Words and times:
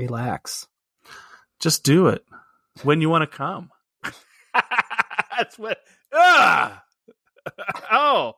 Relax. 0.00 0.66
Just 1.60 1.84
do 1.84 2.06
it 2.06 2.24
when 2.84 3.02
you 3.02 3.10
want 3.10 3.30
to 3.30 3.36
come. 3.36 3.70
That's 5.36 5.58
what. 5.58 5.76
Ah! 6.10 6.82
Ugh! 7.46 7.54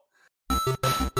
oh. 0.50 1.10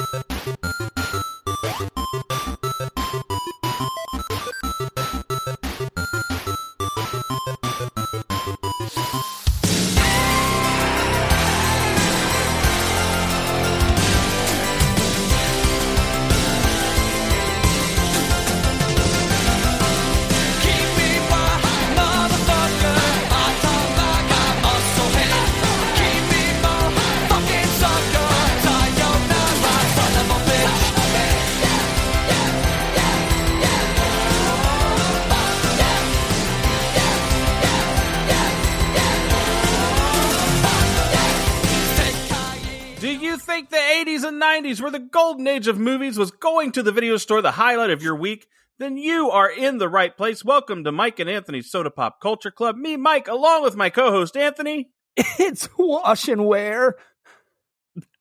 Think 43.53 43.69
the 43.69 43.77
80s 43.77 44.25
and 44.25 44.41
90s 44.41 44.81
were 44.81 44.91
the 44.91 44.99
golden 44.99 45.47
age 45.47 45.69
of 45.69 45.79
movies? 45.79 46.17
Was 46.17 46.31
going 46.31 46.73
to 46.73 46.83
the 46.83 46.91
video 46.91 47.19
store 47.19 47.43
the 47.43 47.51
highlight 47.51 47.91
of 47.91 48.03
your 48.03 48.17
week? 48.17 48.47
Then 48.79 48.97
you 48.97 49.29
are 49.31 49.51
in 49.51 49.77
the 49.77 49.91
right 49.91 50.17
place. 50.17 50.43
Welcome 50.43 50.85
to 50.85 50.93
Mike 50.93 51.19
and 51.19 51.29
Anthony's 51.29 51.71
Soda 51.71 51.91
Pop 51.91 52.19
Culture 52.19 52.51
Club. 52.51 52.77
Me, 52.77 52.97
Mike, 52.97 53.29
along 53.29 53.63
with 53.63 53.77
my 53.77 53.91
co 53.91 54.11
host, 54.11 54.39
Anthony. 54.39 54.91
It's 55.39 55.69
wash 55.77 56.29
and 56.29 56.47
wear. 56.47 56.97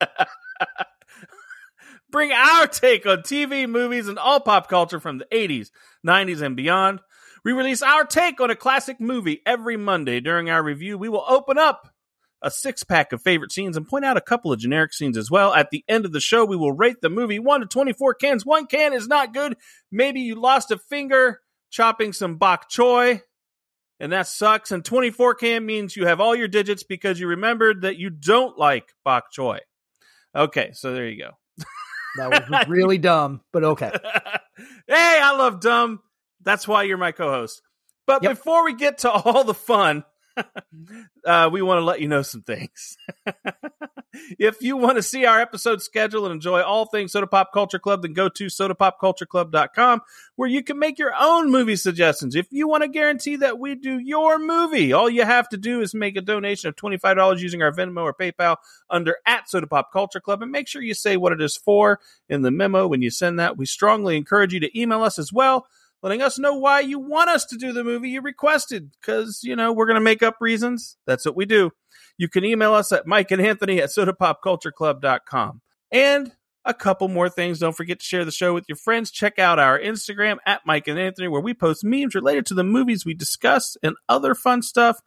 Bring 2.12 2.34
our 2.34 2.68
take 2.68 3.06
on 3.06 3.20
TV, 3.20 3.70
movies, 3.70 4.10
and 4.10 4.20
all 4.20 4.42
pop 4.42 4.68
culture 4.68 5.00
from 5.00 5.20
the 5.20 5.28
80s, 5.32 5.70
90s, 6.06 6.42
and 6.42 6.58
beyond. 6.58 7.00
We 7.46 7.54
release 7.54 7.82
our 7.82 8.04
take 8.04 8.42
on 8.42 8.52
a 8.52 8.56
classic 8.58 9.00
movie 9.00 9.42
every 9.46 9.78
Monday. 9.78 10.20
During 10.20 10.50
our 10.50 10.62
review, 10.62 10.98
we 10.98 11.08
will 11.08 11.24
open 11.26 11.58
up 11.58 11.91
a 12.42 12.50
six 12.52 12.84
pack 12.84 13.14
of 13.14 13.22
favorite 13.22 13.52
scenes 13.52 13.78
and 13.78 13.88
point 13.88 14.06
out 14.06 14.18
a 14.18 14.22
couple 14.22 14.52
of 14.52 14.60
generic 14.60 14.94
scenes 14.94 15.18
as 15.18 15.30
well. 15.30 15.54
At 15.54 15.70
the 15.72 15.84
end 15.88 16.06
of 16.06 16.12
the 16.12 16.20
show, 16.20 16.44
we 16.46 16.56
will 16.58 16.72
rate 16.72 17.02
the 17.02 17.10
movie 17.10 17.40
1 17.40 17.62
to 17.62 17.68
24 17.68 18.16
cans. 18.16 18.46
One 18.46 18.66
can 18.66 18.94
is 18.94 19.08
not 19.08 19.34
good. 19.34 19.56
Maybe 19.92 20.22
you 20.22 20.36
lost 20.36 20.72
a 20.72 20.78
finger 20.78 21.42
chopping 21.70 22.14
some 22.14 22.38
bok 22.38 22.70
choy, 22.70 23.22
and 24.00 24.12
that 24.12 24.28
sucks. 24.28 24.72
And 24.72 24.84
24 24.84 25.36
can 25.36 25.66
means 25.66 25.96
you 25.96 26.08
have 26.08 26.20
all 26.20 26.36
your 26.36 26.48
digits 26.48 26.84
because 26.84 27.20
you 27.20 27.28
remembered 27.28 27.82
that 27.82 27.98
you 27.98 28.10
don't 28.10 28.58
like 28.58 28.94
bok 29.06 29.26
choy. 29.32 29.60
Okay, 30.36 30.72
so 30.74 30.94
there 30.94 31.08
you 31.08 31.24
go. 31.24 31.66
That 32.18 32.50
was 32.50 32.66
really 32.68 32.98
dumb, 32.98 33.42
but 33.54 33.64
okay. 33.64 33.92
hey, 34.88 35.20
I 35.22 35.36
love 35.38 35.60
dumb. 35.62 36.00
That's 36.44 36.68
why 36.68 36.84
you're 36.84 36.98
my 36.98 37.12
co-host. 37.12 37.62
But 38.08 38.24
Yep. 38.24 38.32
before 38.32 38.66
we 38.66 38.74
get 38.74 39.00
to 39.00 39.12
all 39.12 39.44
the 39.44 39.54
fun, 39.54 40.04
uh, 41.26 41.50
we 41.52 41.62
want 41.62 41.80
to 41.80 41.86
let 41.86 42.02
you 42.02 42.08
know 42.08 42.22
some 42.22 42.42
things. 42.42 42.98
if 44.40 44.62
you 44.62 44.78
want 44.78 44.98
to 44.98 45.04
see 45.04 45.26
our 45.26 45.40
episode 45.40 45.82
schedule 45.82 46.26
and 46.26 46.34
enjoy 46.34 46.62
all 46.62 46.86
things 46.86 47.12
Soda 47.12 47.28
Pop 47.28 47.52
Culture 47.54 47.80
Club, 47.80 48.02
then 48.02 48.14
go 48.14 48.30
to 48.30 48.46
sodapopcultureclub.com 48.48 50.02
where 50.36 50.50
you 50.50 50.64
can 50.64 50.80
make 50.80 51.00
your 51.00 51.14
own 51.20 51.52
movie 51.52 51.76
suggestions. 51.76 52.36
If 52.36 52.48
you 52.52 52.68
want 52.68 52.84
to 52.84 52.90
guarantee 52.90 53.38
that 53.38 53.60
we 53.60 53.76
do 53.76 53.98
your 54.00 54.40
movie, 54.40 54.94
all 54.94 55.10
you 55.10 55.24
have 55.24 55.50
to 55.50 55.58
do 55.58 55.82
is 55.82 55.94
make 55.94 56.18
a 56.18 56.22
donation 56.22 56.70
of 56.70 56.76
$25 56.76 57.40
using 57.40 57.62
our 57.62 57.72
Venmo 57.72 58.04
or 58.04 58.14
PayPal 58.14 58.58
under 58.90 59.18
at 59.26 59.50
Soda 59.50 59.68
Pop 59.68 59.92
Culture 59.92 60.20
Club 60.20 60.42
and 60.42 60.52
make 60.52 60.68
sure 60.68 60.82
you 60.82 60.94
say 60.94 61.18
what 61.18 61.34
it 61.34 61.42
is 61.42 61.56
for 61.58 62.00
in 62.30 62.42
the 62.42 62.52
memo 62.52 62.88
when 62.88 63.02
you 63.02 63.10
send 63.10 63.40
that. 63.40 63.58
We 63.58 63.66
strongly 63.66 64.18
encourage 64.18 64.54
you 64.54 64.60
to 64.62 64.80
email 64.80 65.04
us 65.04 65.20
as 65.20 65.32
well 65.32 65.66
letting 66.02 66.22
us 66.22 66.40
know 66.40 66.56
why 66.56 66.80
you 66.80 67.00
want 67.00 67.30
us 67.30 67.46
to 67.46 67.58
do 67.58 67.74
the 67.74 67.84
movie 67.84 68.10
you 68.10 68.22
requested 68.22 68.92
because 69.00 69.42
you 69.44 69.56
know 69.56 69.72
we're 69.72 69.86
going 69.86 69.96
to 69.96 70.02
make 70.02 70.24
up 70.24 70.38
reasons. 70.40 70.98
That's 71.06 71.26
what 71.26 71.36
we 71.36 71.46
do. 71.46 71.72
You 72.18 72.28
can 72.28 72.46
email 72.46 72.74
us 72.74 72.92
at 72.92 73.08
mike 73.08 73.32
and 73.32 73.42
anthony 73.42 73.82
at 73.82 73.90
sodapopcultureclub.com 73.90 75.62
and 75.92 76.32
a 76.64 76.74
couple 76.74 77.08
more 77.08 77.30
things. 77.30 77.60
Don't 77.60 77.76
forget 77.76 78.00
to 78.00 78.06
share 78.06 78.26
the 78.26 78.32
show 78.32 78.54
with 78.54 78.66
your 78.68 78.76
friends. 78.76 79.12
Check 79.12 79.40
out 79.40 79.60
our 79.60 79.80
instagram 79.80 80.38
at 80.46 80.62
mike 80.66 80.88
and 80.88 81.00
anthony 81.00 81.28
where 81.28 81.42
we 81.42 81.54
post 81.54 81.84
memes 81.84 82.16
related 82.16 82.46
to 82.48 82.54
the 82.54 82.64
movies 82.64 83.06
we 83.06 83.14
discuss 83.14 83.78
and 83.84 83.96
other 84.08 84.36
fun 84.36 84.62
stuff 84.62 85.00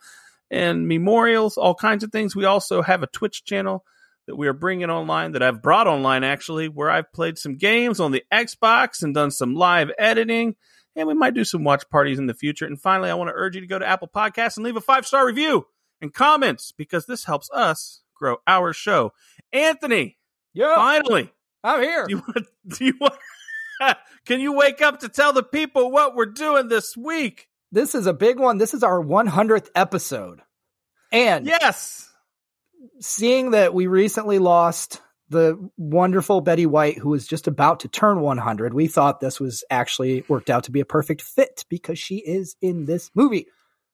and 0.51 0.87
memorials 0.87 1.57
all 1.57 1.75
kinds 1.75 2.05
of 2.05 2.13
things. 2.13 2.37
We 2.37 2.45
also 2.45 2.83
have 2.83 3.03
a 3.03 3.09
twitch 3.09 3.45
channel 3.45 3.85
that 4.27 4.37
we 4.37 4.49
are 4.49 4.55
bringing 4.55 4.91
online 4.91 5.33
that 5.33 5.43
I've 5.43 5.63
brought 5.63 5.87
online 5.87 6.25
actually, 6.25 6.69
where 6.69 6.91
I've 6.91 7.13
played 7.13 7.39
some 7.39 7.57
games 7.57 8.01
on 8.01 8.11
the 8.11 8.25
Xbox 8.33 9.03
and 9.03 9.15
done 9.15 9.31
some 9.31 9.55
live 9.55 9.91
editing 9.99 10.57
and 10.97 11.09
we 11.09 11.15
might 11.15 11.35
do 11.35 11.45
some 11.45 11.65
watch 11.65 11.89
parties 11.91 12.19
in 12.19 12.27
the 12.27 12.35
future. 12.35 12.67
And 12.67 12.81
finally, 12.81 13.11
I 13.11 13.15
want 13.15 13.29
to 13.29 13.35
urge 13.35 13.55
you 13.55 13.61
to 13.61 13.67
go 13.67 13.79
to 13.79 13.87
Apple 13.87 14.09
Podcasts 14.15 14.57
and 14.57 14.65
leave 14.65 14.77
a 14.77 14.81
five 14.81 15.07
star 15.07 15.27
review 15.27 15.67
and 16.01 16.13
comments 16.13 16.73
because 16.73 17.07
this 17.07 17.25
helps 17.25 17.51
us 17.53 18.03
grow 18.15 18.37
our 18.47 18.73
show. 18.73 19.13
Anthony, 19.53 20.19
Yeah, 20.53 20.75
finally, 20.77 21.33
I'm 21.63 21.83
here. 21.83 22.07
do 22.07 22.15
you 22.17 22.23
want? 22.27 22.47
Do 22.69 22.85
you 22.85 22.95
want? 23.01 23.15
can 24.25 24.41
you 24.41 24.53
wake 24.53 24.81
up 24.83 25.01
to 25.01 25.09
tell 25.09 25.33
the 25.33 25.43
people 25.43 25.91
what 25.91 26.15
we're 26.15 26.27
doing 26.27 26.69
this 26.69 26.97
week? 26.97 27.49
This 27.73 27.95
is 27.97 28.07
a 28.07 28.13
big 28.15 28.39
one. 28.39 28.59
This 28.59 28.73
is 28.75 28.83
our 28.85 29.03
100th 29.03 29.69
episode. 29.75 30.41
And 31.11 31.47
Yes. 31.47 32.09
seeing 33.01 33.51
that 33.53 33.75
we 33.75 33.87
recently 33.89 34.39
lost 34.39 35.01
the 35.29 35.71
wonderful 35.77 36.41
Betty 36.41 36.67
White, 36.67 36.99
who 36.99 37.09
was 37.09 37.27
just 37.27 37.47
about 37.47 37.81
to 37.81 37.89
turn 37.89 38.21
100, 38.21 38.75
we 38.75 38.87
thought 38.87 39.21
this 39.21 39.41
was 39.41 39.65
actually 39.71 40.25
worked 40.29 40.51
out 40.51 40.65
to 40.65 40.71
be 40.71 40.81
a 40.81 40.85
perfect 40.85 41.23
fit 41.23 41.65
because 41.69 41.99
she 41.99 42.17
is 42.17 42.57
in 42.61 42.85
this 42.85 43.11
movie. 43.15 43.47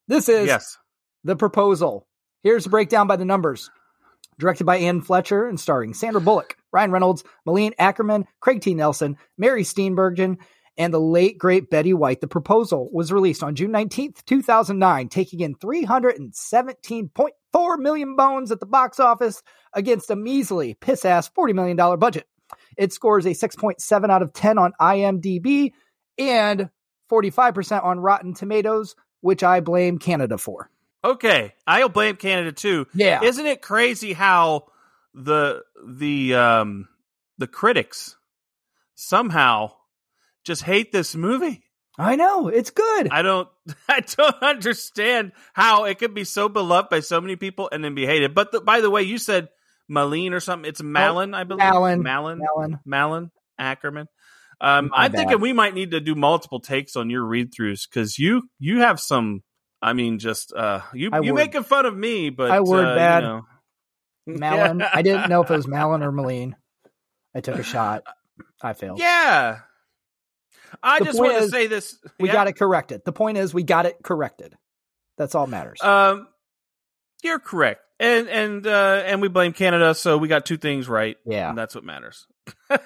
This 0.09 0.29
is 0.29 0.47
Yes. 0.47 0.77
The 1.25 1.37
Proposal. 1.37 2.07
Here's 2.43 2.67
a 2.67 2.71
breakdown 2.71 3.07
by 3.07 3.17
the 3.17 3.25
numbers. 3.25 3.71
Directed 4.39 4.65
by 4.65 4.79
Anne 4.79 5.03
Fletcher 5.03 5.47
and 5.47 5.61
starring 5.61 5.93
Sandra 5.93 6.21
Bullock, 6.21 6.57
Ryan 6.73 6.91
Reynolds, 6.93 7.25
Malene 7.47 7.77
Akerman, 7.77 8.25
Craig 8.41 8.63
T. 8.63 8.75
Nelson, 8.75 9.19
Mary 9.37 9.65
Steenburgen, 9.65 10.39
and 10.79 10.95
the 10.95 11.01
late 11.01 11.37
great 11.37 11.69
Betty 11.69 11.93
White. 11.93 12.23
The 12.23 12.27
Proposal 12.27 12.89
was 12.91 13.13
released 13.13 13.43
on 13.43 13.55
June 13.55 13.71
19th, 13.71 14.25
2009, 14.25 15.09
taking 15.11 15.41
in 15.41 15.55
317.4 17.55 17.79
million 17.79 18.17
bones 18.17 18.51
at 18.51 18.61
the 18.61 18.67
box 18.67 19.01
office 19.01 19.43
against 19.73 20.11
a 20.11 20.17
measly 20.17 20.75
piss 20.75 21.05
ass 21.05 21.31
$40 21.31 21.55
million 21.55 21.77
budget. 21.99 22.27
It 22.77 22.93
scores 22.93 23.27
a 23.27 23.31
6.7 23.31 24.11
out 24.11 24.23
of 24.23 24.33
10 24.33 24.59
on 24.59 24.73
IMDb 24.81 25.73
and 26.19 26.71
45% 27.11 27.85
on 27.85 28.01
Rotten 28.01 28.35
Tomatoes, 28.35 28.95
which 29.21 29.43
I 29.43 29.61
blame 29.61 29.99
Canada 29.99 30.39
for. 30.39 30.71
Okay. 31.05 31.55
I'll 31.67 31.89
blame 31.89 32.17
Canada 32.17 32.53
too. 32.53 32.87
Yeah. 32.95 33.23
Isn't 33.23 33.47
it 33.47 33.63
crazy 33.63 34.13
how 34.13 34.67
the 35.15 35.63
the 35.85 36.35
um 36.35 36.89
the 37.39 37.47
critics 37.47 38.17
somehow 38.95 39.73
just 40.45 40.63
hate 40.63 40.93
this 40.93 41.15
movie? 41.17 41.65
I 42.01 42.17
know, 42.17 42.49
it's 42.49 42.71
good. 42.71 43.09
I 43.11 43.23
don't 43.23 43.49
I 43.89 44.01
don't 44.01 44.43
understand 44.43 45.33
how 45.53 45.85
it 45.85 45.99
could 45.99 46.15
be 46.15 46.25
so 46.25 46.49
beloved 46.49 46.89
by 46.89 47.01
so 47.01 47.21
many 47.21 47.37
people 47.37 47.69
and 47.71 47.85
then 47.85 47.95
be 47.95 48.07
hated. 48.07 48.35
But 48.35 48.53
the, 48.53 48.61
by 48.61 48.81
the 48.81 48.91
way, 48.91 49.03
you 49.03 49.19
said 49.19 49.49
Malene 49.91 50.33
or 50.33 50.41
something. 50.41 50.69
It's 50.69 50.83
Malin, 50.83 51.35
I 51.35 51.45
believe. 51.45 51.59
Malin. 51.59 52.03
Malin. 52.03 52.41
Alan. 52.49 52.81
Malin 52.85 53.31
Akerman. 53.61 54.07
Um, 54.61 54.91
I'm 54.95 55.13
bad. 55.13 55.19
thinking 55.19 55.41
we 55.41 55.53
might 55.53 55.75
need 55.75 55.93
to 55.93 56.01
do 56.01 56.15
multiple 56.15 56.61
takes 56.61 56.97
on 56.97 57.11
your 57.11 57.25
read 57.25 57.53
throughs 57.53 57.89
because 57.89 58.19
you 58.19 58.49
you 58.59 58.81
have 58.81 59.01
some. 59.01 59.43
I 59.83 59.95
mean, 59.95 60.19
just 60.19 60.53
uh, 60.53 60.81
you 60.93 61.11
I 61.13 61.21
you 61.21 61.33
would. 61.33 61.39
making 61.39 61.65
fun 61.65 61.87
of 61.87 61.97
me, 61.97 62.31
but 62.31 62.51
I 62.51 62.61
would 62.61 62.85
uh, 62.85 62.95
bad. 62.95 63.23
You 63.23 63.29
know. 63.29 63.47
Malin. 64.27 64.83
I 64.83 65.03
didn't 65.03 65.29
know 65.29 65.43
if 65.43 65.51
it 65.51 65.57
was 65.57 65.67
Malin 65.67 66.03
or 66.03 66.13
Malene. 66.13 66.53
I 67.35 67.41
took 67.41 67.59
a 67.59 67.63
shot. 67.63 68.05
I 68.63 68.75
failed. 68.75 68.99
Yeah. 68.99 69.61
I 70.83 70.99
The 70.99 71.05
just 71.07 71.19
want 71.19 71.43
to 71.43 71.49
say 71.49 71.67
this. 71.67 71.99
We 72.19 72.29
yeah. 72.29 72.35
got 72.35 72.49
it 72.49 72.55
corrected. 72.55 73.03
The 73.05 73.13
point 73.13 73.39
is, 73.39 73.53
we 73.55 73.63
got 73.63 73.87
it 73.87 73.97
corrected. 74.03 74.57
That's 75.17 75.35
all 75.35 75.47
that 75.47 75.51
matters. 75.51 75.83
Um, 75.83 76.29
you're 77.23 77.39
correct, 77.39 77.83
and 77.99 78.29
and 78.29 78.67
uh, 78.67 79.03
and 79.05 79.21
we 79.21 79.29
blame 79.29 79.53
Canada, 79.53 79.95
so 79.95 80.17
we 80.17 80.29
got 80.29 80.47
two 80.47 80.57
things 80.57 80.89
right. 80.89 81.17
Yeah. 81.27 81.51
and 81.51 81.59
that's 81.59 81.75
what 81.75 81.85
matters. 81.85 82.27
uh, 82.71 82.79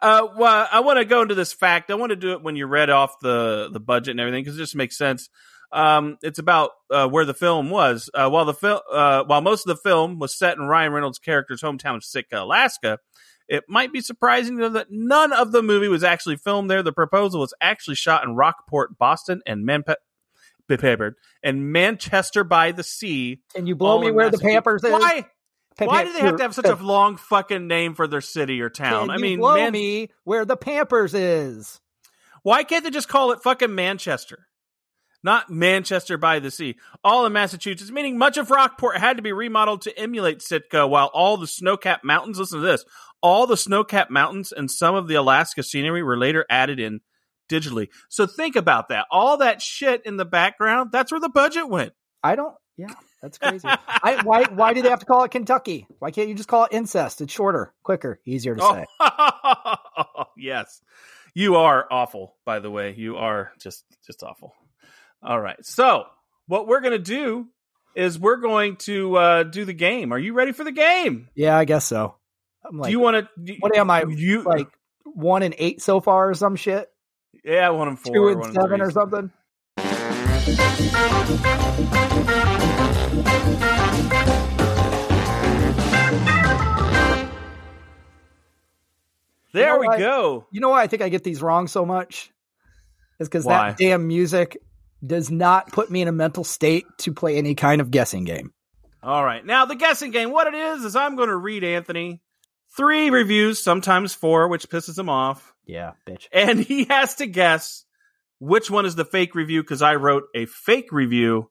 well, 0.00 0.68
I 0.72 0.80
want 0.80 0.98
to 0.98 1.04
go 1.04 1.22
into 1.22 1.34
this 1.34 1.52
fact. 1.52 1.90
I 1.90 1.94
want 1.94 2.10
to 2.10 2.16
do 2.16 2.32
it 2.32 2.42
when 2.42 2.56
you 2.56 2.66
read 2.66 2.90
off 2.90 3.20
the 3.20 3.68
the 3.72 3.80
budget 3.80 4.12
and 4.12 4.20
everything 4.20 4.42
because 4.42 4.56
it 4.56 4.62
just 4.62 4.76
makes 4.76 4.96
sense. 4.96 5.28
Um, 5.70 6.16
it's 6.22 6.38
about 6.38 6.70
uh, 6.90 7.08
where 7.08 7.24
the 7.24 7.34
film 7.34 7.70
was. 7.70 8.08
Uh, 8.14 8.30
while 8.30 8.46
the 8.46 8.54
film, 8.54 8.80
uh, 8.90 9.24
while 9.24 9.42
most 9.42 9.66
of 9.66 9.76
the 9.76 9.82
film 9.82 10.18
was 10.18 10.36
set 10.36 10.56
in 10.56 10.64
Ryan 10.64 10.92
Reynolds' 10.92 11.18
character's 11.18 11.60
hometown 11.60 11.96
of 11.96 12.04
Sitka, 12.04 12.42
Alaska, 12.42 12.98
It 13.48 13.64
might 13.68 13.92
be 13.92 14.00
surprising 14.00 14.56
that 14.56 14.88
none 14.90 15.32
of 15.32 15.52
the 15.52 15.62
movie 15.62 15.88
was 15.88 16.04
actually 16.04 16.36
filmed 16.36 16.70
there. 16.70 16.82
The 16.82 16.92
proposal 16.92 17.40
was 17.40 17.54
actually 17.60 17.96
shot 17.96 18.24
in 18.24 18.34
Rockport, 18.34 18.98
Boston, 18.98 19.40
and 19.46 19.64
Manpe- 19.66 19.96
and 21.42 21.72
Manchester 21.72 22.44
by 22.44 22.72
the 22.72 22.82
Sea. 22.82 23.40
Can 23.54 23.66
you 23.66 23.74
blow 23.74 24.00
me 24.00 24.10
where 24.10 24.30
the 24.30 24.38
Pampers 24.38 24.84
is? 24.84 24.92
Why? 24.92 25.24
Why 25.78 26.04
do 26.04 26.12
they 26.12 26.20
have 26.20 26.36
to 26.36 26.42
have 26.42 26.54
such 26.54 26.66
a 26.66 26.74
long 26.74 27.16
fucking 27.16 27.68
name 27.68 27.94
for 27.94 28.06
their 28.06 28.20
city 28.20 28.60
or 28.60 28.68
town? 28.68 29.06
you 29.06 29.12
I 29.12 29.16
mean, 29.16 29.38
blow 29.38 29.54
Man- 29.54 29.72
me 29.72 30.10
where 30.24 30.44
the 30.44 30.56
Pampers 30.56 31.14
is? 31.14 31.80
why 32.42 32.64
can't 32.64 32.84
they 32.84 32.90
just 32.90 33.08
call 33.08 33.32
it 33.32 33.42
fucking 33.42 33.74
Manchester? 33.74 34.48
Not 35.22 35.50
Manchester 35.50 36.16
by 36.16 36.38
the 36.38 36.50
Sea. 36.50 36.76
All 37.02 37.26
in 37.26 37.32
Massachusetts, 37.32 37.90
meaning 37.90 38.18
much 38.18 38.36
of 38.36 38.50
Rockport 38.50 38.98
had 38.98 39.16
to 39.16 39.22
be 39.22 39.32
remodeled 39.32 39.82
to 39.82 39.98
emulate 39.98 40.42
Sitka, 40.42 40.86
while 40.86 41.10
all 41.12 41.36
the 41.36 41.48
snow 41.48 41.76
capped 41.76 42.04
mountains, 42.04 42.38
listen 42.38 42.60
to 42.60 42.66
this, 42.66 42.84
all 43.22 43.46
the 43.46 43.56
snow 43.56 43.84
capped 43.84 44.10
mountains 44.10 44.52
and 44.52 44.70
some 44.70 44.94
of 44.94 45.08
the 45.08 45.14
Alaska 45.14 45.62
scenery 45.62 46.02
were 46.02 46.16
later 46.16 46.46
added 46.48 46.78
in 46.80 47.00
digitally. 47.48 47.88
So 48.08 48.26
think 48.26 48.56
about 48.56 48.88
that. 48.88 49.06
All 49.10 49.38
that 49.38 49.62
shit 49.62 50.04
in 50.04 50.16
the 50.16 50.24
background, 50.24 50.90
that's 50.92 51.10
where 51.10 51.20
the 51.20 51.28
budget 51.28 51.68
went. 51.68 51.92
I 52.22 52.36
don't. 52.36 52.54
Yeah, 52.76 52.94
that's 53.22 53.38
crazy. 53.42 53.66
I, 53.66 54.22
why? 54.22 54.44
Why 54.44 54.72
do 54.72 54.82
they 54.82 54.90
have 54.90 55.00
to 55.00 55.06
call 55.06 55.24
it 55.24 55.30
Kentucky? 55.30 55.86
Why 55.98 56.10
can't 56.10 56.28
you 56.28 56.34
just 56.34 56.48
call 56.48 56.64
it 56.64 56.72
incest? 56.72 57.20
It's 57.20 57.32
shorter, 57.32 57.74
quicker, 57.82 58.20
easier 58.24 58.54
to 58.54 58.62
say. 58.62 58.86
Oh, 59.00 60.24
yes. 60.36 60.80
You 61.34 61.56
are 61.56 61.86
awful, 61.90 62.36
by 62.44 62.58
the 62.60 62.70
way. 62.70 62.94
You 62.96 63.16
are 63.16 63.52
just 63.60 63.84
just 64.06 64.22
awful. 64.22 64.54
All 65.22 65.40
right. 65.40 65.64
So, 65.64 66.04
what 66.46 66.66
we're 66.66 66.80
going 66.80 66.92
to 66.92 66.98
do 66.98 67.48
is 67.94 68.18
we're 68.18 68.36
going 68.36 68.76
to 68.76 69.16
uh, 69.16 69.42
do 69.42 69.64
the 69.64 69.72
game. 69.72 70.12
Are 70.12 70.18
you 70.18 70.32
ready 70.32 70.52
for 70.52 70.62
the 70.62 70.72
game? 70.72 71.28
Yeah, 71.34 71.56
I 71.56 71.64
guess 71.64 71.84
so. 71.84 72.14
I'm 72.64 72.78
like, 72.78 72.88
do 72.88 72.92
you 72.92 73.00
want 73.00 73.28
to 73.46 73.56
what 73.60 73.76
am 73.76 73.90
I? 73.90 74.04
you 74.06 74.42
Like 74.42 74.68
one 75.04 75.42
and 75.42 75.54
eight 75.58 75.80
so 75.82 76.00
far, 76.00 76.30
or 76.30 76.34
some 76.34 76.56
shit. 76.56 76.88
Yeah, 77.44 77.70
one 77.70 77.88
and 77.88 77.98
four, 77.98 78.14
Two 78.14 78.28
and 78.28 78.40
one 78.40 78.52
seven, 78.52 78.80
or 78.80 78.86
three. 78.86 78.92
something. 78.94 79.32
There 89.52 89.66
You 89.66 89.72
know 89.74 89.78
we 89.80 89.86
what? 89.86 89.98
go. 89.98 90.46
You 90.50 90.60
know 90.60 90.68
why 90.70 90.82
I 90.82 90.86
think 90.86 91.02
I 91.02 91.08
get 91.08 91.24
these 91.24 91.40
wrong 91.40 91.68
so 91.68 91.86
much? 91.86 92.30
Is 93.18 93.28
because 93.28 93.44
that 93.46 93.76
damn 93.78 94.06
music 94.06 94.58
does 95.04 95.30
not 95.30 95.72
put 95.72 95.90
me 95.90 96.02
in 96.02 96.08
a 96.08 96.12
mental 96.12 96.44
state 96.44 96.84
to 96.98 97.12
play 97.12 97.36
any 97.36 97.54
kind 97.54 97.80
of 97.80 97.90
guessing 97.90 98.24
game. 98.24 98.52
All 99.02 99.24
right. 99.24 99.44
Now, 99.44 99.64
the 99.64 99.74
guessing 99.74 100.10
game, 100.10 100.30
what 100.30 100.46
it 100.46 100.54
is, 100.54 100.84
is 100.84 100.94
I'm 100.96 101.16
going 101.16 101.28
to 101.28 101.36
read 101.36 101.64
Anthony 101.64 102.20
three 102.76 103.10
reviews, 103.10 103.62
sometimes 103.62 104.14
four, 104.14 104.48
which 104.48 104.68
pisses 104.68 104.98
him 104.98 105.08
off. 105.08 105.54
Yeah, 105.66 105.92
bitch. 106.06 106.26
and 106.32 106.58
he 106.60 106.84
has 106.84 107.16
to 107.16 107.26
guess 107.26 107.84
which 108.40 108.70
one 108.70 108.86
is 108.86 108.94
the 108.94 109.04
fake 109.04 109.34
review 109.34 109.62
because 109.62 109.82
I 109.82 109.96
wrote 109.96 110.24
a 110.34 110.46
fake 110.46 110.92
review 110.92 111.50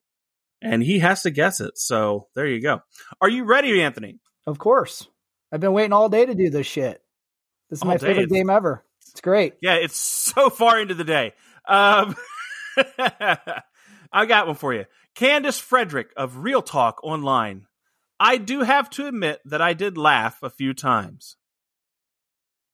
and 0.61 0.81
he 0.81 0.99
has 0.99 1.21
to 1.23 1.29
guess 1.29 1.61
it. 1.61 1.77
So 1.77 2.27
there 2.33 2.47
you 2.47 2.59
go. 2.61 2.81
Are 3.21 3.29
you 3.29 3.43
ready, 3.43 3.79
Anthony? 3.81 4.19
Of 4.47 4.57
course. 4.57 5.07
I've 5.51 5.59
been 5.59 5.73
waiting 5.73 5.93
all 5.93 6.09
day 6.09 6.25
to 6.25 6.33
do 6.33 6.49
this 6.49 6.65
shit. 6.65 6.99
This 7.69 7.79
is 7.79 7.83
All 7.83 7.89
my 7.89 7.97
day. 7.97 8.07
favorite 8.07 8.29
game 8.29 8.49
ever. 8.49 8.83
It's 9.11 9.21
great. 9.21 9.53
Yeah, 9.61 9.75
it's 9.75 9.97
so 9.97 10.49
far 10.49 10.79
into 10.79 10.93
the 10.95 11.03
day. 11.03 11.33
Um, 11.67 12.15
I 12.97 14.25
got 14.27 14.47
one 14.47 14.55
for 14.55 14.73
you. 14.73 14.85
Candace 15.13 15.59
Frederick 15.59 16.09
of 16.17 16.37
Real 16.37 16.61
Talk 16.63 17.03
Online. 17.03 17.66
I 18.19 18.37
do 18.37 18.61
have 18.61 18.89
to 18.91 19.07
admit 19.07 19.41
that 19.45 19.61
I 19.61 19.73
did 19.73 19.97
laugh 19.97 20.41
a 20.41 20.49
few 20.49 20.73
times. 20.73 21.37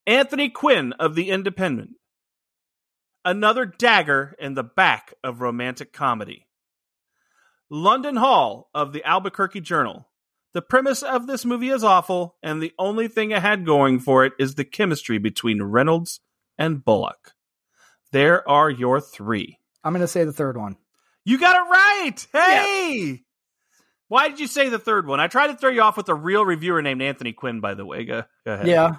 Anthony 0.07 0.49
Quinn 0.49 0.93
of 0.93 1.15
The 1.15 1.29
Independent. 1.29 1.91
Another 3.25 3.65
dagger 3.65 4.35
in 4.39 4.53
the 4.53 4.63
back 4.63 5.13
of 5.23 5.41
romantic 5.41 5.93
comedy. 5.93 6.47
London 7.69 8.17
Hall 8.17 8.69
of 8.73 8.93
the 8.93 9.03
Albuquerque 9.03 9.61
Journal. 9.61 10.09
The 10.53 10.61
premise 10.61 11.01
of 11.01 11.25
this 11.25 11.45
movie 11.45 11.69
is 11.69 11.83
awful, 11.83 12.35
and 12.43 12.61
the 12.61 12.73
only 12.77 13.07
thing 13.07 13.31
it 13.31 13.41
had 13.41 13.65
going 13.65 13.99
for 13.99 14.23
it 14.23 14.33
is 14.37 14.55
the 14.55 14.65
chemistry 14.65 15.17
between 15.17 15.63
Reynolds 15.63 16.19
and 16.57 16.85
Bullock. 16.85 17.33
There 18.11 18.47
are 18.47 18.69
your 18.69 19.01
three. 19.01 19.57
I'm 19.83 19.93
going 19.93 20.01
to 20.01 20.07
say 20.07 20.23
the 20.23 20.31
third 20.31 20.55
one. 20.55 20.77
You 21.25 21.39
got 21.39 21.55
it 21.55 21.69
right. 21.69 22.27
Hey. 22.31 23.23
Why 24.13 24.29
did 24.29 24.39
you 24.39 24.45
say 24.45 24.69
the 24.69 24.77
third 24.77 25.07
one? 25.07 25.19
I 25.19 25.25
tried 25.25 25.47
to 25.47 25.55
throw 25.55 25.71
you 25.71 25.81
off 25.81 25.97
with 25.97 26.07
a 26.07 26.13
real 26.13 26.45
reviewer 26.45 26.83
named 26.83 27.01
Anthony 27.01 27.33
Quinn, 27.33 27.61
by 27.61 27.73
the 27.73 27.83
way. 27.83 28.05
Go, 28.05 28.21
go 28.45 28.53
ahead. 28.53 28.67
Yeah. 28.67 28.97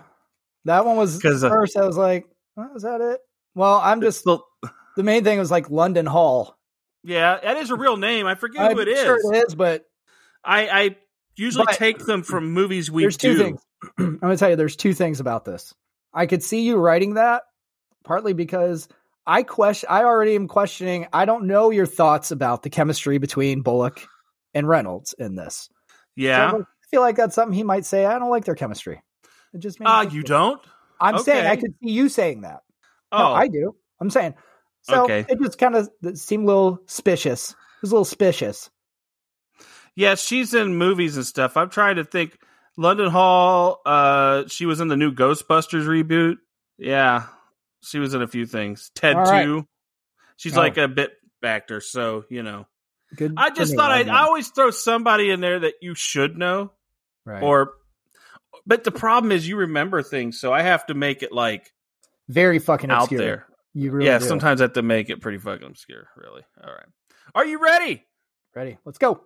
That 0.64 0.84
one 0.84 0.96
was 0.96 1.24
uh, 1.24 1.38
first. 1.48 1.76
I 1.76 1.86
was 1.86 1.96
like, 1.96 2.26
oh, 2.56 2.74
is 2.74 2.82
that 2.82 3.00
it? 3.00 3.20
Well, 3.54 3.80
I'm 3.80 4.00
just, 4.00 4.26
Well, 4.26 4.44
the 4.96 5.04
main 5.04 5.22
thing 5.22 5.38
was 5.38 5.52
like 5.52 5.70
London 5.70 6.04
Hall. 6.04 6.58
yeah, 7.04 7.38
that 7.40 7.58
is 7.58 7.70
a 7.70 7.76
real 7.76 7.96
name. 7.96 8.26
I 8.26 8.34
forget 8.34 8.62
I'm 8.62 8.74
who 8.74 8.80
it 8.82 8.88
is. 8.88 8.98
sure 8.98 9.20
it 9.32 9.46
is, 9.46 9.54
but 9.54 9.84
I, 10.42 10.66
I 10.66 10.96
usually 11.36 11.66
But- 11.66 11.76
take 11.76 11.98
them 12.04 12.24
from 12.24 12.50
movies 12.50 12.90
we 12.90 13.04
there's 13.04 13.16
two 13.16 13.36
do. 13.36 13.38
things. 13.38 13.60
I'm 13.98 14.18
going 14.18 14.32
to 14.32 14.36
tell 14.36 14.50
you, 14.50 14.56
there's 14.56 14.74
two 14.74 14.94
things 14.94 15.20
about 15.20 15.44
this. 15.44 15.72
I 16.12 16.26
could 16.26 16.42
see 16.42 16.62
you 16.62 16.76
writing 16.76 17.14
that 17.14 17.44
partly 18.02 18.32
because 18.32 18.88
I 19.28 19.44
question, 19.44 19.86
I 19.92 20.02
already 20.02 20.34
am 20.34 20.48
questioning. 20.48 21.06
I 21.12 21.24
don't 21.24 21.46
know 21.46 21.70
your 21.70 21.86
thoughts 21.86 22.32
about 22.32 22.64
the 22.64 22.70
chemistry 22.70 23.18
between 23.18 23.60
Bullock 23.62 24.08
and 24.54 24.68
Reynolds 24.68 25.14
in 25.18 25.34
this. 25.34 25.68
So 25.88 25.94
Yeah. 26.16 26.52
I 26.54 26.60
feel 26.90 27.00
like 27.00 27.16
that's 27.16 27.34
something 27.34 27.54
he 27.54 27.62
might 27.64 27.84
say. 27.84 28.06
I 28.06 28.18
don't 28.18 28.30
like 28.30 28.44
their 28.44 28.54
chemistry. 28.54 29.02
It 29.52 29.58
just 29.58 29.78
Ah, 29.84 30.00
think 30.00 30.14
you 30.14 30.20
it. 30.20 30.26
don't? 30.26 30.60
I'm 31.00 31.18
saying 31.18 31.46
I 31.46 31.56
could 31.56 31.74
see 31.82 31.90
you 31.90 32.08
saying 32.08 32.42
that. 32.42 32.60
Oh, 33.12 33.18
No, 33.18 33.32
I 33.34 33.48
do. 33.48 33.74
I'm 34.00 34.10
saying. 34.10 34.34
So 34.82 35.04
Okay. 35.04 35.24
it 35.28 35.38
just 35.40 35.58
kind 35.58 35.74
of 35.76 35.88
seemed 36.18 36.44
a 36.44 36.46
little 36.46 36.78
suspicious. 36.86 37.50
It 37.50 37.56
was 37.82 37.90
a 37.90 37.94
little 37.94 38.04
suspicious. 38.04 38.70
yeah. 39.96 40.14
She's 40.14 40.54
in 40.54 40.76
movies 40.76 41.16
and 41.16 41.26
stuff. 41.26 41.56
I'm 41.56 41.70
trying 41.70 41.96
to 41.96 42.04
think. 42.04 42.38
London 42.76 43.08
Hall. 43.08 43.80
Uh, 43.86 44.48
she 44.48 44.66
was 44.66 44.80
in 44.80 44.88
the 44.88 44.96
new 44.96 45.12
Ghostbusters 45.12 45.84
reboot. 45.86 46.38
Yeah, 46.76 47.26
she 47.82 48.00
was 48.00 48.14
in 48.14 48.22
a 48.22 48.26
few 48.26 48.46
things. 48.46 48.90
Ted 48.96 49.16
right. 49.16 49.44
Two. 49.44 49.68
She's 50.36 50.56
Oh. 50.56 50.60
like 50.60 50.76
a 50.76 50.88
bit 50.88 51.12
actor, 51.44 51.80
so 51.80 52.24
you 52.30 52.42
know. 52.42 52.66
Good. 53.16 53.34
I 53.36 53.50
just 53.50 53.74
thought 53.76 53.90
I 53.90 54.00
I'd. 54.00 54.08
I 54.08 54.24
always 54.24 54.48
throw 54.48 54.70
somebody 54.70 55.30
in 55.30 55.40
there 55.40 55.60
that 55.60 55.74
you 55.80 55.94
should 55.94 56.36
know, 56.36 56.72
Right. 57.24 57.42
or. 57.42 57.72
But 58.66 58.84
the 58.84 58.92
problem 58.92 59.30
is 59.32 59.46
you 59.46 59.56
remember 59.56 60.02
things, 60.02 60.40
so 60.40 60.52
I 60.52 60.62
have 60.62 60.86
to 60.86 60.94
make 60.94 61.22
it 61.22 61.32
like 61.32 61.70
very 62.28 62.58
fucking 62.58 62.90
out 62.90 63.02
obscure. 63.02 63.20
there. 63.20 63.46
You 63.74 63.90
really 63.90 64.06
yeah, 64.06 64.18
do. 64.18 64.24
sometimes 64.24 64.60
I 64.60 64.64
have 64.64 64.72
to 64.74 64.82
make 64.82 65.10
it 65.10 65.20
pretty 65.20 65.38
fucking 65.38 65.66
obscure. 65.66 66.06
Really. 66.16 66.42
All 66.62 66.72
right. 66.72 66.86
Are 67.34 67.44
you 67.44 67.60
ready? 67.62 68.04
Ready? 68.54 68.78
Let's 68.84 68.98
go. 68.98 69.20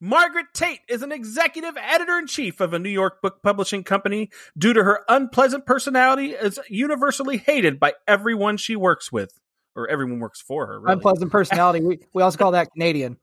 Margaret 0.00 0.46
Tate 0.54 0.80
is 0.88 1.02
an 1.02 1.10
executive 1.10 1.76
editor 1.76 2.18
in 2.18 2.28
chief 2.28 2.60
of 2.60 2.72
a 2.72 2.78
New 2.78 2.88
York 2.88 3.20
book 3.20 3.42
publishing 3.42 3.82
company. 3.82 4.30
Due 4.56 4.72
to 4.72 4.84
her 4.84 5.00
unpleasant 5.08 5.66
personality, 5.66 6.30
is 6.30 6.60
universally 6.70 7.36
hated 7.36 7.80
by 7.80 7.94
everyone 8.06 8.56
she 8.56 8.76
works 8.76 9.10
with, 9.10 9.32
or 9.74 9.88
everyone 9.88 10.20
works 10.20 10.40
for 10.40 10.66
her. 10.68 10.80
Really. 10.80 10.92
Unpleasant 10.94 11.32
personality. 11.32 11.84
we 11.84 11.98
we 12.14 12.22
also 12.22 12.38
call 12.38 12.52
that 12.52 12.70
Canadian. 12.72 13.18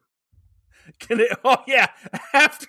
Can 1.00 1.20
it, 1.20 1.38
oh 1.44 1.58
yeah. 1.68 1.88
After 2.34 2.68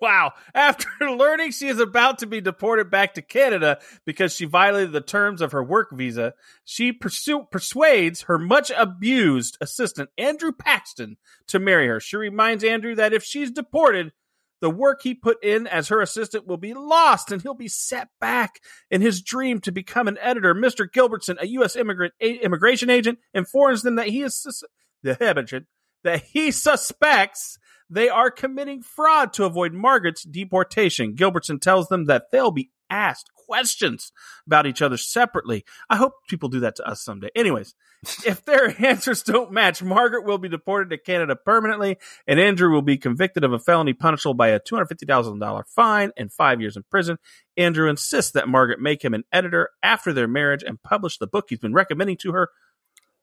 wow, 0.00 0.32
after 0.54 0.88
learning 1.00 1.52
she 1.52 1.68
is 1.68 1.80
about 1.80 2.18
to 2.18 2.26
be 2.26 2.40
deported 2.40 2.90
back 2.90 3.14
to 3.14 3.22
Canada 3.22 3.78
because 4.04 4.34
she 4.34 4.44
violated 4.44 4.92
the 4.92 5.00
terms 5.00 5.40
of 5.40 5.52
her 5.52 5.62
work 5.62 5.88
visa, 5.92 6.34
she 6.64 6.92
pursue, 6.92 7.44
persuades 7.50 8.22
her 8.22 8.38
much 8.38 8.70
abused 8.76 9.56
assistant 9.60 10.10
Andrew 10.18 10.52
Paxton 10.52 11.16
to 11.48 11.58
marry 11.58 11.86
her. 11.88 12.00
She 12.00 12.16
reminds 12.16 12.64
Andrew 12.64 12.94
that 12.94 13.12
if 13.12 13.24
she's 13.24 13.50
deported, 13.50 14.12
the 14.60 14.70
work 14.70 15.02
he 15.02 15.14
put 15.14 15.42
in 15.44 15.66
as 15.66 15.88
her 15.88 16.00
assistant 16.00 16.46
will 16.46 16.56
be 16.56 16.72
lost 16.72 17.30
and 17.30 17.42
he'll 17.42 17.54
be 17.54 17.68
set 17.68 18.08
back 18.20 18.60
in 18.90 19.02
his 19.02 19.20
dream 19.20 19.60
to 19.60 19.72
become 19.72 20.08
an 20.08 20.18
editor. 20.20 20.54
Mr. 20.54 20.90
Gilbertson, 20.90 21.36
a 21.40 21.46
U.S. 21.48 21.76
immigrant 21.76 22.14
a- 22.20 22.42
immigration 22.42 22.88
agent, 22.88 23.18
informs 23.34 23.82
them 23.82 23.96
that 23.96 24.08
he 24.08 24.22
is 24.22 24.64
the 25.02 25.16
agent 25.38 25.66
that 26.06 26.22
he 26.22 26.50
suspects 26.50 27.58
they 27.88 28.08
are 28.08 28.30
committing 28.30 28.82
fraud 28.82 29.32
to 29.34 29.44
avoid 29.44 29.72
Margaret's 29.72 30.22
deportation. 30.22 31.14
Gilbertson 31.14 31.60
tells 31.60 31.88
them 31.88 32.06
that 32.06 32.30
they'll 32.32 32.50
be 32.50 32.70
asked 32.90 33.30
questions 33.34 34.12
about 34.46 34.66
each 34.66 34.82
other 34.82 34.96
separately. 34.96 35.64
I 35.88 35.96
hope 35.96 36.14
people 36.28 36.48
do 36.48 36.60
that 36.60 36.76
to 36.76 36.88
us 36.88 37.02
someday. 37.02 37.28
Anyways, 37.34 37.74
if 38.26 38.44
their 38.44 38.74
answers 38.84 39.22
don't 39.22 39.52
match, 39.52 39.82
Margaret 39.82 40.24
will 40.24 40.38
be 40.38 40.48
deported 40.48 40.90
to 40.90 40.98
Canada 40.98 41.36
permanently, 41.36 41.98
and 42.26 42.40
Andrew 42.40 42.70
will 42.72 42.82
be 42.82 42.96
convicted 42.96 43.44
of 43.44 43.52
a 43.52 43.58
felony 43.58 43.92
punishable 43.92 44.34
by 44.34 44.48
a 44.48 44.60
$250,000 44.60 45.64
fine 45.68 46.10
and 46.16 46.32
five 46.32 46.60
years 46.60 46.76
in 46.76 46.84
prison. 46.90 47.18
Andrew 47.56 47.88
insists 47.88 48.32
that 48.32 48.48
Margaret 48.48 48.80
make 48.80 49.04
him 49.04 49.14
an 49.14 49.24
editor 49.32 49.70
after 49.82 50.12
their 50.12 50.28
marriage 50.28 50.64
and 50.64 50.82
publish 50.82 51.18
the 51.18 51.26
book 51.26 51.46
he's 51.48 51.58
been 51.58 51.72
recommending 51.72 52.16
to 52.18 52.32
her. 52.32 52.50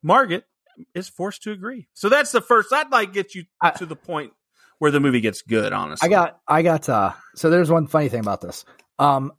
Margaret 0.01 0.45
is 0.95 1.09
forced 1.09 1.43
to 1.43 1.51
agree. 1.51 1.87
So 1.93 2.09
that's 2.09 2.31
the 2.31 2.41
first. 2.41 2.71
I'd 2.73 2.91
like 2.91 3.13
get 3.13 3.35
you 3.35 3.45
I- 3.61 3.71
to 3.71 3.85
the 3.85 3.95
point 3.95 4.33
where 4.79 4.91
the 4.91 4.99
movie 4.99 5.21
gets 5.21 5.41
good. 5.41 5.71
Honestly, 5.73 6.05
I 6.07 6.09
got 6.09 6.39
I 6.47 6.61
got 6.61 6.89
uh 6.89 7.13
so 7.35 7.49
there's 7.49 7.71
one 7.71 7.87
funny 7.87 8.09
thing 8.09 8.19
about 8.21 8.41
this. 8.41 8.65
Um 8.99 9.31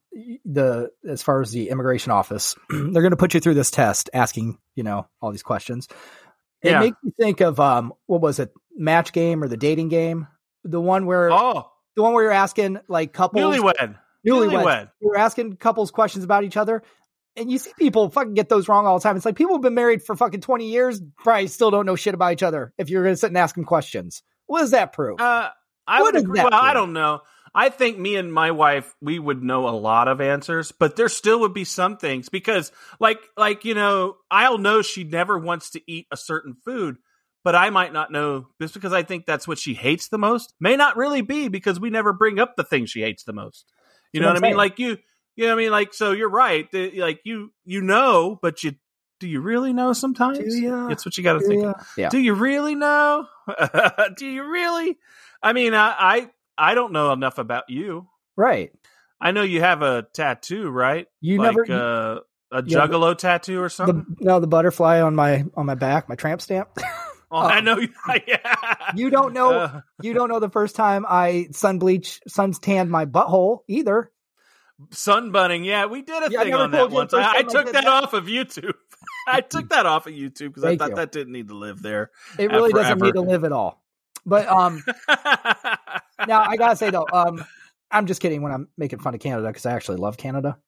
the 0.45 0.91
as 1.09 1.23
far 1.23 1.41
as 1.41 1.51
the 1.51 1.69
immigration 1.71 2.13
office, 2.13 2.55
they're 2.71 3.03
going 3.03 3.11
to 3.11 3.17
put 3.17 3.35
you 3.35 3.41
through 3.41 3.55
this 3.55 3.71
test, 3.71 4.11
asking 4.15 4.59
you 4.75 4.83
know 4.85 5.07
all 5.21 5.31
these 5.31 5.43
questions. 5.43 5.89
It 6.63 6.71
Yeah. 6.71 6.81
makes 6.81 6.97
me 7.03 7.13
think 7.19 7.41
of 7.43 7.61
um, 7.61 7.93
what 8.07 8.23
was 8.23 8.39
it, 8.39 8.51
match 8.75 9.13
game 9.13 9.43
or 9.43 9.49
the 9.49 9.57
dating 9.59 9.89
game, 9.91 10.29
the 10.65 10.81
one 10.81 11.05
where 11.05 11.31
Oh, 11.31 11.69
the 11.95 12.03
one 12.03 12.15
where 12.15 12.23
you're 12.25 12.33
asking 12.33 12.79
like 12.89 13.13
couples, 13.13 13.43
newlywed. 13.57 13.97
Newlyweds. 14.27 14.53
Newlywed. 14.65 14.91
you're 15.01 15.19
asking 15.19 15.57
couples 15.57 15.91
questions 15.91 16.25
about 16.25 16.45
each 16.45 16.57
other. 16.57 16.83
And 17.37 17.51
you 17.51 17.59
see 17.59 17.73
people 17.79 18.11
fucking 18.11 18.35
get 18.35 18.49
those 18.49 18.69
wrong 18.69 18.87
all 18.87 18.99
the 18.99 19.03
time. 19.03 19.17
It's 19.17 19.25
like 19.25 19.37
people 19.37 19.55
have 19.55 19.63
been 19.63 19.75
married 19.75 20.03
for 20.03 20.15
fucking 20.15 20.41
20 20.41 20.69
years, 20.69 21.01
probably 21.19 21.49
still 21.49 21.71
don't 21.71 21.87
know 21.87 21.97
shit 21.97 22.15
about 22.15 22.33
each 22.33 22.43
other 22.43 22.73
if 22.79 22.91
you're 22.91 23.03
going 23.03 23.15
to 23.15 23.19
sit 23.19 23.29
and 23.29 23.39
ask 23.39 23.55
them 23.55 23.65
questions. 23.65 24.23
What 24.47 24.61
does 24.61 24.71
that 24.71 24.93
prove? 24.93 25.21
Uh, 25.21 25.51
I 25.87 26.03
What 26.03 26.15
would 26.15 26.23
agree. 26.23 26.41
Well, 26.41 26.55
I 26.55 26.75
don't 26.75 26.93
know. 26.93 27.23
I 27.55 27.69
think 27.69 27.99
me 27.99 28.17
and 28.17 28.33
my 28.33 28.51
wife, 28.51 28.93
we 29.01 29.19
would 29.19 29.43
know 29.43 29.69
a 29.69 29.71
lot 29.71 30.09
of 30.09 30.21
answers, 30.21 30.73
but 30.73 30.97
there 30.97 31.09
still 31.09 31.41
would 31.41 31.55
be 31.55 31.65
some 31.65 31.97
things 31.97 32.29
because, 32.29 32.73
like, 32.99 33.21
like 33.37 33.65
you 33.65 33.75
know, 33.75 34.17
I'll 34.31 34.59
know 34.59 34.83
she 34.83 35.05
never 35.05 35.39
wants 35.39 35.71
to 35.71 35.81
eat 35.87 36.07
a 36.11 36.17
certain 36.17 36.55
food, 36.65 36.97
but 37.45 37.55
I 37.55 37.71
might 37.71 37.93
not 37.93 38.11
know 38.11 38.49
just 38.61 38.75
because 38.75 38.93
I 38.93 39.05
think 39.05 39.25
that's 39.25 39.47
what 39.47 39.59
she 39.59 39.75
hates 39.75 40.09
the 40.09 40.19
most. 40.19 40.53
May 40.59 40.75
not 40.75 40.97
really 40.97 41.21
be 41.21 41.47
because 41.47 41.79
we 41.79 41.91
never 41.91 42.13
bring 42.13 42.41
up 42.41 42.57
the 42.57 42.65
thing 42.65 42.87
she 42.87 43.03
hates 43.03 43.23
the 43.23 43.33
most. 43.33 43.73
You 44.13 44.21
know 44.21 44.29
what 44.29 44.37
I 44.37 44.49
mean? 44.49 44.57
Like 44.57 44.79
you, 44.79 44.99
you 45.37 45.45
know 45.45 45.51
what 45.55 45.61
I 45.61 45.63
mean? 45.65 45.71
Like 45.73 45.95
so, 45.95 46.13
you're 46.13 46.29
right. 46.31 46.67
Like 46.73 47.21
you, 47.25 47.53
you 47.65 47.81
know, 47.81 48.39
but 48.41 48.63
you 48.65 48.73
do 49.21 49.29
you 49.29 49.41
really 49.41 49.73
know? 49.73 49.93
Sometimes 49.93 50.39
Do 50.39 50.45
ya? 50.61 50.89
it's 50.89 51.05
what 51.07 51.17
you 51.17 51.25
got 51.25 51.35
to 51.35 51.41
think. 51.47 51.63
yeah. 51.63 51.73
yeah. 51.97 52.09
Do 52.09 52.19
you 52.19 52.35
really 52.35 52.75
know? 52.75 53.27
Do 54.17 54.27
you 54.27 54.45
really? 54.45 54.99
I 55.43 55.53
mean, 55.53 55.75
I, 55.75 55.95
I 55.99 56.31
I 56.59 56.75
don't 56.75 56.93
know 56.93 57.13
enough 57.13 57.39
about 57.39 57.65
you. 57.69 58.09
Right. 58.37 58.71
I 59.21 59.31
know 59.31 59.43
you 59.43 59.61
have 59.61 59.83
a 59.83 60.07
tattoo, 60.15 60.69
right? 60.69 61.07
You 61.21 61.39
like 61.39 61.57
never, 61.69 61.73
uh, 61.73 62.19
a 62.59 62.63
Yeah, 62.67 62.87
juggalo 62.87 63.17
tattoo 63.17 63.61
or 63.61 63.65
the, 63.67 63.71
something. 63.71 64.17
no, 64.21 64.41
the 64.41 64.47
butterfly 64.47 65.01
on 65.01 65.15
my, 65.15 65.45
on 65.55 65.67
my 65.67 65.75
back, 65.77 66.09
my 66.09 66.15
tramp 66.17 66.41
stamp. 66.43 66.69
oh, 67.31 67.39
I 67.39 67.61
know. 67.61 67.79
you- 67.79 67.89
yeah. 68.27 68.93
you 68.95 69.11
don't 69.11 69.33
know, 69.33 69.53
Uh, 69.53 69.81
you 70.03 70.13
don't 70.15 70.29
know 70.29 70.41
the 70.41 70.51
first 70.51 70.77
time 70.77 71.07
I 71.09 71.49
sun 71.53 71.79
bleach, 71.79 72.21
sun 72.29 72.53
tanned 72.53 72.91
my 72.91 73.07
butthole 73.07 73.61
either. 73.69 74.11
Sunbunning. 74.91 75.65
Yeah, 75.65 75.87
we 75.87 76.03
did 76.03 76.23
a 76.23 76.31
Yeah, 76.31 76.43
thing 76.45 76.55
on 76.55 76.71
that 76.73 76.79
told 76.79 76.91
you 76.91 76.95
the 76.95 76.97
once. 76.97 77.15
I, 77.15 77.19
I 77.19 77.23
time 77.23 77.35
I 77.37 77.43
took 77.43 77.65
that, 77.67 77.85
that. 77.85 77.87
off 77.87 78.13
of 78.13 78.25
YouTube. 78.27 78.75
I 79.29 79.41
took 79.41 79.69
that 79.71 79.87
off 79.87 80.07
of 80.07 80.13
YouTube 80.13 80.49
because 80.49 80.65
I 80.65 80.77
thought 80.77 80.91
you. 80.91 80.97
that 80.97 81.13
didn't 81.13 81.33
need 81.33 81.49
to 81.49 81.55
live 81.55 81.83
there. 81.83 82.11
It 82.39 82.51
really 82.51 82.73
Uh, 82.73 82.77
doesn't 82.83 83.01
need 83.01 83.15
to 83.15 83.21
live 83.23 83.45
at 83.45 83.53
all. 83.53 83.83
But, 84.27 84.49
um, 84.49 84.83
now 86.27 86.41
I 86.43 86.57
gotta 86.57 86.77
say 86.77 86.91
though, 86.91 87.07
um, 87.13 87.45
I'm 87.91 88.07
just 88.07 88.21
kidding 88.21 88.43
when 88.43 88.53
I'm 88.53 88.69
making 88.77 88.99
fun 89.01 89.15
of 89.15 89.21
Canada 89.21 89.47
because 89.49 89.67
I 89.67 89.73
actually 89.73 89.99
love 89.99 90.17
Canada. 90.17 90.59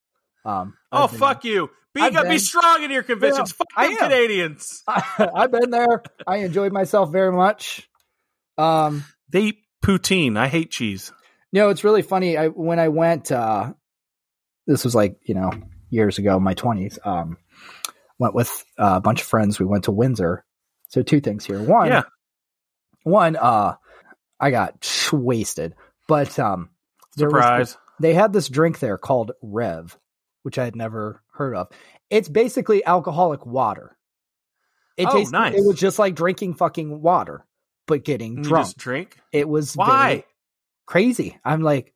Um, 0.45 0.75
oh 0.93 1.09
been- 1.09 1.19
fuck 1.19 1.45
you! 1.45 1.71
Be 1.95 2.03
I've 2.03 2.29
be 2.29 2.39
strong 2.39 2.83
in 2.85 2.91
your 2.91 3.03
convictions. 3.03 3.53
Fuck 3.53 3.69
I 3.75 3.89
them 3.89 3.93
am. 3.95 4.11
Canadians. 4.11 4.83
I've 4.87 5.51
been 5.51 5.71
there. 5.71 6.03
I 6.27 6.37
enjoyed 6.39 6.73
myself 6.73 7.11
very 7.11 7.33
much. 7.33 7.89
Um, 8.59 9.05
They 9.31 9.41
eat 9.41 9.59
poutine. 9.83 10.37
I 10.39 10.49
hate 10.49 10.71
cheese. 10.71 11.11
you 11.53 11.63
know, 11.63 11.71
it's 11.71 11.83
really 11.85 12.03
funny. 12.03 12.37
I 12.37 12.49
when 12.49 12.79
I 12.79 12.89
went, 12.89 13.33
uh, 13.33 13.73
this 14.67 14.85
was 14.85 14.95
like 14.95 15.17
you 15.25 15.35
know 15.35 15.51
years 15.91 16.19
ago, 16.19 16.39
my 16.41 16.55
twenties. 16.55 16.99
Um, 17.05 17.37
went 18.19 18.35
with 18.35 18.49
uh, 18.79 18.95
a 18.97 19.01
bunch 19.01 19.21
of 19.21 19.27
friends. 19.27 19.59
We 19.59 19.67
went 19.67 19.85
to 19.85 19.93
Windsor. 19.93 20.45
So 20.89 21.03
two 21.03 21.21
things 21.21 21.45
here. 21.45 21.63
One, 21.63 21.89
Yeah. 21.89 22.03
one, 23.03 23.37
uh, 23.37 23.75
I 24.41 24.51
got 24.51 25.09
wasted, 25.13 25.75
but 26.09 26.39
um, 26.39 26.71
was 27.17 27.29
Surprise. 27.31 27.77
they 28.01 28.15
had 28.15 28.33
this 28.33 28.49
drink 28.49 28.79
there 28.79 28.97
called 28.99 29.33
Rev, 29.43 29.99
which 30.45 30.59
I 30.59 30.65
had 30.65 30.77
never 30.77 31.23
heard 31.33 31.55
of. 31.57 31.69
It's 32.09 32.29
basically 32.29 32.85
alcoholic 32.87 33.45
water. 33.45 33.97
It 34.97 35.09
Oh, 35.11 35.13
tastes, 35.13 35.33
nice. 35.33 35.55
It 35.55 35.67
was 35.67 35.79
just 35.79 35.99
like 35.99 36.15
drinking 36.15 36.55
fucking 36.55 37.03
water, 37.03 37.45
but 37.87 38.05
getting 38.05 38.37
drunk. 38.43 38.67
just 38.67 38.79
drink. 38.79 39.19
It 39.33 39.47
was 39.49 39.75
Why? 39.75 40.09
very 40.09 40.25
crazy. 40.87 41.39
I'm 41.45 41.61
like, 41.63 41.93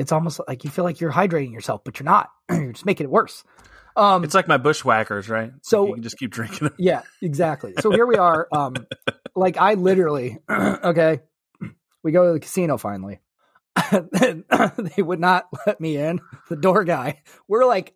it's 0.00 0.12
almost 0.12 0.40
like 0.48 0.64
you 0.64 0.70
feel 0.70 0.84
like 0.84 1.00
you're 1.00 1.12
hydrating 1.12 1.52
yourself, 1.52 1.82
but 1.84 2.00
you're 2.00 2.04
not. 2.06 2.30
you're 2.50 2.72
just 2.72 2.86
making 2.86 3.04
it 3.04 3.10
worse. 3.10 3.44
Um, 3.96 4.24
It's 4.24 4.34
like 4.34 4.48
my 4.48 4.56
bushwhackers, 4.56 5.28
right? 5.28 5.52
So- 5.62 5.86
you 5.88 5.94
can 5.94 6.02
just 6.02 6.18
keep 6.18 6.30
drinking 6.30 6.68
it. 6.68 6.72
yeah, 6.78 7.02
exactly. 7.20 7.74
So 7.80 7.90
here 7.90 8.06
we 8.06 8.16
are. 8.16 8.48
Um, 8.52 8.74
like 9.36 9.56
I 9.58 9.74
literally, 9.74 10.38
okay, 10.50 11.20
we 12.02 12.12
go 12.12 12.26
to 12.26 12.32
the 12.32 12.40
casino 12.40 12.78
finally. 12.78 13.20
they 13.92 15.02
would 15.02 15.20
not 15.20 15.46
let 15.66 15.80
me 15.80 15.96
in. 15.96 16.20
The 16.48 16.56
door 16.56 16.84
guy. 16.84 17.22
We're 17.46 17.64
like 17.66 17.94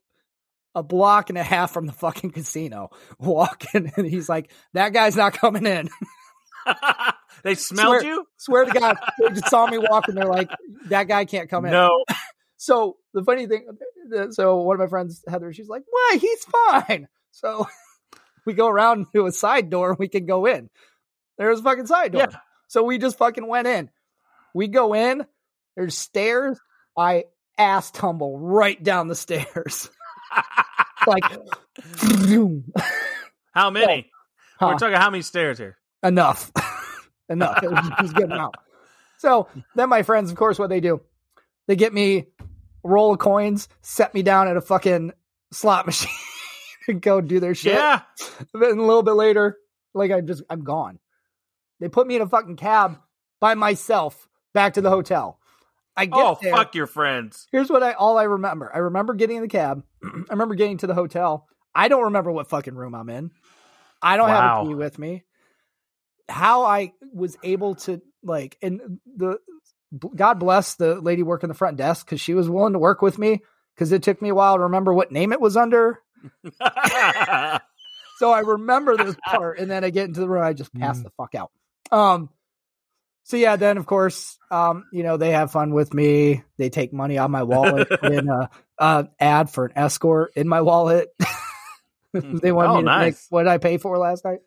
a 0.75 0.83
block 0.83 1.31
and 1.31 1.39
a 1.39 1.43
half 1.43 1.73
from 1.73 1.87
the 1.87 1.93
fucking 1.93 2.31
casino. 2.31 2.91
Walking, 3.19 3.93
and 3.97 4.07
he's 4.07 4.29
like, 4.29 4.51
"That 4.73 4.93
guy's 4.93 5.17
not 5.17 5.33
coming 5.35 5.67
in." 5.67 5.89
they 7.45 7.55
smelled 7.55 8.01
Swear- 8.01 8.05
you? 8.05 8.27
Swear 8.39 8.65
to 8.65 8.73
God, 8.73 8.97
they 9.21 9.29
just 9.29 9.49
saw 9.49 9.67
me 9.67 9.79
walking. 9.79 10.15
They're 10.15 10.25
like, 10.25 10.51
"That 10.87 11.05
guy 11.05 11.27
can't 11.27 11.49
come 11.49 11.65
in." 11.67 11.71
No. 11.71 12.05
So 12.57 12.97
the 13.13 13.23
funny 13.23 13.47
thing, 13.47 13.67
so 14.31 14.63
one 14.63 14.77
of 14.77 14.81
my 14.81 14.87
friends, 14.87 15.23
Heather, 15.29 15.53
she's 15.53 15.69
like, 15.69 15.83
"Why? 15.87 16.17
He's 16.19 16.45
fine." 16.45 17.09
So 17.33 17.67
we 18.47 18.55
go 18.55 18.69
around 18.69 19.07
to 19.15 19.27
a 19.27 19.33
side 19.33 19.69
door 19.69 19.91
and 19.91 19.99
we 19.99 20.09
can 20.09 20.25
go 20.25 20.47
in. 20.47 20.71
There's 21.37 21.61
a 21.61 21.63
fucking 21.63 21.87
side 21.87 22.13
door. 22.13 22.27
Yeah. 22.31 22.39
So 22.69 22.83
we 22.85 22.97
just 22.97 23.19
fucking 23.19 23.47
went 23.47 23.67
in. 23.67 23.91
We 24.55 24.69
go 24.69 24.95
in. 24.95 25.27
There's 25.77 25.99
stairs. 25.99 26.59
I 26.97 27.25
ass 27.59 27.91
tumble 27.91 28.39
right 28.39 28.83
down 28.83 29.09
the 29.09 29.15
stairs. 29.15 29.91
like 31.07 31.25
How 33.53 33.69
many? 33.69 34.11
Huh. 34.59 34.69
We're 34.69 34.79
talking 34.79 34.97
how 34.97 35.11
many 35.11 35.23
stairs 35.23 35.59
here? 35.59 35.77
enough, 36.05 36.53
enough. 37.29 37.63
It 37.63 37.71
was, 37.71 37.87
it 37.87 38.03
was 38.03 38.13
good 38.13 38.25
amount. 38.33 38.55
So 39.19 39.49
then 39.75 39.89
my 39.89 40.03
friends, 40.03 40.31
of 40.31 40.37
course, 40.37 40.59
what 40.59 40.69
they 40.71 40.81
do, 40.81 41.01
they 41.67 41.77
get 41.77 41.93
me 41.95 42.17
a 42.19 42.89
roll 42.89 43.13
of 43.13 43.19
coins, 43.19 43.69
set 43.83 44.13
me 44.15 44.23
down 44.23 44.49
at 44.49 44.57
a 44.57 44.61
fucking 44.61 45.13
slot 45.53 45.87
machine, 45.87 46.11
and 46.89 47.01
go 47.01 47.21
do 47.21 47.41
their 47.41 47.55
shit. 47.55 47.75
Yeah. 47.75 48.03
Then 48.53 48.79
a 48.79 48.85
little 48.85 49.03
bit 49.03 49.13
later, 49.13 49.59
like 49.95 50.11
I 50.11 50.21
just 50.21 50.43
I'm 50.51 50.65
gone. 50.65 50.99
They 51.81 51.89
put 51.89 52.07
me 52.07 52.17
in 52.17 52.23
a 52.23 52.29
fucking 52.29 52.57
cab 52.57 52.99
by 53.41 53.55
myself 53.55 54.29
back 54.53 54.75
to 54.75 54.81
the 54.81 54.91
hotel. 54.91 55.39
I 55.97 56.07
get 56.07 56.19
Oh, 56.19 56.37
there. 56.43 56.53
fuck 56.55 56.75
your 56.75 56.87
friends. 56.89 57.47
Here's 57.53 57.71
what 57.71 57.83
I 57.83 57.93
all 57.93 58.19
I 58.19 58.25
remember. 58.25 58.71
I 58.75 58.79
remember 58.79 59.15
getting 59.15 59.37
in 59.37 59.43
the 59.43 59.49
cab. 59.49 59.85
I 60.05 60.09
remember 60.31 60.55
getting 60.57 60.79
to 60.79 60.87
the 60.87 60.95
hotel. 60.95 61.47
I 61.75 61.89
don't 61.89 62.05
remember 62.05 62.31
what 62.33 62.49
fucking 62.49 62.75
room 62.75 62.95
I'm 62.95 63.09
in. 63.09 63.31
I 64.03 64.17
don't 64.17 64.29
have 64.29 64.61
a 64.61 64.69
key 64.69 64.75
with 64.75 64.99
me. 64.99 65.25
How 66.35 66.65
I 66.65 66.93
was 67.13 67.37
able 67.43 67.77
to 67.77 68.03
like 68.23 68.57
and 68.61 68.99
the 69.17 69.39
God 70.17 70.35
bless 70.41 70.75
the 70.75 71.01
lady 71.01 71.23
working 71.23 71.49
the 71.49 71.55
front 71.55 71.77
desk 71.77 72.05
because 72.07 72.21
she 72.21 72.35
was 72.35 72.49
willing 72.51 72.73
to 72.73 72.79
work 72.79 73.03
with 73.03 73.19
me 73.19 73.41
because 73.75 73.93
it 73.93 74.03
took 74.03 74.21
me 74.21 74.31
a 74.31 74.35
while 74.35 74.57
to 74.57 74.65
remember 74.65 74.93
what 74.93 75.13
name 75.13 75.33
it 75.33 75.41
was 75.41 75.57
under. 75.57 76.01
So 78.19 78.31
I 78.31 78.41
remember 78.41 78.97
this 78.97 79.17
part, 79.27 79.59
and 79.59 79.69
then 79.69 79.83
I 79.83 79.91
get 79.91 80.07
into 80.07 80.21
the 80.21 80.29
room, 80.29 80.45
I 80.45 80.53
just 80.53 80.73
pass 80.73 81.01
the 81.01 81.11
fuck 81.17 81.35
out. 81.35 81.51
Um, 81.91 82.31
so 83.25 83.37
yeah, 83.37 83.57
then 83.57 83.77
of 83.77 83.87
course, 83.87 84.39
um, 84.53 84.85
you 84.93 85.03
know, 85.03 85.17
they 85.17 85.33
have 85.33 85.51
fun 85.51 85.75
with 85.75 85.93
me. 85.93 86.45
They 86.57 86.71
take 86.71 86.93
money 86.93 87.19
out 87.19 87.25
of 87.25 87.31
my 87.33 87.43
wallet, 87.43 87.89
put 87.89 88.13
in 88.13 88.29
a, 88.29 88.51
a 88.79 89.09
ad 89.19 89.51
for 89.51 89.67
an 89.67 89.73
escort 89.75 90.33
in 90.37 90.47
my 90.47 90.61
wallet. 90.61 91.09
they 92.13 92.53
want 92.53 92.71
Oh, 92.71 92.77
me 92.77 92.81
to 92.83 92.87
nice. 92.87 93.05
make 93.05 93.15
what 93.31 93.43
did 93.43 93.49
I 93.51 93.59
pay 93.59 93.79
for 93.79 93.99
last 93.99 94.25
night. 94.25 94.39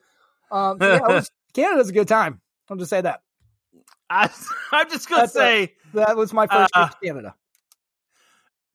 Um, 0.50 0.79
so 0.79 0.88
yeah, 0.88 0.96
it 0.96 1.13
was, 1.13 1.32
Canada's 1.54 1.89
a 1.89 1.94
good 1.94 2.08
time. 2.08 2.42
I'll 2.70 2.77
just 2.77 2.89
say 2.89 3.01
that. 3.01 3.22
I, 4.10 4.30
I'm 4.72 4.89
just 4.89 5.10
gonna 5.10 5.22
That's 5.24 5.34
say, 5.34 5.74
That 5.94 6.16
was 6.18 6.34
my 6.34 6.48
first 6.48 6.72
Uh, 6.74 6.86
trip 6.88 7.00
to 7.00 7.06
Canada. 7.08 7.36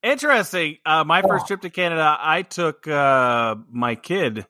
interesting. 0.02 0.78
Uh, 0.84 1.04
my 1.04 1.22
first 1.22 1.44
Oh. 1.44 1.46
trip 1.48 1.60
to 1.62 1.70
Canada, 1.70 2.16
I 2.18 2.42
took 2.42 2.86
uh, 2.88 3.56
my 3.70 3.94
kid 3.94 4.46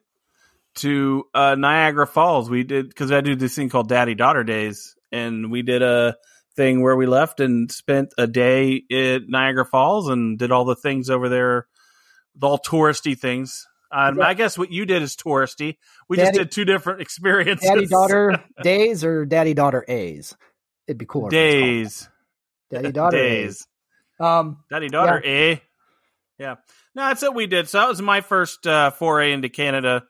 to 0.75 1.25
uh, 1.33 1.55
Niagara 1.55 2.07
Falls. 2.07 2.49
We 2.49 2.63
did 2.63 2.89
because 2.89 3.11
I 3.11 3.21
do 3.21 3.35
this 3.35 3.55
thing 3.55 3.69
called 3.69 3.89
Daddy 3.89 4.15
Daughter 4.15 4.43
Days, 4.43 4.95
and 5.11 5.51
we 5.51 5.61
did 5.61 5.81
a 5.81 6.15
thing 6.55 6.81
where 6.81 6.95
we 6.95 7.05
left 7.05 7.39
and 7.39 7.71
spent 7.71 8.13
a 8.17 8.27
day 8.27 8.83
at 8.91 9.27
Niagara 9.27 9.65
Falls 9.65 10.09
and 10.09 10.37
did 10.37 10.51
all 10.51 10.65
the 10.65 10.75
things 10.75 11.09
over 11.09 11.29
there, 11.29 11.67
the 12.35 12.47
all 12.47 12.59
touristy 12.59 13.17
things. 13.17 13.67
Um, 13.93 14.17
Yeah. 14.17 14.25
I 14.27 14.33
guess 14.33 14.57
what 14.57 14.71
you 14.71 14.85
did 14.85 15.01
is 15.03 15.15
touristy. 15.15 15.77
We 16.09 16.17
just 16.17 16.33
did 16.33 16.51
two 16.51 16.65
different 16.65 17.01
experiences. 17.05 17.67
Daddy 17.69 17.85
daughter 17.85 18.43
days 18.63 19.03
or 19.03 19.25
daddy 19.25 19.53
daughter 19.53 19.85
A's. 19.87 20.35
It'd 20.87 20.97
be 20.97 21.05
cooler. 21.05 21.27
if 21.27 21.33
it 21.33 21.37
was 21.37 21.53
called 21.53 21.61
days, 21.61 22.09
Daddy 22.71 22.91
daughter 22.91 23.17
days. 23.17 23.67
A's. 24.19 24.25
Um, 24.25 24.63
Daddy 24.69 24.89
daughter, 24.89 25.21
A. 25.23 25.61
Yeah. 26.39 26.55
No, 26.95 27.07
that's 27.07 27.21
what 27.21 27.35
we 27.35 27.47
did. 27.47 27.69
So 27.69 27.79
that 27.79 27.87
was 27.87 28.01
my 28.01 28.21
first 28.21 28.65
uh, 28.67 28.91
foray 28.91 29.31
into 29.31 29.49
Canada. 29.49 30.03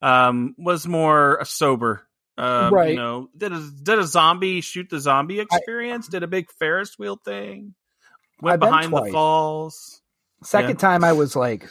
Um, 0.00 0.54
was 0.58 0.86
more 0.86 1.44
sober. 1.44 2.06
Um, 2.36 2.72
Right. 2.74 2.90
You 2.90 2.96
know, 2.96 3.28
did 3.36 3.52
a 3.52 3.60
did 3.82 3.98
a 3.98 4.04
zombie 4.06 4.60
shoot 4.62 4.88
the 4.90 4.98
zombie 5.00 5.40
experience. 5.40 6.08
did 6.08 6.22
a 6.22 6.26
big 6.26 6.50
Ferris 6.58 6.98
wheel 6.98 7.16
thing. 7.24 7.74
Went 8.40 8.54
I've 8.54 8.60
been 8.60 8.68
behind 8.68 8.92
the 8.92 9.12
falls. 9.12 10.00
Second 10.42 10.78
time 10.78 11.04
I 11.04 11.12
was 11.12 11.36
like 11.36 11.68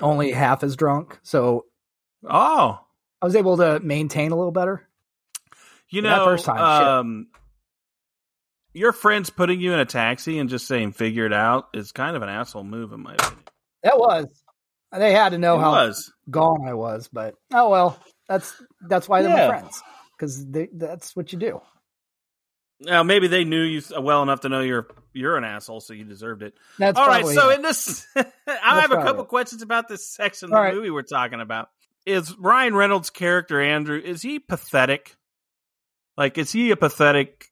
only 0.00 0.30
half 0.32 0.62
as 0.62 0.76
drunk, 0.76 1.18
so 1.22 1.66
Oh, 2.26 2.80
I 3.20 3.24
was 3.26 3.36
able 3.36 3.56
to 3.58 3.80
maintain 3.80 4.32
a 4.32 4.36
little 4.36 4.52
better. 4.52 4.86
you 5.90 6.02
That 6.02 6.16
know, 6.16 6.24
first 6.24 6.44
time, 6.46 6.58
um, 6.58 7.26
your 8.72 8.92
friends 8.92 9.30
putting 9.30 9.60
you 9.60 9.72
in 9.72 9.78
a 9.78 9.84
taxi 9.84 10.38
and 10.38 10.48
just 10.50 10.66
saying 10.66 10.92
"figure 10.92 11.26
it 11.26 11.32
out" 11.32 11.68
is 11.74 11.92
kind 11.92 12.16
of 12.16 12.22
an 12.22 12.28
asshole 12.28 12.64
move, 12.64 12.92
in 12.92 13.02
my 13.02 13.14
opinion. 13.14 13.44
That 13.82 13.98
was. 13.98 14.26
They 14.92 15.12
had 15.12 15.30
to 15.30 15.38
know 15.38 15.56
it 15.56 15.60
how 15.60 15.72
was. 15.72 16.12
gone 16.30 16.66
I 16.66 16.74
was, 16.74 17.08
but 17.12 17.34
oh 17.52 17.68
well. 17.68 17.98
That's 18.28 18.54
that's 18.88 19.08
why 19.08 19.20
they're 19.22 19.36
Yeah. 19.36 19.48
my 19.48 19.58
friends 19.58 19.82
because 20.16 20.46
that's 20.72 21.14
what 21.14 21.32
you 21.32 21.38
do. 21.38 21.60
Now, 22.80 23.02
maybe 23.02 23.28
they 23.28 23.44
knew 23.44 23.62
you 23.62 23.82
well 23.98 24.22
enough 24.22 24.40
to 24.40 24.48
know 24.48 24.60
you're 24.60 24.88
you're 25.12 25.36
an 25.36 25.44
asshole, 25.44 25.80
so 25.80 25.94
you 25.94 26.04
deserved 26.04 26.42
it. 26.42 26.54
That's 26.78 26.98
All 26.98 27.06
right, 27.06 27.24
so 27.24 27.50
it. 27.50 27.56
in 27.56 27.62
this, 27.62 28.06
I 28.16 28.80
have 28.80 28.90
a 28.90 28.96
couple 28.96 29.22
it. 29.22 29.28
questions 29.28 29.62
about 29.62 29.88
this 29.88 30.06
section 30.08 30.46
of 30.46 30.50
the 30.50 30.56
right. 30.56 30.74
movie 30.74 30.90
we're 30.90 31.02
talking 31.02 31.40
about. 31.40 31.68
Is 32.04 32.36
Ryan 32.36 32.74
Reynolds' 32.74 33.10
character 33.10 33.60
Andrew? 33.60 33.98
Is 33.98 34.22
he 34.22 34.38
pathetic? 34.38 35.16
Like, 36.16 36.36
is 36.36 36.52
he 36.52 36.70
a 36.70 36.76
pathetic 36.76 37.46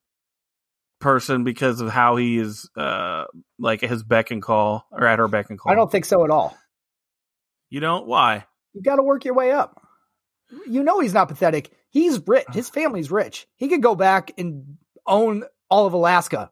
person 1.01 1.45
because 1.45 1.81
of 1.81 1.89
how 1.89 2.17
he 2.17 2.39
is, 2.39 2.69
uh, 2.77 3.25
like 3.59 3.81
his 3.81 4.03
beck 4.03 4.31
and 4.31 4.43
call 4.43 4.87
or 4.93 5.07
at 5.07 5.19
her 5.19 5.29
beck 5.29 5.51
and 5.51 5.59
call? 5.59 5.73
I 5.73 5.75
don't 5.75 5.91
think 5.91 6.05
so 6.05 6.25
at 6.25 6.31
all. 6.31 6.57
You 7.71 7.81
don't? 7.81 8.07
Why? 8.07 8.45
You 8.75 8.83
got 8.83 8.97
to 8.97 9.03
work 9.03 9.25
your 9.25 9.35
way 9.35 9.53
up. 9.53 9.81
You 10.69 10.83
know 10.83 11.01
he's 11.01 11.15
not 11.15 11.29
pathetic. 11.29 11.71
He's 11.89 12.21
rich. 12.27 12.47
His 12.53 12.69
family's 12.69 13.11
rich. 13.11 13.47
He 13.57 13.69
could 13.69 13.83
go 13.83 13.95
back 13.95 14.33
and 14.37 14.77
own 15.07 15.45
all 15.71 15.87
of 15.87 15.93
Alaska 15.93 16.51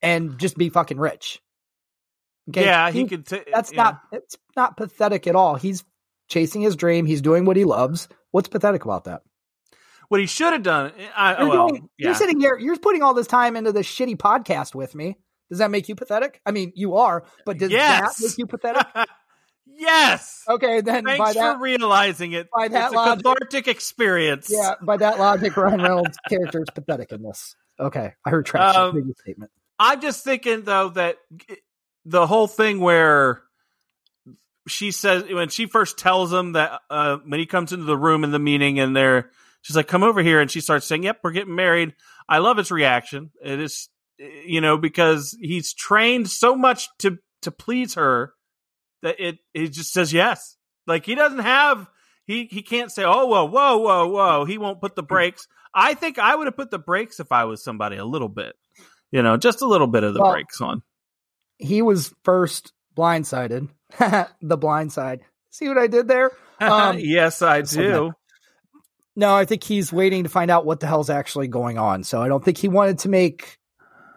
and 0.00 0.38
just 0.38 0.56
be 0.56 0.68
fucking 0.68 0.98
rich. 0.98 1.40
Okay? 2.50 2.64
Yeah, 2.64 2.90
he, 2.90 3.06
could. 3.06 3.26
T- 3.26 3.40
That's 3.52 3.72
yeah. 3.72 3.82
not. 3.82 4.00
It's 4.12 4.36
not 4.56 4.76
pathetic 4.76 5.26
at 5.26 5.36
all. 5.36 5.54
He's 5.54 5.84
chasing 6.28 6.60
his 6.62 6.76
dream. 6.76 7.06
He's 7.06 7.20
doing 7.22 7.44
what 7.44 7.56
he 7.56 7.64
loves. 7.64 8.08
What's 8.30 8.48
pathetic 8.48 8.84
about 8.84 9.04
that? 9.04 9.22
what 10.08 10.20
he 10.20 10.26
should 10.26 10.52
have 10.52 10.62
done. 10.62 10.92
Eh, 10.98 11.06
I, 11.16 11.40
You're, 11.40 11.48
well, 11.48 11.68
doing- 11.68 11.88
yeah. 11.96 12.08
you're 12.08 12.14
sitting 12.14 12.38
here. 12.38 12.58
You're 12.58 12.76
putting 12.76 13.02
all 13.02 13.14
this 13.14 13.26
time 13.26 13.56
into 13.56 13.72
this 13.72 13.86
shitty 13.86 14.16
podcast 14.18 14.74
with 14.74 14.94
me. 14.94 15.16
Does 15.48 15.58
that 15.60 15.70
make 15.70 15.88
you 15.88 15.94
pathetic? 15.94 16.38
I 16.44 16.50
mean, 16.50 16.70
you 16.74 16.96
are, 16.96 17.24
but 17.46 17.56
does 17.56 17.70
Yes. 17.70 18.18
that 18.18 18.26
make 18.28 18.36
you 18.36 18.46
pathetic? 18.46 18.86
yes. 19.66 20.42
Okay, 20.46 20.82
then 20.82 21.04
by 21.04 21.16
Thanks 21.16 21.34
that, 21.34 21.54
for 21.54 21.62
realizing 21.62 22.32
it. 22.32 22.48
by 22.54 22.68
that 22.68 22.86
it's 22.86 22.92
a 22.92 22.96
logic- 22.96 23.24
cathartic 23.24 23.68
experience. 23.68 24.50
yeah, 24.50 24.74
by 24.82 24.98
that 24.98 25.18
logic, 25.18 25.56
Ryan 25.56 25.80
Reynolds' 25.80 26.18
character 26.28 26.60
is 26.60 26.68
pathetic 26.74 27.10
in 27.10 27.22
this. 27.22 27.56
Okay, 27.82 28.14
I 28.24 28.30
heard 28.30 28.46
trash. 28.46 28.76
Um, 28.76 29.12
statement. 29.20 29.50
I'm 29.78 30.00
just 30.00 30.22
thinking 30.24 30.62
though 30.62 30.90
that 30.90 31.16
the 32.04 32.26
whole 32.26 32.46
thing 32.46 32.80
where 32.80 33.42
she 34.68 34.92
says 34.92 35.24
when 35.24 35.48
she 35.48 35.66
first 35.66 35.98
tells 35.98 36.32
him 36.32 36.52
that 36.52 36.80
uh, 36.88 37.18
when 37.26 37.40
he 37.40 37.46
comes 37.46 37.72
into 37.72 37.84
the 37.84 37.96
room 37.96 38.24
in 38.24 38.30
the 38.30 38.38
meeting 38.38 38.78
and 38.78 38.94
they're 38.94 39.30
she's 39.62 39.76
like 39.76 39.88
come 39.88 40.02
over 40.02 40.22
here 40.22 40.40
and 40.40 40.50
she 40.50 40.60
starts 40.60 40.86
saying 40.86 41.02
yep 41.02 41.18
we're 41.24 41.32
getting 41.32 41.54
married 41.54 41.94
i 42.28 42.38
love 42.38 42.56
his 42.56 42.70
reaction 42.70 43.30
it 43.42 43.58
is 43.58 43.88
you 44.18 44.60
know 44.60 44.78
because 44.78 45.36
he's 45.40 45.74
trained 45.74 46.30
so 46.30 46.54
much 46.54 46.88
to 46.98 47.18
to 47.42 47.50
please 47.50 47.94
her 47.94 48.32
that 49.02 49.18
it 49.18 49.38
he 49.52 49.68
just 49.68 49.92
says 49.92 50.12
yes 50.12 50.56
like 50.86 51.04
he 51.04 51.16
doesn't 51.16 51.40
have 51.40 51.88
he 52.26 52.46
he 52.50 52.62
can't 52.62 52.92
say 52.92 53.04
oh 53.04 53.26
whoa 53.26 53.44
whoa 53.44 53.78
whoa 53.78 54.06
whoa 54.08 54.44
he 54.44 54.58
won't 54.58 54.80
put 54.80 54.94
the 54.96 55.02
brakes 55.02 55.46
i 55.74 55.94
think 55.94 56.18
i 56.18 56.34
would 56.34 56.46
have 56.46 56.56
put 56.56 56.70
the 56.70 56.78
brakes 56.78 57.20
if 57.20 57.32
i 57.32 57.44
was 57.44 57.62
somebody 57.62 57.96
a 57.96 58.04
little 58.04 58.28
bit 58.28 58.54
you 59.10 59.22
know 59.22 59.36
just 59.36 59.62
a 59.62 59.66
little 59.66 59.86
bit 59.86 60.04
of 60.04 60.14
the 60.14 60.20
Well, 60.20 60.32
brakes 60.32 60.60
on 60.60 60.82
He 61.58 61.82
was 61.82 62.12
first 62.24 62.72
blindsided. 62.96 63.68
the 64.40 64.56
blind 64.56 64.92
side. 64.92 65.20
See 65.50 65.68
what 65.68 65.78
I 65.78 65.86
did 65.86 66.08
there? 66.08 66.30
Um, 66.60 66.98
yes 67.00 67.42
i 67.42 67.62
do 67.62 68.12
No, 69.14 69.34
I 69.34 69.44
think 69.44 69.62
he's 69.64 69.92
waiting 69.92 70.22
to 70.24 70.30
find 70.30 70.50
out 70.50 70.64
what 70.64 70.80
the 70.80 70.86
hell's 70.86 71.10
actually 71.10 71.48
going 71.48 71.76
on. 71.78 72.02
So 72.04 72.22
I 72.22 72.28
don't 72.28 72.42
think 72.42 72.56
he 72.56 72.68
wanted 72.68 73.00
to 73.00 73.10
make 73.10 73.58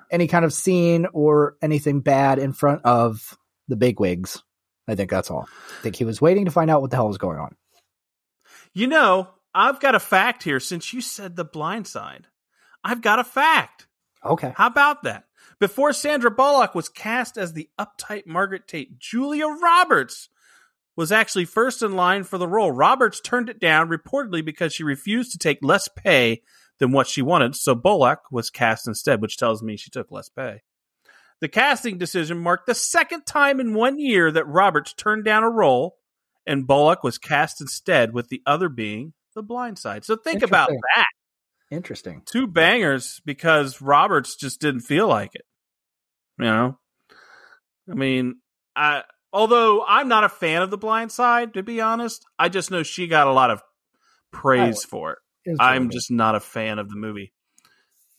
any 0.09 0.27
kind 0.27 0.45
of 0.45 0.53
scene 0.53 1.07
or 1.11 1.57
anything 1.61 1.99
bad 1.99 2.39
in 2.39 2.53
front 2.53 2.81
of 2.85 3.37
the 3.67 3.75
bigwigs. 3.75 4.41
I 4.87 4.95
think 4.95 5.09
that's 5.09 5.29
all. 5.29 5.49
I 5.79 5.81
think 5.81 5.97
he 5.97 6.05
was 6.05 6.21
waiting 6.21 6.45
to 6.45 6.51
find 6.51 6.71
out 6.71 6.81
what 6.81 6.91
the 6.91 6.95
hell 6.97 7.09
was 7.09 7.17
going 7.17 7.37
on. 7.39 7.55
You 8.75 8.87
know, 8.87 9.29
I've 9.53 9.79
got 9.79 9.95
a 9.95 10.01
fact 10.01 10.43
here 10.43 10.59
since 10.59 10.91
you 10.91 10.99
said 10.99 11.35
the 11.35 11.45
blind 11.45 11.87
side. 11.87 12.27
I've 12.83 13.01
got 13.01 13.19
a 13.19 13.23
fact. 13.23 13.87
Okay. 14.23 14.53
How 14.57 14.67
about 14.67 15.03
that? 15.03 15.23
Before 15.61 15.93
Sandra 15.93 16.29
Bullock 16.29 16.75
was 16.75 16.89
cast 16.89 17.37
as 17.37 17.53
the 17.53 17.69
uptight 17.79 18.27
Margaret 18.27 18.67
Tate, 18.67 18.99
Julia 18.99 19.47
Roberts 19.47 20.27
was 20.97 21.09
actually 21.13 21.45
first 21.45 21.81
in 21.81 21.95
line 21.95 22.25
for 22.25 22.37
the 22.37 22.49
role. 22.49 22.69
Roberts 22.69 23.21
turned 23.21 23.47
it 23.47 23.61
down 23.61 23.87
reportedly 23.87 24.43
because 24.43 24.73
she 24.73 24.83
refused 24.83 25.31
to 25.31 25.37
take 25.37 25.59
less 25.61 25.87
pay 25.87 26.41
than 26.79 26.91
what 26.91 27.07
she 27.07 27.21
wanted, 27.21 27.55
so 27.55 27.75
Bullock 27.75 28.23
was 28.29 28.49
cast 28.49 28.89
instead, 28.89 29.21
which 29.21 29.37
tells 29.37 29.63
me 29.63 29.77
she 29.77 29.89
took 29.89 30.11
less 30.11 30.27
pay. 30.27 30.63
The 31.39 31.47
casting 31.47 31.97
decision 31.97 32.39
marked 32.39 32.65
the 32.65 32.75
second 32.75 33.25
time 33.25 33.61
in 33.61 33.73
one 33.73 33.99
year 33.99 34.31
that 34.33 34.47
Roberts 34.47 34.91
turned 34.91 35.23
down 35.23 35.43
a 35.43 35.49
role 35.49 35.95
and 36.45 36.67
Bullock 36.67 37.03
was 37.03 37.17
cast 37.17 37.61
instead, 37.61 38.13
with 38.13 38.29
the 38.29 38.41
other 38.45 38.69
being 38.69 39.13
The 39.33 39.43
Blind 39.43 39.77
Side. 39.79 40.05
So 40.05 40.15
think 40.15 40.41
about 40.41 40.69
that. 40.69 41.05
Interesting. 41.71 42.21
Two 42.25 42.47
bangers 42.47 43.21
because 43.25 43.81
Roberts 43.81 44.35
just 44.35 44.61
didn't 44.61 44.81
feel 44.81 45.07
like 45.07 45.33
it. 45.33 45.45
You 46.39 46.45
know? 46.45 46.79
I 47.89 47.93
mean, 47.93 48.35
I 48.75 49.03
although 49.31 49.83
I'm 49.85 50.07
not 50.07 50.23
a 50.23 50.29
fan 50.29 50.61
of 50.61 50.71
The 50.71 50.77
Blind 50.77 51.11
Side, 51.11 51.53
to 51.55 51.63
be 51.63 51.81
honest, 51.81 52.25
I 52.37 52.49
just 52.49 52.71
know 52.71 52.83
she 52.83 53.07
got 53.07 53.27
a 53.27 53.33
lot 53.33 53.51
of 53.51 53.61
praise 54.31 54.85
Oh, 54.85 54.89
for 54.89 55.11
it. 55.13 55.19
It's 55.45 55.59
I'm 55.59 55.89
just 55.89 56.11
not 56.11 56.35
a 56.35 56.39
fan 56.39 56.79
of 56.79 56.89
the 56.89 56.95
movie. 56.95 57.31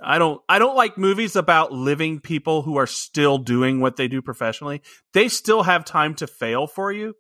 I 0.00 0.18
don't 0.18 0.40
I 0.48 0.58
don't 0.58 0.76
like 0.76 0.98
movies 0.98 1.36
about 1.36 1.72
living 1.72 2.20
people 2.20 2.62
who 2.62 2.76
are 2.76 2.86
still 2.86 3.38
doing 3.38 3.80
what 3.80 3.96
they 3.96 4.08
do 4.08 4.22
professionally. 4.22 4.82
They 5.12 5.28
still 5.28 5.62
have 5.62 5.84
time 5.84 6.14
to 6.16 6.26
fail 6.26 6.66
for 6.66 6.92
you. 6.92 7.14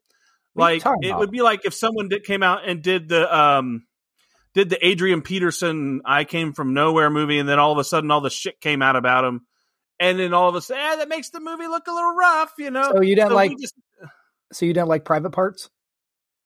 What 0.56 0.64
are 0.70 0.74
you 0.74 0.80
Like 0.80 1.04
it 1.04 1.08
about? 1.10 1.18
would 1.20 1.30
be 1.30 1.42
like 1.42 1.64
if 1.64 1.74
someone 1.74 2.08
did, 2.08 2.24
came 2.24 2.42
out 2.42 2.68
and 2.68 2.82
did 2.82 3.08
the 3.08 3.36
um 3.38 3.86
did 4.54 4.70
the 4.70 4.86
Adrian 4.86 5.22
Peterson 5.22 6.00
I 6.04 6.24
came 6.24 6.52
from 6.52 6.72
nowhere 6.74 7.10
movie 7.10 7.38
and 7.38 7.48
then 7.48 7.58
all 7.58 7.72
of 7.72 7.78
a 7.78 7.84
sudden 7.84 8.10
all 8.10 8.20
the 8.22 8.30
shit 8.30 8.60
came 8.60 8.80
out 8.82 8.96
about 8.96 9.24
him 9.24 9.42
and 10.00 10.18
then 10.18 10.32
all 10.34 10.48
of 10.48 10.54
a 10.54 10.60
sudden 10.62 10.82
eh, 10.82 10.96
that 10.96 11.08
makes 11.08 11.30
the 11.30 11.40
movie 11.40 11.66
look 11.66 11.86
a 11.86 11.92
little 11.92 12.14
rough, 12.14 12.52
you 12.58 12.70
know. 12.70 12.92
So 12.94 13.00
you 13.02 13.14
didn't 13.14 13.30
So 13.30 13.34
like 13.34 13.52
just- 13.60 13.74
so 14.52 14.64
you 14.66 14.72
didn't 14.72 14.88
like 14.88 15.04
private 15.04 15.30
parts? 15.30 15.68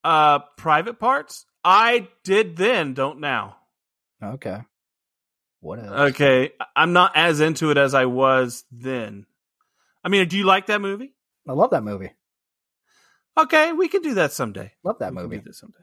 uh 0.05 0.40
private 0.57 0.99
parts? 0.99 1.46
I 1.62 2.09
did 2.25 2.57
then, 2.57 2.94
don't 2.94 3.20
now. 3.20 3.57
Okay. 4.23 4.59
What 5.61 5.79
else? 5.79 6.11
Okay, 6.14 6.53
I'm 6.75 6.94
not 6.94 7.12
as 7.16 7.40
into 7.40 7.70
it 7.70 7.77
as 7.77 7.92
I 7.92 8.07
was 8.07 8.64
then. 8.73 9.27
I 10.03 10.09
mean, 10.09 10.27
do 10.29 10.38
you 10.38 10.44
like 10.44 10.66
that 10.66 10.81
movie? 10.81 11.12
I 11.46 11.53
love 11.53 11.70
that 11.73 11.83
movie. 11.85 12.12
Okay, 13.42 13.72
we 13.72 13.88
can 13.88 14.03
do 14.03 14.14
that 14.14 14.33
someday. 14.33 14.72
Love 14.83 14.98
that 15.00 15.14
We 15.14 15.22
movie. 15.22 15.38
do 15.38 15.44
that 15.44 15.55
someday. 15.55 15.79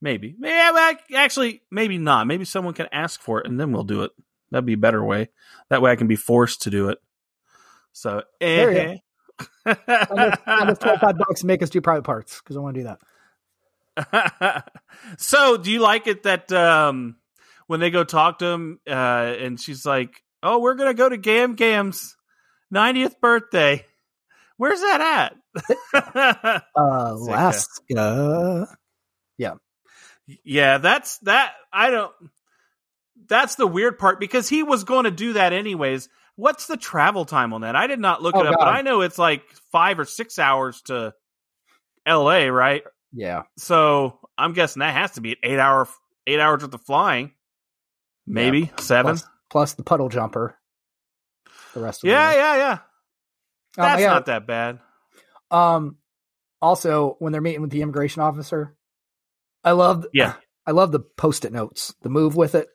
Maybe. 0.00 0.34
Yeah, 0.38 0.92
actually, 1.14 1.62
maybe 1.70 1.98
not. 1.98 2.26
Maybe 2.26 2.44
someone 2.44 2.74
can 2.74 2.88
ask 2.92 3.20
for 3.20 3.40
it, 3.40 3.46
and 3.46 3.58
then 3.58 3.72
we'll 3.72 3.84
do 3.84 4.02
it. 4.02 4.12
That'd 4.50 4.66
be 4.66 4.74
a 4.74 4.78
better 4.78 5.02
way. 5.04 5.30
That 5.70 5.80
way, 5.82 5.90
I 5.90 5.96
can 5.96 6.06
be 6.08 6.16
forced 6.16 6.62
to 6.62 6.70
do 6.70 6.88
it. 6.90 6.98
So, 7.92 8.22
eh. 8.40 8.98
Send 9.66 9.78
us- 9.86 10.38
send 10.44 10.70
us 10.70 10.78
25 10.78 11.18
bucks 11.18 11.40
and 11.40 11.48
make 11.48 11.62
us 11.62 11.70
do 11.70 11.80
private 11.80 12.02
parts 12.04 12.40
because 12.40 12.56
I 12.56 12.60
want 12.60 12.74
to 12.76 12.80
do 12.82 12.96
that. 13.96 14.72
so, 15.18 15.56
do 15.56 15.70
you 15.70 15.80
like 15.80 16.06
it 16.06 16.24
that 16.24 16.52
um, 16.52 17.16
when 17.66 17.80
they 17.80 17.90
go 17.90 18.04
talk 18.04 18.40
to 18.40 18.46
him, 18.46 18.80
uh, 18.86 18.90
and 19.38 19.58
she's 19.60 19.86
like, 19.86 20.22
"Oh, 20.42 20.58
we're 20.60 20.74
gonna 20.74 20.94
go 20.94 21.08
to 21.08 21.16
Gam 21.16 21.54
Gam's 21.54 22.16
90th 22.72 23.20
birthday. 23.20 23.86
Where's 24.56 24.80
that 24.80 25.00
at?" 25.00 25.36
Alaska. 26.76 28.68
Yeah, 29.38 29.54
Yeah, 30.44 30.78
that's 30.78 31.18
that. 31.18 31.52
I 31.72 31.90
don't. 31.90 32.12
That's 33.26 33.54
the 33.56 33.66
weird 33.66 33.98
part 33.98 34.20
because 34.20 34.48
he 34.48 34.62
was 34.62 34.84
going 34.84 35.04
to 35.04 35.10
do 35.10 35.32
that 35.34 35.52
anyways. 35.52 36.08
What's 36.36 36.66
the 36.66 36.76
travel 36.76 37.24
time 37.24 37.52
on 37.52 37.62
that? 37.62 37.74
I 37.76 37.86
did 37.86 37.98
not 38.00 38.22
look 38.22 38.34
Oh, 38.36 38.40
it 38.40 38.46
up, 38.46 38.56
but 38.58 38.68
I 38.68 38.82
know 38.82 39.00
it's 39.02 39.18
like 39.18 39.42
five 39.72 39.98
or 39.98 40.04
six 40.04 40.38
hours 40.38 40.82
to 40.82 41.14
L.A. 42.06 42.50
Right? 42.50 42.82
Yeah. 43.12 43.42
So 43.56 44.18
I'm 44.36 44.52
guessing 44.52 44.80
that 44.80 44.94
has 44.94 45.12
to 45.12 45.20
be 45.20 45.32
an 45.32 45.36
eight 45.42 45.58
hour, 45.58 45.88
eight 46.26 46.40
hours 46.40 46.62
worth 46.62 46.74
of 46.74 46.82
flying, 46.82 47.32
maybe 48.26 48.70
seven. 48.78 49.12
Plus, 49.16 49.24
plus 49.50 49.74
the 49.74 49.84
puddle 49.84 50.08
jumper. 50.08 50.56
The 51.74 51.80
rest 51.80 52.02
of 52.04 52.08
Yeah, 52.10 52.32
yeah, 52.34 52.56
yeah. 52.56 52.72
Um, 52.72 52.80
That's 53.76 54.02
I 54.02 54.04
got- 54.06 54.14
not 54.14 54.26
that 54.26 54.46
bad. 54.46 54.80
Um, 55.50 55.96
also, 56.62 57.16
when 57.18 57.32
they're 57.32 57.40
meeting 57.42 57.60
with 57.62 57.70
the 57.70 57.82
immigration 57.82 58.22
officer, 58.22 58.74
I 59.62 59.72
love 59.72 60.06
Yeah. 60.12 60.34
I 60.66 60.70
love 60.72 60.92
the 60.92 61.00
post-it 61.00 61.52
notes, 61.52 61.94
the 62.02 62.08
move 62.08 62.36
with 62.36 62.54
it. 62.54 62.68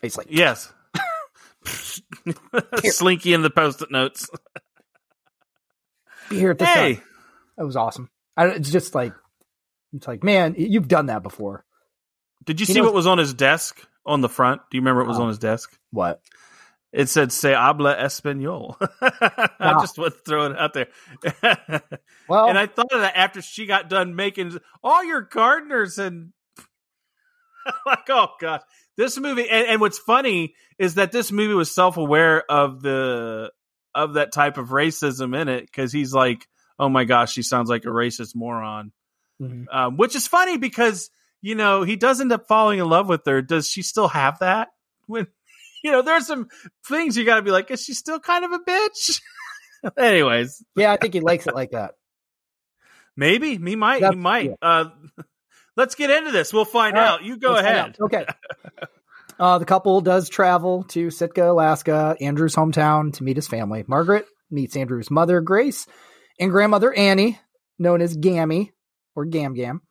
He's 0.00 0.16
like, 0.16 0.28
Yes. 0.30 0.72
Slinky 2.84 3.34
in 3.34 3.42
the 3.42 3.50
post-it 3.50 3.90
notes. 3.90 4.28
be 6.30 6.36
here 6.38 6.52
at 6.52 6.58
this 6.58 6.68
Hey, 6.68 6.94
time. 6.94 7.04
it 7.58 7.64
was 7.64 7.76
awesome. 7.76 8.08
I, 8.36 8.46
it's 8.48 8.70
just 8.70 8.94
like 8.94 9.12
it's 9.92 10.06
like 10.06 10.22
man, 10.22 10.54
you've 10.56 10.88
done 10.88 11.06
that 11.06 11.22
before. 11.22 11.64
Did 12.44 12.60
you 12.60 12.66
He 12.66 12.72
see 12.72 12.78
knows- 12.80 12.86
what 12.86 12.94
was 12.94 13.06
on 13.06 13.18
his 13.18 13.34
desk 13.34 13.80
on 14.06 14.20
the 14.20 14.28
front? 14.28 14.60
Do 14.70 14.76
you 14.76 14.80
remember 14.80 15.00
what 15.02 15.08
was 15.08 15.18
Oh. 15.18 15.22
on 15.22 15.28
his 15.28 15.38
desk? 15.38 15.76
What? 15.90 16.20
It 16.92 17.08
said 17.08 17.32
"Se 17.32 17.52
habla 17.52 17.96
español." 17.96 18.76
I 19.60 19.78
just 19.80 19.98
want 19.98 20.14
to 20.14 20.20
throw 20.20 20.46
it 20.46 20.58
out 20.58 20.74
there. 20.74 20.88
Well, 22.28 22.46
and 22.50 22.58
I 22.58 22.66
thought 22.66 22.92
of 22.92 23.00
that 23.00 23.16
after 23.16 23.40
she 23.40 23.64
got 23.64 23.88
done 23.88 24.14
making 24.14 24.58
all 24.84 25.02
your 25.02 25.22
gardeners 25.22 25.96
and 25.96 26.34
like, 27.86 28.08
oh 28.10 28.28
god, 28.38 28.60
this 28.98 29.18
movie. 29.18 29.48
And, 29.48 29.66
and 29.66 29.80
what's 29.80 29.98
funny 29.98 30.54
is 30.78 30.94
that 30.94 31.12
this 31.12 31.32
movie 31.32 31.54
was 31.54 31.70
self 31.70 31.96
aware 31.96 32.42
of 32.50 32.82
the 32.82 33.50
of 33.94 34.14
that 34.14 34.32
type 34.32 34.58
of 34.58 34.68
racism 34.68 35.40
in 35.40 35.48
it 35.48 35.64
because 35.64 35.92
he's 35.92 36.12
like, 36.12 36.46
oh 36.78 36.88
my 36.88 37.04
gosh, 37.04 37.32
she 37.32 37.42
sounds 37.42 37.70
like 37.70 37.84
a 37.84 37.88
racist 37.88 38.34
moron, 38.34 38.92
mhm. 39.40 39.64
um, 39.72 39.96
which 39.96 40.14
is 40.14 40.26
funny 40.26 40.58
because 40.58 41.10
you 41.40 41.54
know 41.54 41.82
he 41.82 41.96
does 41.96 42.20
end 42.20 42.32
up 42.32 42.46
falling 42.46 42.78
in 42.78 42.88
love 42.88 43.08
with 43.08 43.24
her. 43.26 43.42
Does 43.42 43.68
she 43.68 43.82
still 43.82 44.08
have 44.08 44.40
that 44.40 44.68
when? 45.06 45.28
You 45.84 45.92
know, 45.92 46.02
there's 46.02 46.26
some 46.26 46.48
things 46.88 47.16
you 47.16 47.24
got 47.24 47.36
to 47.36 47.42
be 47.42 47.52
like, 47.52 47.70
is 47.70 47.84
she 47.84 47.94
still 47.94 48.18
kind 48.18 48.44
of 48.44 48.50
a 48.50 48.58
bitch? 48.58 49.20
Anyways, 49.98 50.64
yeah, 50.74 50.92
I 50.92 50.96
think 50.96 51.14
he 51.14 51.20
likes 51.20 51.46
it 51.46 51.54
like 51.54 51.70
that. 51.70 51.92
Maybe 53.16 53.56
he 53.56 53.76
might. 53.76 54.04
He 54.04 54.16
might. 54.16 54.46
yeah. 54.46 54.54
Uh, 54.60 54.90
let's 55.76 55.94
get 55.94 56.10
into 56.10 56.32
this. 56.32 56.52
We'll 56.52 56.64
find 56.64 56.96
right, 56.96 57.06
out. 57.06 57.22
You 57.22 57.36
go 57.36 57.52
Let's 57.52 57.66
ahead. 57.66 57.96
Okay. 58.00 58.26
Uh, 59.38 59.58
the 59.58 59.64
couple 59.64 60.00
does 60.00 60.28
travel 60.28 60.82
to 60.84 61.10
Sitka, 61.10 61.50
Alaska, 61.50 62.16
Andrew's 62.20 62.56
hometown, 62.56 63.12
to 63.14 63.22
meet 63.22 63.36
his 63.36 63.46
family. 63.46 63.84
Margaret 63.86 64.26
meets 64.50 64.76
Andrew's 64.76 65.10
mother, 65.10 65.40
Grace, 65.40 65.86
and 66.40 66.50
grandmother, 66.50 66.92
Annie, 66.92 67.38
known 67.78 68.02
as 68.02 68.16
Gammy 68.16 68.72
or 69.14 69.24
Gam 69.24 69.54
Gam. 69.54 69.82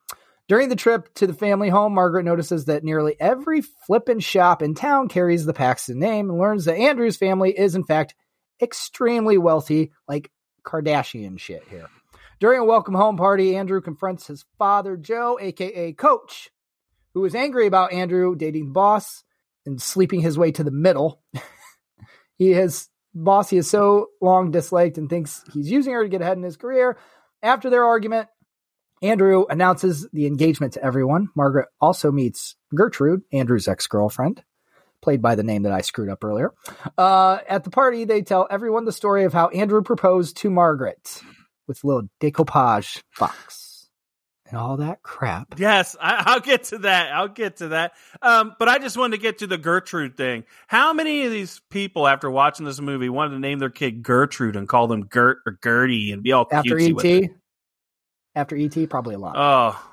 During 0.48 0.70
the 0.70 0.78
trip 0.78 1.14
to 1.16 1.28
the 1.28 1.34
family 1.34 1.68
home, 1.68 1.94
Margaret 1.94 2.24
notices 2.24 2.66
that 2.66 2.84
nearly 2.84 3.18
every 3.20 3.62
flippin' 3.62 4.22
shop 4.22 4.62
in 4.62 4.76
town 4.76 5.10
carries 5.10 5.46
the 5.46 5.54
Paxton 5.54 6.00
name 6.00 6.30
and 6.30 6.40
learns 6.40 6.66
that 6.66 6.78
Andrew's 6.78 7.18
family 7.18 7.58
is, 7.58 7.76
in 7.76 7.84
fact, 7.84 8.16
extremely 8.62 9.38
wealthy, 9.38 9.92
like 10.08 10.32
Kardashian 10.66 11.38
shit 11.38 11.64
here. 11.70 11.88
During 12.40 12.62
a 12.62 12.66
welcome 12.66 12.94
home 12.94 13.18
party, 13.18 13.58
Andrew 13.58 13.82
confronts 13.82 14.28
his 14.28 14.46
father, 14.58 14.96
Joe, 14.96 15.38
aka 15.42 15.92
Coach, 15.92 16.50
who 17.14 17.26
is 17.26 17.36
angry 17.36 17.68
about 17.68 17.92
Andrew 17.92 18.36
dating 18.36 18.68
the 18.68 18.72
boss 18.72 19.24
and 19.66 19.82
sleeping 19.82 20.22
his 20.22 20.38
way 20.38 20.52
to 20.52 20.64
the 20.64 20.72
middle. 20.72 21.22
he 22.38 22.52
has 22.52 22.90
boss 23.14 23.50
he 23.50 23.58
has 23.58 23.70
so 23.70 24.10
long 24.22 24.52
disliked 24.52 24.98
and 24.98 25.10
thinks 25.10 25.44
he's 25.52 25.70
using 25.70 25.92
her 25.94 26.04
to 26.04 26.10
get 26.10 26.22
ahead 26.22 26.38
in 26.38 26.44
his 26.44 26.58
career. 26.58 26.98
After 27.42 27.70
their 27.70 27.86
argument, 27.86 28.30
Andrew 29.02 29.46
announces 29.50 30.08
the 30.12 30.26
engagement 30.26 30.74
to 30.74 30.84
everyone. 30.84 31.30
Margaret 31.36 31.68
also 31.80 32.12
meets 32.12 32.56
Gertrude, 32.74 33.22
Andrew's 33.32 33.68
ex 33.68 33.88
girlfriend, 33.88 34.44
played 35.02 35.22
by 35.22 35.36
the 35.36 35.44
name 35.44 35.64
that 35.64 35.72
I 35.72 35.82
screwed 35.82 36.10
up 36.10 36.24
earlier. 36.24 36.54
Uh, 36.98 37.40
at 37.48 37.64
the 37.64 37.70
party, 37.70 38.06
they 38.06 38.22
tell 38.22 38.48
everyone 38.50 38.86
the 38.86 38.92
story 38.92 39.24
of 39.26 39.34
how 39.34 39.50
Andrew 39.50 39.82
proposed 39.84 40.38
to 40.38 40.50
Margaret 40.50 41.22
with 41.68 41.84
a 41.84 41.88
little 41.88 42.10
decoupage 42.20 43.04
box 43.20 43.68
and 44.50 44.58
all 44.58 44.78
that 44.78 45.02
crap. 45.04 45.60
Yes, 45.60 45.96
I, 46.00 46.24
I'll 46.26 46.40
get 46.40 46.66
to 46.66 46.80
that. 46.80 47.12
I'll 47.14 47.28
get 47.28 47.58
to 47.58 47.70
that. 47.70 47.94
Um, 48.22 48.56
but 48.58 48.70
I 48.70 48.80
just 48.80 48.98
wanted 48.98 49.18
to 49.18 49.22
get 49.22 49.40
to 49.40 49.48
the 49.48 49.58
Gertrude 49.58 50.18
thing. 50.18 50.46
How 50.68 50.94
many 50.94 51.26
of 51.26 51.32
these 51.32 51.62
people, 51.70 52.08
after 52.08 52.30
watching 52.30 52.66
this 52.66 52.80
movie, 52.80 53.10
wanted 53.10 53.36
to 53.36 53.40
name 53.40 53.60
their 53.60 53.70
kid 53.70 54.04
Gertrude 54.04 54.56
and 54.56 54.68
call 54.68 54.88
them 54.88 55.06
Gert 55.06 55.40
or 55.46 55.58
Gertie 55.64 56.12
and 56.12 56.24
be 56.24 56.32
all 56.32 56.48
After 56.52 56.76
cutesy 56.76 56.94
with 56.94 57.06
it? 57.06 57.24
ET, 57.26 57.30
after 58.38 58.56
ET, 58.56 58.90
probably 58.90 59.16
a 59.16 59.20
lot. 59.20 59.36
Oh, 59.38 59.90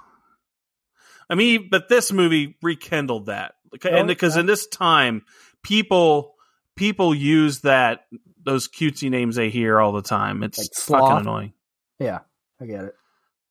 I 1.28 1.34
mean, 1.34 1.68
but 1.70 1.88
this 1.88 2.12
movie 2.12 2.56
rekindled 2.62 3.26
that, 3.26 3.54
Oh, 3.84 3.88
and 3.88 4.06
because 4.06 4.36
yeah. 4.36 4.40
in 4.40 4.46
this 4.46 4.66
time, 4.66 5.22
people 5.62 6.34
people 6.76 7.14
use 7.14 7.60
that 7.62 8.04
those 8.44 8.68
cutesy 8.68 9.10
names 9.10 9.36
they 9.36 9.48
hear 9.50 9.80
all 9.80 9.92
the 9.92 10.02
time. 10.02 10.42
It's 10.42 10.58
Like 10.88 11.00
fucking 11.00 11.16
annoying. 11.18 11.52
yeah, 11.98 12.20
I 12.60 12.66
get 12.66 12.84
it. 12.84 12.94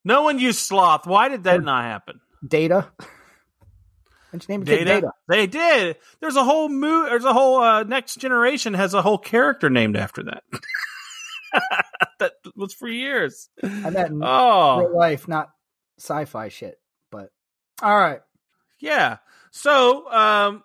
No 0.06 0.22
one 0.24 0.38
used 0.40 0.60
sloth. 0.60 1.08
Why 1.08 1.30
did 1.30 1.44
that 1.46 1.60
Or- 1.60 1.62
not 1.64 1.84
happen? 1.86 2.20
Data. 2.48 2.88
Why'd 4.32 4.44
you 4.44 4.48
name 4.50 4.64
your 4.68 4.78
Data? 4.78 4.86
Data? 4.86 5.12
They 5.28 5.48
did. 5.48 5.96
There's 6.20 6.36
a 6.36 6.44
whole 6.44 6.68
mo- 6.70 7.06
There's 7.06 7.24
a 7.26 7.34
whole 7.34 7.60
uh, 7.60 7.84
next 7.84 8.16
generation 8.16 8.74
has 8.74 8.94
a 8.94 9.02
whole 9.02 9.18
character 9.18 9.70
named 9.70 9.96
after 9.98 10.24
that. 10.24 10.44
that 12.24 12.34
was 12.56 12.74
for 12.74 12.88
years. 12.88 13.50
I 13.64 13.90
meant 13.90 14.10
in 14.12 14.22
Oh, 14.24 14.80
real 14.80 14.96
life, 14.98 15.28
not 15.28 15.50
sci-fi 16.00 16.50
shit. 16.50 16.80
But 17.12 17.30
all 17.82 17.96
right, 17.98 18.22
Yeah. 18.80 19.18
So, 19.52 20.12
um, 20.12 20.64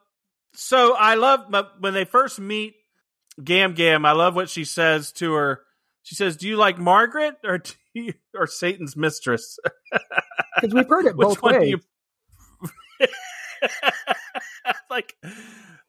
so 0.55 0.95
I 0.95 1.15
love 1.17 1.53
when 1.81 1.93
they 1.95 2.05
first 2.05 2.41
meet 2.41 2.75
Gam 3.43 3.75
Gam. 3.75 4.07
I 4.07 4.13
love 4.13 4.35
what 4.35 4.49
she 4.49 4.65
says 4.65 5.13
to 5.13 5.35
her. 5.35 5.61
She 6.03 6.15
says, 6.15 6.37
"Do 6.37 6.49
you 6.49 6.57
like 6.57 6.79
Margaret 6.79 7.37
or 7.45 7.59
do 7.59 7.73
you, 7.93 8.15
or 8.35 8.47
Satan's 8.47 8.97
mistress? 8.97 9.59
because 10.61 10.75
we've 10.75 10.89
heard 10.89 11.05
it 11.07 11.17
both 11.17 11.43
ways. 11.43 11.69
you?" 11.71 11.81
like, 14.91 15.15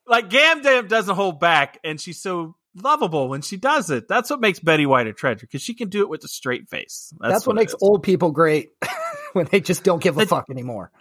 like 0.05 0.29
Gam 0.29 0.61
Gam 0.61 0.87
doesn't 0.87 1.15
hold 1.15 1.39
back, 1.39 1.79
and 1.83 1.99
she's 2.01 2.21
so 2.21 2.55
lovable 2.75 3.29
when 3.29 3.41
she 3.41 3.57
does 3.57 3.89
it. 3.89 4.07
That's 4.07 4.29
what 4.29 4.39
makes 4.39 4.59
Betty 4.59 4.85
White 4.85 5.07
a 5.07 5.13
treasure 5.13 5.41
because 5.41 5.61
she 5.61 5.73
can 5.73 5.89
do 5.89 6.01
it 6.01 6.09
with 6.09 6.23
a 6.23 6.27
straight 6.27 6.69
face. 6.69 7.13
That's, 7.19 7.45
what, 7.45 7.53
it 7.53 7.55
makes 7.59 7.75
old 7.81 8.03
people 8.03 8.31
great 8.31 8.69
when 9.33 9.47
they 9.51 9.59
just 9.61 9.83
don't 9.83 10.01
give 10.01 10.17
a 10.17 10.25
fuck 10.25 10.45
anymore. 10.49 10.91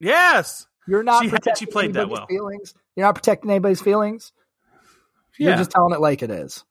Yes. 0.00 0.66
You're 0.88 1.02
not 1.02 1.24
She- 1.24 1.30
she 1.58 1.66
played 1.66 1.94
that 1.94 2.08
well. 2.08 2.26
feelings. 2.26 2.74
You're 2.94 3.06
not 3.06 3.14
protecting 3.14 3.50
anybody's 3.50 3.82
feelings. 3.82 4.32
You're 5.38 5.56
just 5.56 5.70
telling 5.70 5.92
it 5.92 6.00
like 6.00 6.22
it 6.22 6.30
is. 6.30 6.64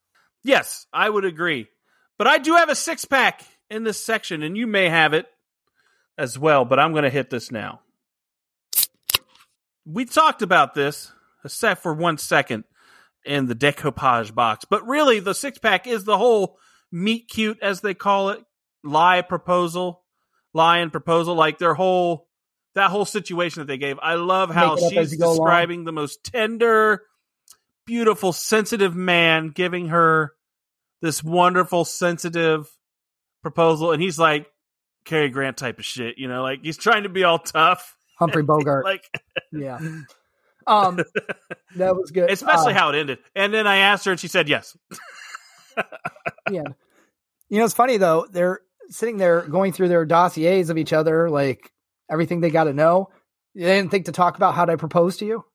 Yes, 0.43 0.87
I 0.91 1.09
would 1.09 1.25
agree. 1.25 1.67
But 2.17 2.27
I 2.27 2.37
do 2.37 2.55
have 2.55 2.69
a 2.69 2.75
six 2.75 3.05
pack 3.05 3.43
in 3.69 3.83
this 3.83 4.03
section, 4.03 4.41
and 4.41 4.57
you 4.57 4.67
may 4.67 4.89
have 4.89 5.13
it 5.13 5.27
as 6.17 6.39
well, 6.39 6.65
but 6.65 6.79
I'm 6.79 6.91
going 6.91 7.03
to 7.03 7.09
hit 7.09 7.29
this 7.29 7.51
now. 7.51 7.81
We 9.85 10.05
talked 10.05 10.41
about 10.41 10.73
this, 10.73 11.11
except 11.43 11.83
for 11.83 11.93
one 11.93 12.17
second, 12.17 12.63
in 13.25 13.47
the 13.47 13.55
decoupage 13.55 14.33
box. 14.33 14.65
But 14.69 14.85
really, 14.87 15.19
the 15.19 15.33
six 15.35 15.57
pack 15.57 15.87
is 15.87 16.03
the 16.03 16.17
whole 16.17 16.57
meet 16.91 17.27
cute, 17.29 17.59
as 17.61 17.81
they 17.81 17.93
call 17.93 18.29
it, 18.29 18.43
lie 18.83 19.21
proposal, 19.21 20.03
lie 20.53 20.79
and 20.79 20.91
proposal, 20.91 21.35
like 21.35 21.57
their 21.57 21.73
whole. 21.73 22.27
That 22.75 22.91
whole 22.91 23.05
situation 23.05 23.61
that 23.61 23.67
they 23.67 23.77
gave, 23.77 23.97
I 24.01 24.15
love 24.15 24.53
how 24.53 24.75
Make 24.75 24.83
it 24.83 24.85
up 24.97 24.97
as 24.97 25.09
she's 25.11 25.17
go 25.17 25.27
along. 25.27 25.37
describing 25.37 25.83
the 25.85 25.93
most 25.93 26.25
tender, 26.25 27.03
beautiful, 27.85 28.33
sensitive 28.33 28.93
man 28.93 29.47
giving 29.47 29.87
her 29.87 30.33
this 31.01 31.23
wonderful, 31.23 31.85
sensitive 31.85 32.67
proposal, 33.41 33.93
and 33.93 34.01
he's 34.01 34.19
like 34.19 34.47
Cary 35.05 35.29
Grant 35.29 35.55
type 35.55 35.79
of 35.79 35.85
shit, 35.85 36.17
you 36.17 36.27
know, 36.27 36.43
like 36.43 36.59
he's 36.63 36.75
trying 36.75 37.03
to 37.03 37.09
be 37.09 37.23
all 37.23 37.39
tough, 37.39 37.95
Humphrey 38.19 38.43
Bogart. 38.47 38.83
like 38.83 39.09
yeah. 39.53 39.79
Um, 40.67 40.97
that 41.75 41.95
was 41.95 42.11
good. 42.11 42.29
especially 42.31 42.73
Uh, 42.73 42.77
how 42.77 42.89
it 42.89 42.95
ended. 42.99 43.19
And 43.35 43.53
then 43.53 43.67
I 43.67 43.77
asked 43.77 44.05
her, 44.05 44.11
and 44.11 44.19
she 44.19 44.27
said 44.27 44.49
yes. 44.49 44.75
yeah. 46.49 46.63
You 47.49 47.59
know, 47.59 47.65
it's 47.65 47.73
funny 47.73 47.97
though. 47.97 48.25
They're 48.29 48.61
sitting 48.89 49.17
there 49.17 49.41
going 49.41 49.71
through 49.73 49.89
their 49.89 50.05
dossiers 50.05 50.69
of 50.69 50.77
each 50.77 50.93
other, 50.93 51.29
like 51.29 51.71
everything 52.09 52.41
they 52.41 52.49
got 52.49 52.63
to 52.65 52.73
know. 52.73 53.09
They 53.53 53.61
didn't 53.61 53.91
think 53.91 54.05
to 54.05 54.11
talk 54.11 54.35
about 54.37 54.53
how 54.55 54.65
did 54.65 54.73
I 54.73 54.75
propose 54.77 55.17
to 55.17 55.25
you, 55.25 55.45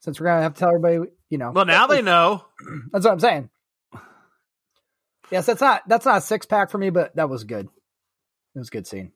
since 0.00 0.20
we're 0.20 0.26
gonna 0.26 0.42
have 0.42 0.54
to 0.54 0.58
tell 0.60 0.68
everybody. 0.68 1.10
You 1.30 1.38
know, 1.38 1.50
Well, 1.50 1.64
now 1.64 1.86
they 1.86 2.02
know. 2.02 2.44
That's 2.92 3.04
what 3.06 3.12
I'm 3.12 3.20
saying. 3.20 3.48
Yes, 5.30 5.46
that's 5.46 5.62
not 5.62 5.82
that's 5.88 6.04
not 6.04 6.18
a 6.18 6.20
six 6.20 6.44
pack 6.44 6.68
for 6.70 6.76
me, 6.76 6.90
but 6.90 7.16
that 7.16 7.30
was 7.30 7.44
good. 7.44 7.66
It 8.54 8.58
was 8.58 8.68
a 8.68 8.70
good 8.70 8.86
scene. 8.86 9.12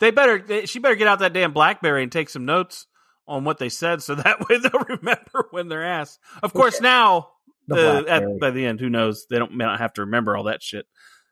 They 0.00 0.10
better. 0.10 0.40
They, 0.40 0.66
she 0.66 0.80
better 0.80 0.96
get 0.96 1.06
out 1.06 1.20
that 1.20 1.32
damn 1.32 1.52
BlackBerry 1.52 2.02
and 2.02 2.10
take 2.10 2.28
some 2.28 2.44
notes 2.44 2.88
on 3.26 3.44
what 3.44 3.58
they 3.58 3.68
said, 3.68 4.02
so 4.02 4.14
that 4.16 4.48
way 4.48 4.58
they'll 4.58 4.84
remember 4.88 5.48
when 5.50 5.68
they're 5.68 5.84
asked. 5.84 6.18
Of 6.42 6.52
course, 6.52 6.80
now 6.80 7.28
The 7.68 7.74
the, 7.74 8.10
at, 8.10 8.40
by 8.40 8.50
the 8.50 8.66
end, 8.66 8.80
who 8.80 8.90
knows? 8.90 9.26
They 9.30 9.38
don't 9.38 9.54
may 9.54 9.64
not 9.64 9.78
have 9.80 9.92
to 9.94 10.02
remember 10.02 10.36
all 10.36 10.44
that 10.44 10.62
shit. 10.62 10.86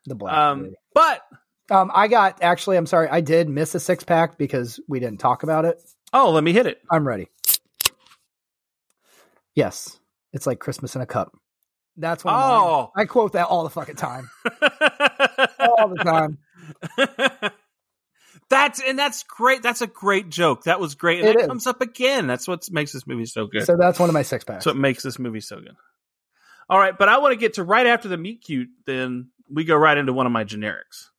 The 0.05 0.15
black. 0.15 0.35
Um, 0.35 0.73
but 0.93 1.21
um, 1.69 1.91
I 1.93 2.07
got 2.07 2.41
actually. 2.41 2.77
I'm 2.77 2.85
sorry, 2.87 3.07
I 3.09 3.21
did 3.21 3.49
miss 3.49 3.75
a 3.75 3.79
six 3.79 4.03
pack 4.03 4.37
because 4.37 4.79
we 4.87 4.99
didn't 4.99 5.19
talk 5.19 5.43
about 5.43 5.65
it. 5.65 5.77
oh, 6.13 6.31
let 6.31 6.43
me 6.43 6.53
hit 6.53 6.65
it. 6.65 6.81
I'm 6.89 7.07
ready. 7.07 7.27
Yes, 9.53 9.99
it's 10.33 10.47
like 10.47 10.59
Christmas 10.59 10.95
in 10.95 11.01
a 11.01 11.05
cup. 11.05 11.35
That's 11.97 12.23
one. 12.23 12.33
Oh. 12.35 12.91
I 12.95 13.05
quote 13.05 13.33
that 13.33 13.47
all 13.47 13.63
the 13.63 13.69
fucking 13.69 13.95
time. 13.95 14.29
All 15.59 15.89
the 15.89 16.37
time. 16.97 17.51
that's 18.51 18.79
and 18.79 18.99
that's 18.99 19.23
great. 19.23 19.63
That's 19.63 19.81
a 19.81 19.87
great 19.87 20.29
joke. 20.29 20.65
That 20.65 20.79
was 20.79 20.93
great. 20.93 21.19
And 21.21 21.29
It 21.29 21.33
that 21.37 21.41
is. 21.41 21.47
comes 21.47 21.65
up 21.65 21.81
again. 21.81 22.27
That's 22.27 22.47
what 22.47 22.69
makes 22.71 22.91
this 22.93 23.07
movie 23.07 23.25
so 23.25 23.47
good. 23.47 23.65
So 23.65 23.75
that's 23.75 23.99
one 23.99 24.09
of 24.09 24.13
my 24.13 24.21
six 24.21 24.43
packs. 24.43 24.63
So 24.65 24.71
it 24.71 24.77
makes 24.77 25.01
this 25.01 25.17
movie 25.17 25.41
so 25.41 25.59
good. 25.59 25.75
All 26.69 26.77
right, 26.77 26.95
but 26.97 27.09
I 27.09 27.17
want 27.17 27.31
to 27.33 27.35
get 27.37 27.55
to 27.55 27.63
right 27.63 27.87
after 27.87 28.07
the 28.07 28.17
meet 28.17 28.43
cute. 28.43 28.69
Then 28.85 29.29
we 29.49 29.63
go 29.65 29.75
right 29.75 29.97
into 29.97 30.13
one 30.13 30.25
of 30.27 30.31
my 30.31 30.43
generics. 30.43 31.09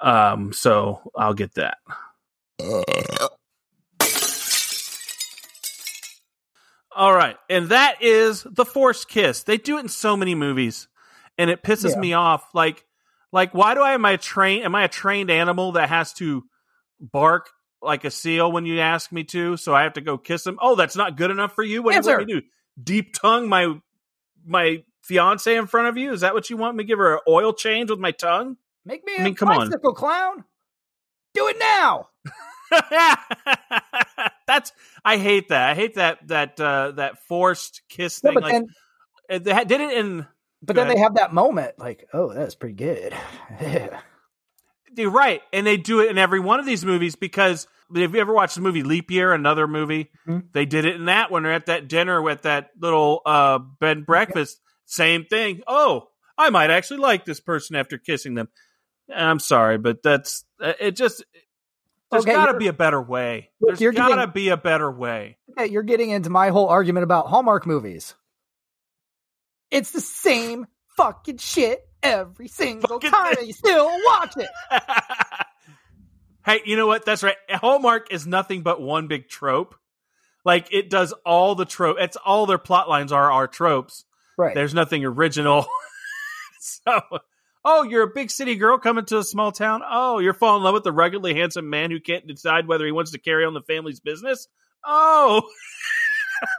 Um, 0.00 0.52
so 0.52 1.10
I'll 1.16 1.34
get 1.34 1.54
that. 1.54 1.78
All 6.96 7.12
right, 7.12 7.36
and 7.50 7.70
that 7.70 8.02
is 8.02 8.44
the 8.44 8.64
forced 8.64 9.08
kiss. 9.08 9.42
They 9.42 9.56
do 9.56 9.78
it 9.78 9.80
in 9.80 9.88
so 9.88 10.16
many 10.16 10.36
movies, 10.36 10.86
and 11.36 11.50
it 11.50 11.62
pisses 11.62 11.94
Yeah. 11.94 12.00
me 12.00 12.12
off. 12.12 12.54
Like, 12.54 12.84
like 13.32 13.52
why 13.52 13.74
do 13.74 13.80
I 13.82 13.94
am 13.94 14.04
I 14.04 14.16
train? 14.16 14.62
Am 14.62 14.76
I 14.76 14.84
a 14.84 14.88
trained 14.88 15.28
animal 15.30 15.72
that 15.72 15.88
has 15.88 16.12
to 16.14 16.44
bark 17.00 17.50
like 17.82 18.04
a 18.04 18.10
seal 18.10 18.50
when 18.50 18.66
you 18.66 18.80
ask 18.80 19.12
me 19.12 19.24
to? 19.24 19.56
So 19.56 19.74
I 19.74 19.82
have 19.82 19.94
to 19.94 20.00
go 20.00 20.18
kiss 20.18 20.46
him. 20.46 20.58
Oh, 20.60 20.74
that's 20.74 20.96
not 20.96 21.16
good 21.16 21.30
enough 21.30 21.54
for 21.54 21.62
you. 21.62 21.82
What 21.82 21.92
do 21.92 22.08
you 22.08 22.16
want 22.16 22.26
me 22.26 22.34
to 22.34 22.40
do? 22.40 22.46
Deep 22.82 23.14
tongue 23.14 23.48
my 23.48 23.74
my 24.44 24.82
fiance 25.02 25.54
in 25.54 25.66
front 25.66 25.88
of 25.88 25.96
you? 25.96 26.12
Is 26.12 26.22
that 26.22 26.34
what 26.34 26.50
you 26.50 26.56
want 26.56 26.76
me 26.76 26.84
to 26.84 26.88
give 26.88 26.98
her 26.98 27.14
an 27.14 27.20
oil 27.28 27.52
change 27.52 27.90
with 27.90 27.98
my 27.98 28.10
tongue? 28.10 28.56
Make 28.84 29.04
me 29.04 29.14
I 29.18 29.22
a 29.22 29.24
mean, 29.24 29.34
come 29.34 29.48
on. 29.48 29.68
bicycle 29.68 29.94
clown. 29.94 30.44
Do 31.34 31.48
it 31.48 31.56
now. 31.58 32.08
That's 34.46 34.72
I 35.04 35.16
hate 35.18 35.48
that. 35.48 35.70
I 35.70 35.74
hate 35.74 35.94
that 35.94 36.26
that 36.28 36.60
uh, 36.60 36.92
that 36.92 37.22
forced 37.26 37.82
kiss 37.88 38.18
thing. 38.18 38.34
but 38.34 38.42
like 38.42 38.52
then, 38.52 38.66
uh, 39.30 39.38
they 39.38 39.64
did 39.64 39.80
it 39.80 39.92
in. 39.98 40.26
but 40.62 40.76
then 40.76 40.86
ahead. 40.86 40.96
they 40.96 41.00
have 41.00 41.14
that 41.16 41.32
moment, 41.32 41.78
like, 41.78 42.08
oh, 42.12 42.32
that's 42.32 42.54
pretty 42.54 42.74
good. 42.74 43.14
You're 44.96 45.10
right, 45.10 45.42
and 45.52 45.66
they 45.66 45.76
do 45.76 46.00
it 46.00 46.10
in 46.10 46.18
every 46.18 46.40
one 46.40 46.60
of 46.60 46.66
these 46.66 46.84
movies 46.84 47.16
because 47.16 47.66
if 47.94 48.12
you 48.12 48.20
ever 48.20 48.32
watched 48.32 48.54
the 48.54 48.60
movie 48.60 48.82
Leap 48.82 49.10
Year? 49.10 49.32
Another 49.32 49.66
movie, 49.66 50.10
Mhm. 50.26 50.52
they 50.52 50.66
did 50.66 50.84
it 50.84 50.96
in 50.96 51.06
that 51.06 51.30
one. 51.30 51.42
they're 51.42 51.52
at 51.52 51.66
that 51.66 51.88
dinner 51.88 52.20
with 52.22 52.42
that 52.42 52.70
little 52.80 53.22
uh, 53.26 53.58
bed 53.58 53.98
and 53.98 54.06
breakfast. 54.06 54.60
Same 54.86 55.24
thing. 55.24 55.62
Oh, 55.66 56.08
I 56.36 56.50
might 56.50 56.70
actually 56.70 56.98
like 57.00 57.24
this 57.24 57.40
person 57.40 57.76
after 57.76 57.98
kissing 57.98 58.34
them. 58.34 58.48
I'm 59.14 59.38
sorry, 59.38 59.78
but 59.78 60.02
that's 60.02 60.44
uh, 60.60 60.72
it. 60.80 60.92
Just 60.96 61.24
there's 62.10 62.24
Okay, 62.24 62.32
got 62.32 62.52
to 62.52 62.58
be 62.58 62.68
a 62.68 62.72
better 62.72 63.00
way. 63.00 63.50
There's 63.60 63.80
got 63.94 64.16
to 64.16 64.26
be 64.26 64.48
a 64.48 64.56
better 64.56 64.90
way. 64.90 65.38
Okay, 65.50 65.70
you're 65.70 65.82
getting 65.82 66.10
into 66.10 66.30
my 66.30 66.48
whole 66.48 66.68
argument 66.68 67.04
about 67.04 67.26
Hallmark 67.28 67.66
movies. 67.66 68.14
It's 69.70 69.90
the 69.90 70.00
same 70.00 70.66
fucking 70.96 71.38
shit 71.38 71.80
every 72.04 72.48
single 72.48 73.00
Fucking- 73.00 73.10
time, 73.10 73.36
and 73.38 73.46
you 73.46 73.52
still 73.52 73.86
watch 74.04 74.34
it. 74.36 74.48
hey, 76.46 76.60
you 76.64 76.76
know 76.76 76.86
what? 76.86 77.04
That's 77.04 77.22
right. 77.22 77.36
Hallmark 77.50 78.12
is 78.12 78.26
nothing 78.26 78.62
but 78.62 78.80
one 78.80 79.08
big 79.08 79.28
trope. 79.28 79.74
Like 80.44 80.72
it 80.72 80.90
does 80.90 81.12
all 81.24 81.54
the 81.54 81.64
trope. 81.64 81.96
It's 81.98 82.16
all 82.16 82.46
their 82.46 82.58
plot 82.58 82.88
lines 82.88 83.12
are 83.12 83.32
are 83.32 83.48
tropes. 83.48 84.04
Right. 84.36 84.54
There's 84.54 84.74
nothing 84.74 85.04
original. 85.04 85.66
so, 86.60 87.00
oh, 87.64 87.84
you're 87.84 88.02
a 88.02 88.12
big 88.14 88.30
city 88.30 88.56
girl 88.56 88.78
coming 88.78 89.06
to 89.06 89.18
a 89.18 89.24
small 89.24 89.52
town. 89.52 89.82
Oh, 89.88 90.18
you're 90.18 90.34
falling 90.34 90.60
in 90.60 90.64
love 90.64 90.74
with 90.74 90.86
a 90.86 90.92
ruggedly 90.92 91.34
handsome 91.34 91.70
man 91.70 91.90
who 91.90 92.00
can't 92.00 92.26
decide 92.26 92.66
whether 92.66 92.84
he 92.84 92.92
wants 92.92 93.12
to 93.12 93.18
carry 93.18 93.44
on 93.44 93.54
the 93.54 93.62
family's 93.62 94.00
business. 94.00 94.48
Oh, 94.84 95.42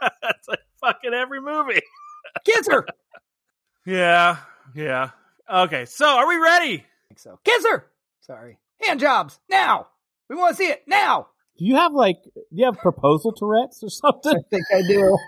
that's 0.00 0.48
like 0.48 0.60
fucking 0.80 1.14
every 1.14 1.40
movie. 1.40 1.80
Her. 2.68 2.86
Yeah, 3.86 4.38
yeah. 4.74 5.10
Okay, 5.52 5.84
so 5.84 6.06
are 6.06 6.26
we 6.28 6.36
ready? 6.36 6.74
I 6.80 7.08
think 7.08 7.18
so. 7.18 7.38
Kiss 7.44 7.64
her. 7.70 7.86
Sorry. 8.20 8.58
Hand 8.82 9.00
jobs 9.00 9.38
now. 9.48 9.88
We 10.28 10.36
want 10.36 10.56
to 10.56 10.62
see 10.62 10.68
it 10.70 10.82
now. 10.86 11.28
Do 11.58 11.64
you 11.64 11.76
have 11.76 11.92
like 11.92 12.16
do 12.24 12.40
you 12.50 12.64
have 12.66 12.76
proposal 12.78 13.32
Tourette's 13.32 13.82
or 13.82 13.88
something? 13.88 14.32
I 14.36 14.42
think 14.50 14.64
I 14.74 14.82
do. 14.82 15.18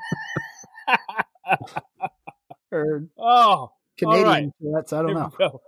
or 2.73 3.05
Oh, 3.19 3.73
Canadian 3.97 4.27
right. 4.27 4.49
Tourette's, 4.61 4.93
I 4.93 4.99
don't 4.99 5.09
here 5.09 5.19
know. 5.19 5.31
we 5.39 5.49
go. 5.49 5.61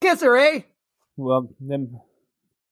Kiss 0.00 0.20
her, 0.22 0.36
eh? 0.36 0.60
Well, 1.16 1.48
then 1.60 2.00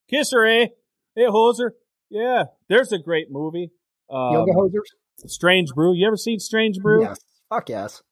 kiss 0.09 0.33
her, 0.33 0.45
eh? 0.47 0.67
Hey, 1.15 1.23
hoser. 1.27 1.71
Yeah, 2.09 2.45
there's 2.69 2.93
a 2.93 2.99
great 2.99 3.31
movie. 3.31 3.71
Um, 4.11 4.33
Yoga 4.33 4.53
hosers? 4.53 5.27
Strange 5.29 5.71
Brew. 5.75 5.95
You 5.95 6.07
ever 6.07 6.17
seen 6.17 6.39
Strange 6.41 6.79
Brew? 6.79 7.03
Yes. 7.03 7.19
Fuck 7.49 7.69
yes. 7.69 8.03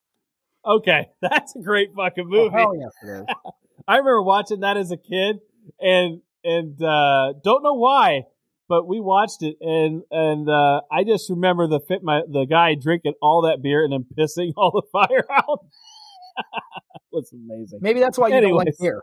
Okay, 0.68 1.08
that's 1.22 1.56
a 1.56 1.60
great 1.60 1.88
fucking 1.96 2.24
Oh, 2.26 2.36
movie. 2.44 2.54
hell 2.54 2.74
yes, 2.76 2.92
it 3.02 3.08
is. 3.22 3.26
I 3.88 3.92
remember 3.96 4.22
watching 4.22 4.60
that 4.60 4.76
as 4.76 4.90
a 4.90 4.96
kid, 4.98 5.38
and 5.80 6.20
and 6.44 6.80
uh, 6.82 7.32
don't 7.42 7.62
know 7.62 7.74
why, 7.74 8.24
but 8.68 8.86
we 8.86 9.00
watched 9.00 9.42
it, 9.42 9.56
and 9.62 10.02
and 10.10 10.48
uh, 10.48 10.82
I 10.92 11.04
just 11.04 11.30
remember 11.30 11.66
the 11.68 11.80
fit 11.80 12.02
my 12.02 12.20
the 12.30 12.44
guy 12.44 12.74
drinking 12.74 13.14
all 13.22 13.42
that 13.42 13.62
beer 13.62 13.82
and 13.84 13.92
then 13.92 14.04
pissing 14.16 14.52
all 14.56 14.70
the 14.72 14.82
fire 14.92 15.24
out. 15.32 15.60
was 17.12 17.32
amazing. 17.32 17.78
Maybe 17.80 18.00
that's 18.00 18.18
why 18.18 18.28
you 18.28 18.40
don't 18.40 18.52
like 18.52 18.68
beer. 18.80 19.02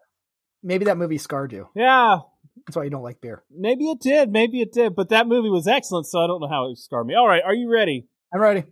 Maybe 0.64 0.86
that 0.86 0.98
movie 0.98 1.18
scarred 1.18 1.52
you. 1.52 1.68
Yeah, 1.76 2.20
That's 2.66 2.76
why 2.76 2.86
you 2.86 2.90
don't 2.90 3.04
like 3.04 3.22
beer. 3.22 3.44
maybe 3.52 3.86
it 3.90 4.00
did, 4.02 4.32
maybe 4.32 4.62
it 4.62 4.72
did, 4.72 4.96
but 4.96 5.10
that 5.10 5.28
movie 5.28 5.50
was 5.50 5.68
excellent, 5.68 6.08
so 6.08 6.20
I 6.20 6.28
don't 6.28 6.42
know 6.42 6.48
how 6.48 6.72
it 6.72 6.78
scarred 6.78 7.06
me. 7.06 7.14
All 7.16 7.28
right, 7.28 7.44
are 7.44 7.54
you 7.54 7.72
ready? 7.72 8.08
I'm 8.34 8.40
ready. 8.42 8.64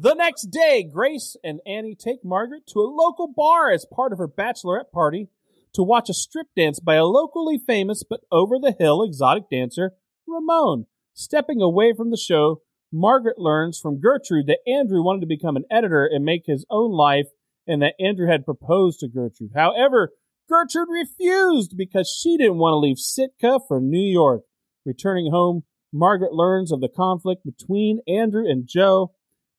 The 0.00 0.14
next 0.14 0.52
day, 0.52 0.84
Grace 0.84 1.36
and 1.42 1.58
Annie 1.66 1.96
take 1.96 2.24
Margaret 2.24 2.68
to 2.68 2.78
a 2.78 2.86
local 2.86 3.26
bar 3.26 3.72
as 3.72 3.84
part 3.92 4.12
of 4.12 4.18
her 4.18 4.28
bachelorette 4.28 4.92
party 4.92 5.26
to 5.74 5.82
watch 5.82 6.08
a 6.08 6.14
strip 6.14 6.46
dance 6.56 6.78
by 6.78 6.94
a 6.94 7.04
locally 7.04 7.58
famous 7.58 8.04
but 8.08 8.20
over 8.30 8.60
the 8.60 8.76
hill 8.78 9.02
exotic 9.02 9.50
dancer, 9.50 9.94
Ramon. 10.24 10.86
Stepping 11.14 11.60
away 11.60 11.94
from 11.96 12.12
the 12.12 12.16
show, 12.16 12.62
Margaret 12.92 13.40
learns 13.40 13.80
from 13.80 14.00
Gertrude 14.00 14.46
that 14.46 14.60
Andrew 14.68 15.02
wanted 15.02 15.22
to 15.22 15.26
become 15.26 15.56
an 15.56 15.64
editor 15.68 16.06
and 16.06 16.24
make 16.24 16.44
his 16.46 16.64
own 16.70 16.92
life 16.92 17.26
and 17.66 17.82
that 17.82 17.94
Andrew 17.98 18.28
had 18.30 18.44
proposed 18.44 19.00
to 19.00 19.08
Gertrude. 19.08 19.50
However, 19.56 20.12
Gertrude 20.48 20.88
refused 20.88 21.76
because 21.76 22.08
she 22.08 22.36
didn't 22.36 22.58
want 22.58 22.74
to 22.74 22.78
leave 22.78 22.98
Sitka 22.98 23.58
for 23.66 23.80
New 23.80 23.98
York. 23.98 24.42
Returning 24.86 25.32
home, 25.32 25.64
Margaret 25.92 26.32
learns 26.32 26.70
of 26.70 26.80
the 26.80 26.88
conflict 26.88 27.44
between 27.44 27.98
Andrew 28.06 28.48
and 28.48 28.68
Joe. 28.68 29.12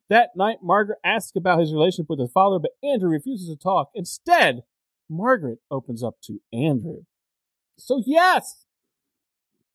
That 0.09 0.31
night, 0.35 0.57
Margaret 0.63 0.97
asks 1.03 1.35
about 1.35 1.59
his 1.59 1.71
relationship 1.71 2.09
with 2.09 2.19
his 2.19 2.31
father, 2.31 2.57
but 2.59 2.71
Andrew 2.83 3.09
refuses 3.09 3.47
to 3.49 3.55
talk. 3.55 3.91
Instead, 3.93 4.61
Margaret 5.07 5.59
opens 5.69 6.03
up 6.03 6.15
to 6.23 6.39
Andrew. 6.51 7.03
So, 7.77 8.01
yes, 8.05 8.65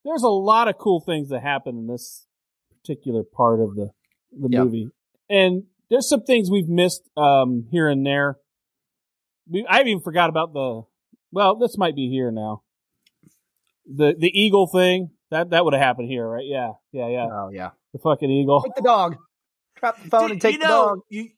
there's 0.05 0.23
a 0.23 0.29
lot 0.29 0.69
of 0.69 0.77
cool 0.77 1.01
things 1.01 1.29
that 1.29 1.43
happen 1.43 1.79
in 1.79 1.87
this 1.87 2.27
particular 2.71 3.23
part 3.23 3.61
of 3.61 3.77
the, 3.77 3.91
the 4.33 4.49
Yep. 4.51 4.65
movie. 4.65 4.89
And 5.31 5.65
there's 5.89 6.09
some 6.09 6.23
things 6.23 6.51
we've 6.51 6.69
missed 6.69 7.09
um, 7.17 7.67
here 7.71 7.89
and 7.89 8.05
there. 8.05 8.39
We, 9.49 9.65
I 9.69 9.81
even 9.81 10.01
forgot 10.01 10.31
about 10.31 10.53
the, 10.53 10.83
well, 11.31 11.57
this 11.57 11.79
might 11.79 11.95
be 11.95 12.11
here 12.11 12.31
now. 12.31 12.63
The 13.87 14.15
the 14.19 14.31
eagle 14.33 14.67
thing, 14.67 15.11
that, 15.31 15.51
that 15.51 15.65
would 15.65 15.75
have 15.75 15.83
happened 15.83 16.09
here, 16.09 16.27
right? 16.27 16.45
Yeah, 16.47 16.73
yeah, 16.91 17.09
yeah. 17.09 17.27
Oh, 17.31 17.51
yeah. 17.53 17.71
The 17.93 17.99
fucking 17.99 18.31
eagle. 18.31 18.65
The 18.77 18.83
dog. 18.83 19.17
Trap 19.77 20.03
the 20.03 20.09
phone 20.11 20.23
Did- 20.23 20.31
and 20.33 20.41
take 20.41 20.55
you 20.55 20.59
the 20.61 20.69
know, 20.69 20.87
dog. 20.87 21.01
You, 21.09 21.31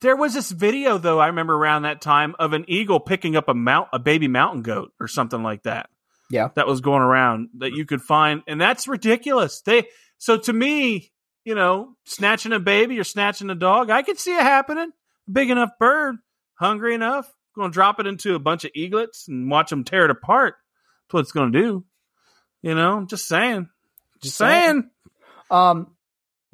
there 0.00 0.16
was 0.16 0.34
this 0.34 0.50
video 0.50 0.98
though 0.98 1.18
I 1.18 1.28
remember 1.28 1.54
around 1.54 1.82
that 1.82 2.00
time 2.00 2.34
of 2.38 2.52
an 2.52 2.64
eagle 2.68 3.00
picking 3.00 3.36
up 3.36 3.48
a 3.48 3.54
mount 3.54 3.88
a 3.92 3.98
baby 3.98 4.28
mountain 4.28 4.62
goat 4.62 4.92
or 5.00 5.08
something 5.08 5.42
like 5.42 5.62
that. 5.62 5.88
Yeah. 6.30 6.48
That 6.56 6.66
was 6.66 6.80
going 6.80 7.02
around 7.02 7.48
that 7.58 7.72
you 7.72 7.86
could 7.86 8.02
find 8.02 8.42
and 8.46 8.60
that's 8.60 8.86
ridiculous. 8.88 9.60
They 9.62 9.84
so 10.18 10.36
to 10.38 10.52
me, 10.52 11.12
you 11.44 11.54
know, 11.54 11.94
snatching 12.04 12.52
a 12.52 12.58
baby 12.60 12.98
or 12.98 13.04
snatching 13.04 13.48
a 13.50 13.54
dog, 13.54 13.88
I 13.90 14.02
could 14.02 14.18
see 14.18 14.34
it 14.36 14.42
happening. 14.42 14.90
Big 15.30 15.50
enough 15.50 15.70
bird, 15.78 16.16
hungry 16.54 16.94
enough, 16.94 17.32
going 17.54 17.70
to 17.70 17.74
drop 17.74 17.98
it 18.00 18.06
into 18.06 18.34
a 18.34 18.38
bunch 18.38 18.64
of 18.64 18.70
eaglets 18.74 19.28
and 19.28 19.50
watch 19.50 19.70
them 19.70 19.84
tear 19.84 20.04
it 20.04 20.10
apart. 20.10 20.54
That's 21.06 21.14
what 21.14 21.20
it's 21.20 21.32
going 21.32 21.52
to 21.52 21.58
do. 21.62 21.84
You 22.62 22.74
know, 22.74 23.04
just 23.06 23.26
saying. 23.26 23.68
Just 24.20 24.24
Just 24.24 24.36
saying. 24.38 24.60
saying. 24.72 24.90
Um, 25.50 25.95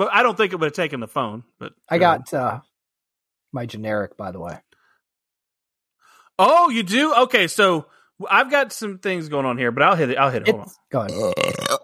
But 0.02 0.12
I 0.12 0.24
don't 0.24 0.36
think 0.36 0.52
it 0.52 0.56
would 0.56 0.66
have 0.66 0.72
taken 0.72 0.98
the 0.98 1.06
phone. 1.06 1.44
But 1.60 1.74
I 1.88 1.98
got 1.98 2.34
uh, 2.34 2.58
my 3.52 3.66
generic, 3.66 4.16
by 4.16 4.32
the 4.32 4.40
way. 4.40 4.58
Oh, 6.40 6.70
you 6.70 6.82
do? 6.82 7.14
Okay, 7.14 7.46
so 7.46 7.86
I've 8.28 8.50
got 8.50 8.72
some 8.72 8.98
things 8.98 9.28
going 9.28 9.46
on 9.46 9.58
here, 9.58 9.70
but 9.70 9.84
I'll 9.84 9.94
hit 9.94 10.10
it. 10.10 10.18
I'll 10.18 10.30
hit 10.30 10.42
it. 10.42 10.48
Hold 10.48 10.62
on. 10.62 10.66
It's, 10.66 10.78
go 10.90 11.00
ahead. 11.02 11.78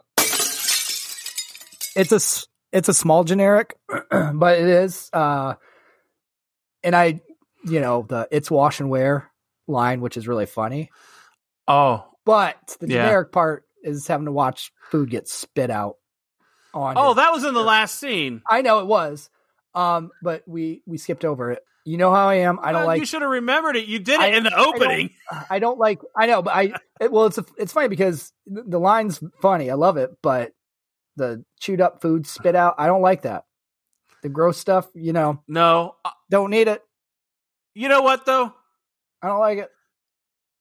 It's 1.94 2.11
a 2.11 2.46
it's 2.76 2.88
a 2.88 2.94
small 2.94 3.22
generic, 3.22 3.76
but 4.11 4.59
it 4.59 4.66
is. 4.66 5.11
Uh, 5.12 5.54
and 6.83 6.96
I, 6.96 7.20
you 7.64 7.78
know, 7.78 8.04
the 8.09 8.26
it's 8.33 8.50
wash 8.50 8.81
and 8.81 8.90
wear 8.90 9.31
line, 9.68 10.00
which 10.00 10.16
is 10.16 10.26
really 10.26 10.46
funny. 10.46 10.90
Oh, 11.68 12.04
But 12.24 12.76
the 12.81 12.88
Yeah. 12.88 12.94
generic 13.04 13.31
part 13.31 13.62
is 13.85 14.09
having 14.09 14.26
to 14.26 14.33
watch 14.33 14.72
food 14.90 15.09
get 15.09 15.28
spit 15.28 15.70
out 15.70 15.98
on. 16.83 16.95
oh, 16.97 17.14
that 17.14 17.33
was 17.33 17.45
in 17.45 17.55
the 17.55 17.62
last 17.62 17.99
scene. 17.99 18.43
I 18.49 18.62
know 18.62 18.81
it 18.81 18.87
was. 18.87 19.31
Um, 19.75 20.11
but 20.23 20.43
we 20.47 20.83
we 20.87 20.99
skipped 20.99 21.25
over 21.25 21.53
it. 21.53 21.62
You 21.85 21.97
know 21.97 22.12
how 22.12 22.29
I 22.29 22.37
am. 22.37 22.59
I 22.61 22.73
don't 22.73 22.81
Well, 22.81 22.87
like. 22.88 23.01
You 23.01 23.07
should 23.07 23.23
have 23.23 23.31
remembered 23.31 23.77
it. 23.77 23.87
You 23.87 23.99
did 23.99 24.14
it 24.14 24.21
I- 24.21 24.27
in 24.29 24.43
the 24.45 24.53
I 24.53 24.57
don't- 24.57 24.75
opening. 24.77 25.11
I 25.51 25.59
don't 25.59 25.79
like. 25.79 26.01
I 26.17 26.27
know, 26.27 26.43
but 26.43 26.55
I. 26.55 26.73
It, 27.01 27.12
well, 27.12 27.27
it's 27.27 27.38
it's 27.57 27.73
funny 27.73 27.88
because 27.88 28.33
the 28.47 28.62
the 28.67 28.81
line's 28.81 29.23
funny. 29.41 29.71
I 29.71 29.75
love 29.75 29.97
it, 29.97 30.11
but 30.23 30.53
the 31.17 31.45
chewed 31.61 31.81
up 31.81 32.01
food 32.03 32.27
spit 32.27 32.55
out. 32.57 32.75
I 32.79 32.87
don't 32.87 33.03
like 33.03 33.23
that. 33.23 33.45
The 34.23 34.29
gross 34.29 34.59
stuff, 34.59 34.88
you 34.95 35.12
know, 35.12 35.43
No, 35.47 35.95
Uh, 36.05 36.11
don't 36.31 36.51
need 36.51 36.67
it. 36.69 36.83
you 37.75 37.88
know 37.88 38.03
what 38.03 38.27
though? 38.27 38.53
I 39.23 39.29
don't 39.29 39.38
like 39.41 39.59
it, 39.59 39.71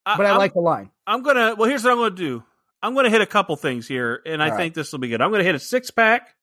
I, 0.06 0.16
but 0.18 0.26
I 0.26 0.30
I'm- 0.30 0.38
like 0.38 0.54
the 0.54 0.60
line. 0.62 0.92
I'm 1.08 1.24
gonna. 1.24 1.56
Well, 1.58 1.68
here's 1.70 1.84
what 1.84 1.92
I'm 1.94 1.98
gonna 1.98 2.12
do. 2.16 2.44
I'm 2.82 2.94
gonna 2.96 3.10
hit 3.10 3.22
a 3.22 3.26
couple 3.26 3.56
things 3.56 3.88
here, 3.88 4.22
and 4.26 4.42
I 4.42 4.46
All 4.46 4.52
right. 4.52 4.58
think 4.58 4.74
this 4.76 4.92
will 4.92 5.00
be 5.00 5.08
good. 5.10 5.22
I'm 5.22 5.32
gonna 5.32 5.44
hit 5.44 5.56
a 5.56 5.60
six 5.60 5.90
pack, 5.92 6.36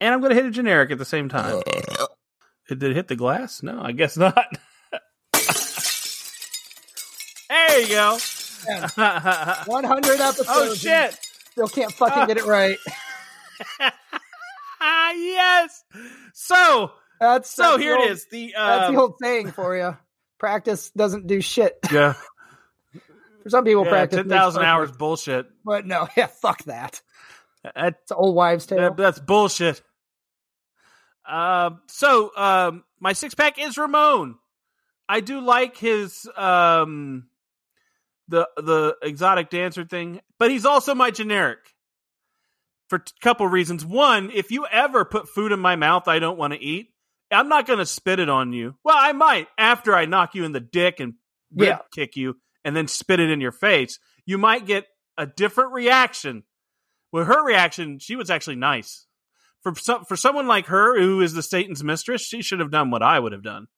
and 0.00 0.12
I'm 0.14 0.20
gonna 0.20 0.34
hit 0.34 0.44
a 0.46 0.50
generic 0.50 0.90
at 0.90 0.98
the 0.98 1.04
same 1.04 1.28
time. 1.28 1.62
Did 2.68 2.82
it 2.82 2.94
hit 2.94 3.08
the 3.08 3.16
glass? 3.16 3.62
No, 3.62 3.80
I 3.80 3.92
guess 3.92 4.16
not. 4.16 4.46
there 7.48 7.80
you 7.80 7.88
go. 7.88 8.18
Yeah. 8.68 8.88
100 9.66 10.20
episodes. 10.20 10.48
oh 10.50 10.74
shit! 10.74 11.18
Still 11.52 11.68
can't 11.68 11.92
fucking 11.92 12.26
get 12.26 12.36
it 12.38 12.44
right. 12.46 12.78
Ah, 14.80 15.12
yes. 15.16 15.84
So, 16.34 16.90
That's 17.20 17.50
so 17.50 17.62
that's 17.72 17.82
here 17.82 17.96
old- 17.96 18.06
it 18.08 18.10
is. 18.12 18.26
The 18.30 18.52
That's 18.56 18.88
um, 18.88 18.94
the 18.94 19.00
old 19.00 19.14
saying 19.22 19.52
for 19.52 19.76
you. 19.76 19.96
Practice 20.38 20.90
doesn't 20.90 21.26
do 21.26 21.40
shit. 21.40 21.78
yeah, 21.90 22.14
For 23.46 23.50
some 23.50 23.64
people, 23.64 23.84
yeah 23.84 23.90
practice 23.90 24.16
ten 24.16 24.28
thousand 24.28 24.58
perfect. 24.62 24.68
hours 24.74 24.90
bullshit. 24.92 25.46
But 25.64 25.86
no, 25.86 26.08
yeah, 26.16 26.26
fuck 26.26 26.64
that. 26.64 27.00
That's 27.62 27.96
It's 28.02 28.10
old 28.12 28.34
wives' 28.34 28.66
tale. 28.66 28.78
That- 28.78 28.96
that's 28.96 29.20
bullshit. 29.20 29.80
Um, 31.28 31.80
so 31.88 32.30
um, 32.36 32.84
my 33.00 33.12
six 33.12 33.34
pack 33.34 33.58
is 33.60 33.76
Ramon. 33.78 34.36
I 35.08 35.20
do 35.20 35.40
like 35.40 35.76
his 35.76 36.28
um, 36.36 37.28
the 38.28 38.48
the 38.56 38.96
exotic 39.02 39.50
dancer 39.50 39.84
thing, 39.84 40.20
but 40.38 40.50
he's 40.50 40.64
also 40.66 40.94
my 40.94 41.10
generic 41.10 41.58
for 42.88 42.96
a 42.96 43.04
couple 43.22 43.46
reasons. 43.46 43.84
One, 43.84 44.30
if 44.32 44.50
you 44.50 44.66
ever 44.66 45.04
put 45.04 45.28
food 45.28 45.52
in 45.52 45.60
my 45.60 45.76
mouth 45.76 46.08
I 46.08 46.18
don't 46.18 46.38
want 46.38 46.52
to 46.52 46.60
eat, 46.60 46.88
I'm 47.30 47.48
not 47.48 47.66
going 47.66 47.78
to 47.80 47.86
spit 47.86 48.18
it 48.20 48.28
on 48.28 48.52
you. 48.52 48.74
Well, 48.84 48.96
I 48.98 49.12
might 49.12 49.48
after 49.58 49.94
I 49.94 50.06
knock 50.06 50.34
you 50.34 50.44
in 50.44 50.52
the 50.52 50.60
dick 50.60 50.98
and 51.00 51.14
Yeah. 51.52 51.78
kick 51.92 52.16
you 52.16 52.36
and 52.66 52.74
then 52.76 52.88
spit 52.88 53.20
it 53.20 53.30
in 53.30 53.40
your 53.40 53.52
face. 53.52 53.98
You 54.26 54.36
might 54.38 54.66
get 54.66 54.84
a 55.16 55.24
different 55.24 55.72
reaction. 55.72 56.42
With 57.12 57.28
her 57.28 57.44
reaction, 57.46 58.00
she 58.00 58.16
was 58.16 58.28
actually 58.28 58.56
nice. 58.56 59.06
For 59.62 59.74
some, 59.76 60.04
for 60.04 60.16
someone 60.16 60.48
like 60.48 60.66
her 60.66 61.00
who 61.00 61.20
is 61.20 61.32
the 61.32 61.42
Satan's 61.42 61.82
mistress, 61.84 62.20
she 62.22 62.42
should 62.42 62.58
have 62.60 62.72
done 62.72 62.90
what 62.90 63.02
I 63.02 63.18
would 63.18 63.30
have 63.32 63.44
done. 63.44 63.68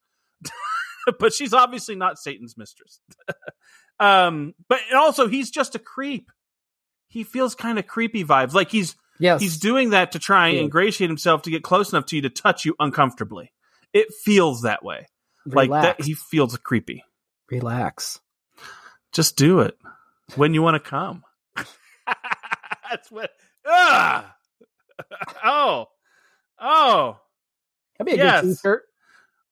but 1.20 1.32
she's 1.34 1.52
obviously 1.52 1.94
not 1.96 2.18
Satan's 2.18 2.56
mistress. 2.56 3.00
um, 4.00 4.54
but 4.68 4.80
also 4.96 5.28
he's 5.28 5.50
just 5.50 5.74
a 5.74 5.78
creep. 5.78 6.30
He 7.08 7.24
feels 7.24 7.54
kind 7.54 7.78
of 7.78 7.86
creepy 7.86 8.24
vibes. 8.24 8.54
Like 8.54 8.70
he's 8.70 8.96
yes, 9.18 9.40
he's 9.40 9.58
doing 9.58 9.90
that 9.90 10.12
to 10.12 10.18
try 10.18 10.48
and 10.48 10.56
Yeah. 10.56 10.62
ingratiate 10.64 11.10
himself 11.10 11.42
to 11.42 11.50
get 11.50 11.62
close 11.62 11.92
enough 11.92 12.06
to 12.06 12.16
you 12.16 12.22
to 12.22 12.30
touch 12.30 12.64
you 12.64 12.74
uncomfortably. 12.80 13.52
It 13.92 14.08
feels 14.24 14.62
that 14.62 14.82
way. 14.82 15.06
Like 15.46 15.70
that 15.70 16.02
he 16.02 16.14
feels 16.14 16.56
creepy. 16.58 17.04
Relax. 17.50 18.20
Just 19.12 19.36
do 19.36 19.60
it 19.60 19.76
when 20.36 20.54
you 20.54 20.62
want 20.62 20.82
to 20.82 20.90
come. 20.90 21.22
That's 22.90 23.10
what. 23.10 23.30
Ugh. 23.70 24.24
oh, 25.44 25.86
oh. 26.60 27.20
That'd 27.98 28.14
be 28.14 28.20
a 28.20 28.24
Yes. 28.24 28.44
good 28.44 28.50
T-shirt. 28.56 28.82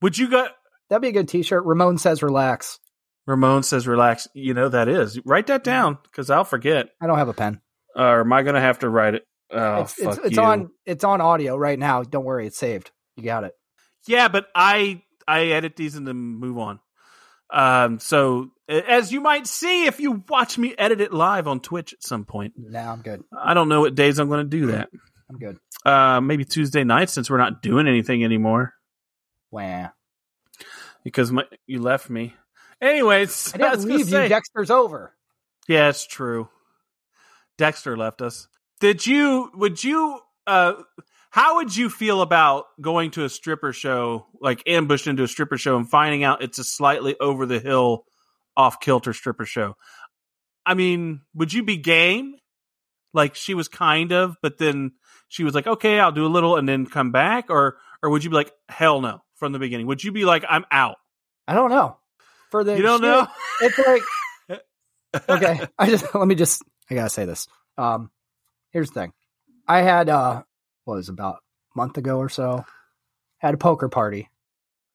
Would 0.03 0.19
you 0.19 0.29
go? 0.29 0.47
That'd 0.89 1.03
be 1.03 1.09
a 1.09 1.13
good 1.13 1.29
T-shirt. 1.29 1.65
Ramon 1.65 1.99
says, 1.99 2.23
"Relax." 2.23 2.79
Ramon 3.27 3.63
says, 3.63 3.87
"Relax." 3.89 4.29
You 4.35 4.55
know 4.55 4.69
that 4.69 4.89
is. 4.89 5.19
Write 5.25 5.49
that 5.49 5.65
down 5.65 5.99
because 6.05 6.31
I'll 6.31 6.45
forget. 6.45 6.91
I 7.01 7.07
don't 7.07 7.19
have 7.19 7.29
a 7.29 7.35
pen. 7.35 7.61
Or 7.95 8.21
am 8.21 8.33
I 8.33 8.43
going 8.43 8.55
to 8.55 8.61
have 8.61 8.81
to 8.81 8.89
write 8.89 9.15
it? 9.15 9.25
Oh, 9.51 9.83
it's 9.83 9.99
it's, 9.99 10.17
fuck 10.17 10.27
it's 10.27 10.37
you. 10.37 10.43
on 10.43 10.71
it's 10.85 11.05
on 11.05 11.21
audio 11.21 11.57
right 11.57 11.79
now. 11.79 12.03
Don't 12.03 12.25
worry, 12.25 12.47
it's 12.47 12.59
saved. 12.59 12.91
You 13.17 13.25
got 13.25 13.45
it. 13.45 13.53
Yeah, 14.07 14.29
but 14.29 14.47
I 14.55 15.03
I 15.27 15.47
edit 15.47 15.77
these 15.77 15.95
and 15.97 16.07
then 16.07 16.17
move 16.17 16.59
on. 16.59 16.79
Um, 17.53 17.99
so 17.99 18.43
a- 18.43 18.49
as 18.69 19.13
you 19.13 19.21
might 19.21 19.47
see 19.47 19.87
if 19.87 20.01
you 20.01 20.23
watch 20.29 20.59
me 20.59 20.75
edit 20.77 21.01
it 21.01 21.13
live 21.13 21.47
on 21.47 21.61
Twitch 21.61 21.93
at 21.93 22.03
some 22.03 22.25
point, 22.25 22.55
Now 22.57 22.93
I'm 22.93 23.03
good. 23.03 23.23
I 23.37 23.55
don't 23.55 23.69
know 23.69 23.81
what 23.83 23.95
days 23.95 24.19
I'm 24.19 24.29
going 24.29 24.45
to 24.45 24.51
do 24.51 24.67
that. 24.67 24.89
I'm 25.31 25.39
good. 25.39 25.59
Uh, 25.85 26.21
maybe 26.21 26.45
Tuesday 26.45 26.85
night 26.85 27.11
since 27.11 27.31
we're 27.31 27.37
not 27.39 27.63
doing 27.63 27.87
anything 27.87 28.25
anymore 28.25 28.75
Wah. 29.51 29.89
because 31.05 31.31
my, 31.31 31.45
you 31.67 31.81
left 31.81 32.11
me. 32.11 32.35
Anyways, 32.81 33.55
I 33.55 33.59
didn't 33.59 33.73
gonna 33.83 33.95
leave 33.97 34.07
say- 34.09 34.25
you. 34.25 34.29
Dexter's 34.29 34.71
over. 34.71 35.13
Yeah, 35.69 35.89
it's 35.89 36.07
true. 36.07 36.49
Dexter 37.59 37.97
left 37.97 38.21
us. 38.23 38.49
Did 38.81 39.07
you? 39.07 39.51
Would 39.55 39.83
you? 39.83 40.21
Uh, 40.47 40.75
how 41.31 41.57
would 41.57 41.75
you 41.77 41.89
feel 41.91 42.21
about 42.23 42.67
going 42.81 43.11
to 43.13 43.25
a 43.25 43.29
stripper 43.29 43.73
show, 43.73 44.27
like 44.41 44.63
ambushed 44.67 45.07
into 45.07 45.23
a 45.23 45.29
stripper 45.29 45.57
show, 45.59 45.77
and 45.77 45.89
finding 45.89 46.23
out 46.25 46.43
it's 46.43 46.59
a 46.59 46.65
slightly 46.65 47.17
over 47.19 47.47
the 47.47 47.59
hill, 47.59 48.05
off 48.57 48.81
kilter 48.81 49.13
stripper 49.13 49.45
show? 49.45 49.77
I 50.65 50.75
mean, 50.75 51.21
would 51.35 51.53
you 51.53 51.63
be 51.63 51.77
game? 51.77 52.35
Like 53.15 53.35
she 53.35 53.55
was 53.55 53.69
kind 53.69 54.13
of, 54.13 54.37
but 54.43 54.59
then 54.59 54.93
she 55.29 55.43
was 55.45 55.55
like, 55.55 55.67
"Okay, 55.67 55.99
I'll 55.99 56.13
do 56.13 56.27
a 56.27 56.29
little," 56.29 56.57
and 56.57 56.69
then 56.69 56.87
come 56.87 57.13
back, 57.13 57.47
or 57.51 57.79
or 58.03 58.11
would 58.11 58.23
you 58.25 58.31
be 58.31 58.37
like, 58.37 58.53
"Hell 58.69 59.01
no" 59.01 59.21
from 59.37 59.53
the 59.53 59.59
beginning? 59.59 59.87
Would 59.87 60.05
you 60.05 60.13
be 60.13 60.25
like, 60.27 60.45
"I'm 60.49 60.65
out"? 60.71 60.97
I 61.49 61.55
don't 61.55 61.71
know. 61.71 61.97
For 62.51 62.63
the 62.63 62.77
You 62.77 62.83
don't 62.83 63.01
shit, 63.01 63.09
know? 63.09 63.27
It's 63.63 63.79
like 64.49 64.61
okay. 65.29 65.67
I 65.79 65.89
just 65.89 66.15
let 66.15 66.27
me 66.29 66.35
just. 66.35 66.63
I 66.91 66.95
gotta 66.95 67.11
say 67.11 67.25
this. 67.25 67.49
Um, 67.79 68.11
here's 68.71 68.91
the 68.91 69.01
thing. 69.01 69.13
I 69.67 69.81
had 69.83 70.09
uh, 70.09 70.43
what 70.85 70.97
was 70.97 71.09
about 71.09 71.37
a 71.75 71.79
month 71.79 71.97
ago 71.99 72.19
or 72.19 72.29
so. 72.29 72.65
Had 73.39 73.55
a 73.55 73.59
poker 73.59 73.89
party. 73.89 74.29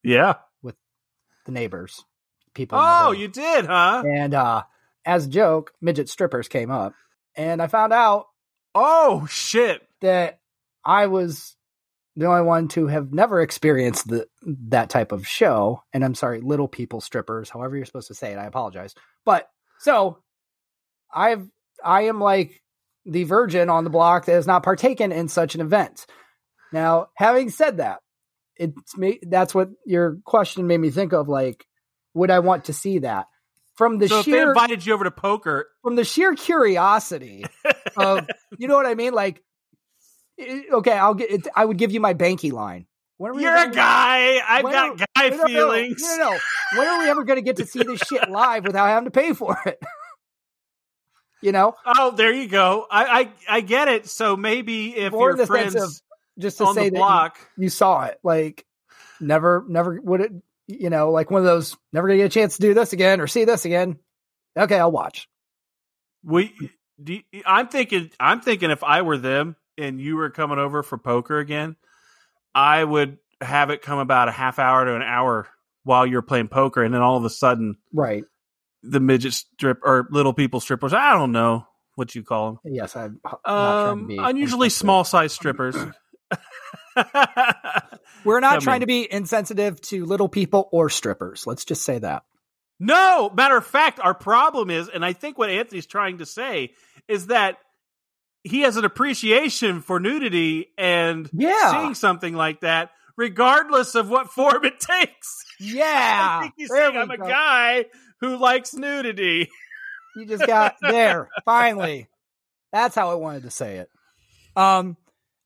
yeah. 0.04 0.34
With 0.62 0.76
the 1.46 1.52
neighbors, 1.52 2.04
people. 2.54 2.78
Oh, 2.80 3.12
you 3.12 3.28
did, 3.28 3.66
huh? 3.66 4.02
And 4.06 4.34
uh, 4.34 4.62
as 5.04 5.26
a 5.26 5.30
joke, 5.30 5.72
midget 5.80 6.08
strippers 6.08 6.48
came 6.48 6.70
up, 6.70 6.94
and 7.36 7.60
I 7.62 7.66
found 7.66 7.92
out 7.92 8.26
Oh 8.74 9.26
shit. 9.30 9.82
that 10.00 10.38
I 10.84 11.06
was 11.06 11.56
the 12.16 12.26
only 12.26 12.42
one 12.42 12.68
to 12.68 12.86
have 12.88 13.12
never 13.12 13.40
experienced 13.40 14.08
the 14.08 14.26
that 14.68 14.90
type 14.90 15.12
of 15.12 15.26
show. 15.26 15.82
And 15.92 16.04
I'm 16.04 16.14
sorry, 16.14 16.40
little 16.40 16.68
people 16.68 17.00
strippers, 17.00 17.48
however 17.50 17.76
you're 17.76 17.86
supposed 17.86 18.08
to 18.08 18.14
say 18.14 18.32
it. 18.32 18.38
I 18.38 18.46
apologize. 18.46 18.94
But 19.24 19.48
so 19.80 20.18
I've 21.12 21.46
I 21.84 22.02
am 22.02 22.20
like 22.20 22.62
the 23.04 23.24
virgin 23.24 23.68
on 23.68 23.84
the 23.84 23.90
block 23.90 24.26
that 24.26 24.32
has 24.32 24.46
not 24.46 24.62
partaken 24.62 25.10
in 25.10 25.28
such 25.28 25.54
an 25.54 25.60
event. 25.60 26.06
Now, 26.72 27.08
having 27.16 27.50
said 27.50 27.78
that, 27.78 28.00
it's 28.56 28.96
me 28.96 29.18
that's 29.22 29.54
what 29.54 29.70
your 29.84 30.18
question 30.24 30.66
made 30.66 30.78
me 30.78 30.90
think 30.90 31.12
of. 31.12 31.28
Like, 31.28 31.66
would 32.14 32.30
I 32.30 32.40
want 32.40 32.66
to 32.66 32.72
see 32.72 33.00
that? 33.00 33.26
From 33.74 33.98
the 33.98 34.08
so 34.08 34.20
if 34.20 34.26
they 34.26 34.40
invited 34.40 34.84
you 34.84 34.92
over 34.92 35.04
to 35.04 35.10
poker, 35.10 35.68
from 35.82 35.96
the 35.96 36.04
sheer 36.04 36.34
curiosity 36.34 37.44
of 37.96 38.26
you 38.58 38.68
know 38.68 38.76
what 38.76 38.86
I 38.86 38.94
mean? 38.94 39.14
Like, 39.14 39.42
okay, 40.38 40.92
I'll 40.92 41.14
get. 41.14 41.30
It, 41.30 41.48
I 41.54 41.64
would 41.64 41.78
give 41.78 41.90
you 41.92 42.00
my 42.00 42.14
banky 42.14 42.52
line. 42.52 42.86
You're 43.18 43.56
a 43.56 43.70
guy. 43.70 44.40
I've 44.46 44.62
got 44.64 45.00
are- 45.00 45.06
guy 45.16 45.28
no, 45.28 45.46
feelings. 45.46 46.02
No, 46.02 46.16
no, 46.16 46.30
no. 46.30 46.38
When 46.78 46.88
are 46.88 46.98
we 46.98 47.08
ever 47.10 47.24
going 47.24 47.36
to 47.36 47.42
get 47.42 47.56
to 47.56 47.66
see 47.66 47.82
this 47.82 48.00
shit 48.00 48.28
live 48.30 48.64
without 48.64 48.88
having 48.88 49.04
to 49.04 49.10
pay 49.10 49.32
for 49.32 49.56
it? 49.64 49.80
you 51.42 51.52
know, 51.52 51.76
Oh, 51.86 52.10
there 52.10 52.32
you 52.32 52.48
go. 52.48 52.86
I, 52.90 53.30
I 53.48 53.56
I 53.56 53.60
get 53.60 53.88
it. 53.88 54.08
So 54.08 54.36
maybe 54.36 54.96
if 54.96 55.12
More 55.12 55.36
your 55.36 55.46
friends 55.46 55.76
of 55.76 55.90
just 56.38 56.58
to 56.58 56.64
on 56.64 56.74
say 56.74 56.88
the 56.88 56.94
that 56.94 56.98
block, 56.98 57.38
you, 57.56 57.64
you 57.64 57.68
saw 57.68 58.04
it, 58.04 58.18
like 58.24 58.66
never, 59.20 59.64
never 59.68 60.00
would 60.02 60.20
it. 60.20 60.32
You 60.68 60.90
know, 60.90 61.10
like 61.10 61.30
one 61.30 61.40
of 61.40 61.46
those 61.46 61.76
never 61.92 62.06
gonna 62.08 62.18
get 62.18 62.26
a 62.26 62.28
chance 62.28 62.56
to 62.56 62.62
do 62.62 62.74
this 62.74 62.92
again 62.92 63.20
or 63.20 63.26
see 63.26 63.44
this 63.44 63.64
again. 63.64 63.98
Okay, 64.56 64.78
I'll 64.78 64.92
watch. 64.92 65.28
we. 66.24 66.54
Do 67.02 67.14
you- 67.14 67.42
I'm 67.44 67.68
thinking. 67.68 68.10
I'm 68.20 68.40
thinking 68.40 68.70
if 68.70 68.84
I 68.84 69.02
were 69.02 69.18
them 69.18 69.56
and 69.76 70.00
you 70.00 70.16
were 70.16 70.30
coming 70.30 70.58
over 70.58 70.82
for 70.84 70.98
poker 70.98 71.38
again, 71.38 71.74
I 72.54 72.84
would 72.84 73.18
have 73.40 73.70
it 73.70 73.82
come 73.82 73.98
about 73.98 74.28
a 74.28 74.32
half 74.32 74.58
hour 74.60 74.84
to 74.84 74.94
an 74.94 75.02
hour 75.02 75.48
while 75.82 76.06
you're 76.06 76.22
playing 76.22 76.46
poker, 76.48 76.82
and 76.84 76.94
then 76.94 77.00
all 77.02 77.16
of 77.16 77.24
a 77.24 77.30
sudden 77.30 77.76
Right. 77.92 78.22
the 78.84 79.00
midget 79.00 79.32
strip 79.32 79.80
or 79.82 80.06
little 80.12 80.32
people 80.32 80.60
strippers. 80.60 80.92
I 80.92 81.12
don't 81.14 81.32
know 81.32 81.66
what 81.96 82.14
you 82.14 82.22
call 82.22 82.52
them. 82.62 82.72
Yes, 82.72 82.94
I'm 82.94 83.18
not 83.24 83.40
trying 83.44 84.08
to 84.08 84.18
Um, 84.18 84.24
unusually 84.26 84.68
small 84.68 85.02
size 85.02 85.32
strippers. 85.32 85.74
We're 88.24 88.40
not 88.40 88.60
trying 88.62 88.76
in. 88.76 88.80
to 88.82 88.86
be 88.86 89.10
insensitive 89.12 89.80
to 89.82 90.04
little 90.04 90.28
people 90.28 90.68
or 90.72 90.88
strippers. 90.90 91.46
Let's 91.46 91.64
just 91.64 91.82
say 91.82 91.98
that. 91.98 92.24
no, 92.80 93.30
matter 93.34 93.56
of 93.56 93.66
fact, 93.66 94.00
our 94.00 94.14
problem 94.14 94.70
is, 94.70 94.88
and 94.88 95.04
I 95.04 95.12
think 95.12 95.38
what 95.38 95.50
Anthony's 95.50 95.86
trying 95.86 96.18
to 96.18 96.26
say 96.26 96.72
is 97.08 97.28
that 97.28 97.58
he 98.44 98.62
has 98.62 98.76
an 98.76 98.84
appreciation 98.84 99.80
for 99.82 100.00
nudity 100.00 100.68
and 100.76 101.28
Yeah. 101.32 101.70
seeing 101.72 101.94
something 101.94 102.34
like 102.34 102.60
that, 102.62 102.90
regardless 103.16 103.94
of 103.94 104.08
what 104.08 104.30
form 104.30 104.64
it 104.64 104.80
takes. 105.00 105.44
Yeah. 105.60 105.84
I 105.86 106.42
think 106.42 106.54
he's 106.56 106.68
there 106.70 106.90
saying 106.90 106.96
I'm 106.96 107.10
a 107.10 107.18
guy 107.18 107.84
who 108.20 108.36
likes 108.36 108.74
nudity. 108.74 109.48
You 110.16 110.26
just 110.26 110.46
got 110.46 110.74
there. 110.80 111.28
Finally. 111.44 112.08
That's 112.72 112.94
how 112.94 113.10
I 113.10 113.14
wanted 113.14 113.42
to 113.44 113.50
say 113.50 113.76
it. 113.76 113.88
Um, 114.56 114.96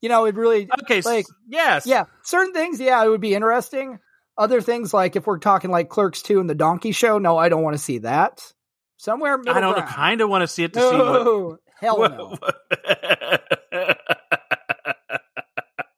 you 0.00 0.08
know, 0.08 0.24
it 0.26 0.34
really 0.34 0.68
Okay, 0.82 1.00
Like, 1.02 1.26
yes, 1.48 1.86
yeah, 1.86 2.04
certain 2.22 2.52
things, 2.52 2.80
yeah, 2.80 3.04
it 3.04 3.08
would 3.08 3.20
be 3.20 3.34
interesting. 3.34 3.98
Other 4.38 4.60
things 4.60 4.92
like 4.92 5.16
if 5.16 5.26
we're 5.26 5.38
talking 5.38 5.70
like 5.70 5.88
Clerks 5.88 6.22
2 6.22 6.40
and 6.40 6.50
the 6.50 6.54
Donkey 6.54 6.92
Show, 6.92 7.18
no, 7.18 7.38
I 7.38 7.48
don't 7.48 7.62
want 7.62 7.74
to 7.74 7.82
see 7.82 7.98
that. 7.98 8.52
Somewhere 8.98 9.40
I 9.48 9.60
don't 9.60 9.76
Kind 9.86 10.20
of 10.20 10.28
want 10.28 10.42
to 10.42 10.48
see 10.48 10.64
it 10.64 10.72
to 10.74 10.80
see 10.80 10.86
what. 10.86 10.96
No, 10.96 11.58
hell 11.80 11.98
no. 11.98 12.36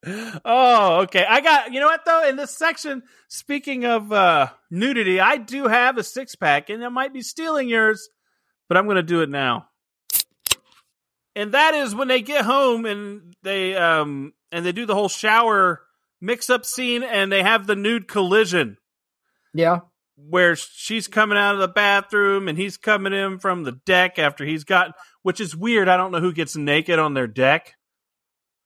oh, 0.45 1.01
okay. 1.03 1.25
I 1.29 1.41
got 1.41 1.73
you 1.73 1.81
know 1.81 1.87
what 1.87 2.05
though. 2.05 2.29
In 2.29 2.37
this 2.37 2.57
section, 2.57 3.03
speaking 3.29 3.85
of 3.85 4.13
uh 4.13 4.49
nudity, 4.71 5.21
I 5.21 5.37
do 5.37 5.69
have 5.69 5.99
a 5.99 6.05
six 6.05 6.35
pack, 6.35 6.71
and 6.71 6.85
I 6.85 6.89
might 6.89 7.13
be 7.13 7.23
stealing 7.23 7.69
yours, 7.69 8.09
but 8.69 8.77
I'm 8.77 8.85
going 8.87 8.97
to 8.97 9.03
do 9.03 9.23
it 9.23 9.29
now. 9.29 9.69
And 11.39 11.53
that 11.53 11.73
is 11.75 11.95
when 11.95 12.09
they 12.09 12.21
get 12.21 12.45
home 12.45 12.85
and 12.85 13.35
they 13.43 13.75
um 13.77 14.33
and 14.53 14.67
they 14.67 14.73
do 14.73 14.85
the 14.87 14.95
whole 14.95 15.09
shower 15.09 15.81
mix 16.21 16.51
up 16.51 16.67
scene, 16.67 17.03
and 17.05 17.31
they 17.31 17.43
have 17.43 17.67
the 17.67 17.77
nude 17.77 18.09
collision 18.09 18.77
Yeah. 19.55 19.81
where 20.17 20.57
she's 20.57 21.07
coming 21.07 21.39
out 21.39 21.55
of 21.55 21.61
the 21.61 21.69
bathroom 21.69 22.49
and 22.49 22.59
he's 22.59 22.77
coming 22.77 23.13
in 23.13 23.39
from 23.39 23.63
the 23.63 23.73
deck 23.87 24.19
after 24.19 24.45
he's 24.45 24.65
got 24.65 24.95
which 25.23 25.41
is 25.41 25.55
weird. 25.55 25.89
I 25.89 25.97
don't 25.97 26.11
know 26.13 26.21
who 26.21 26.33
gets 26.33 26.57
naked 26.57 26.99
on 26.99 27.15
their 27.15 27.27
deck, 27.29 27.75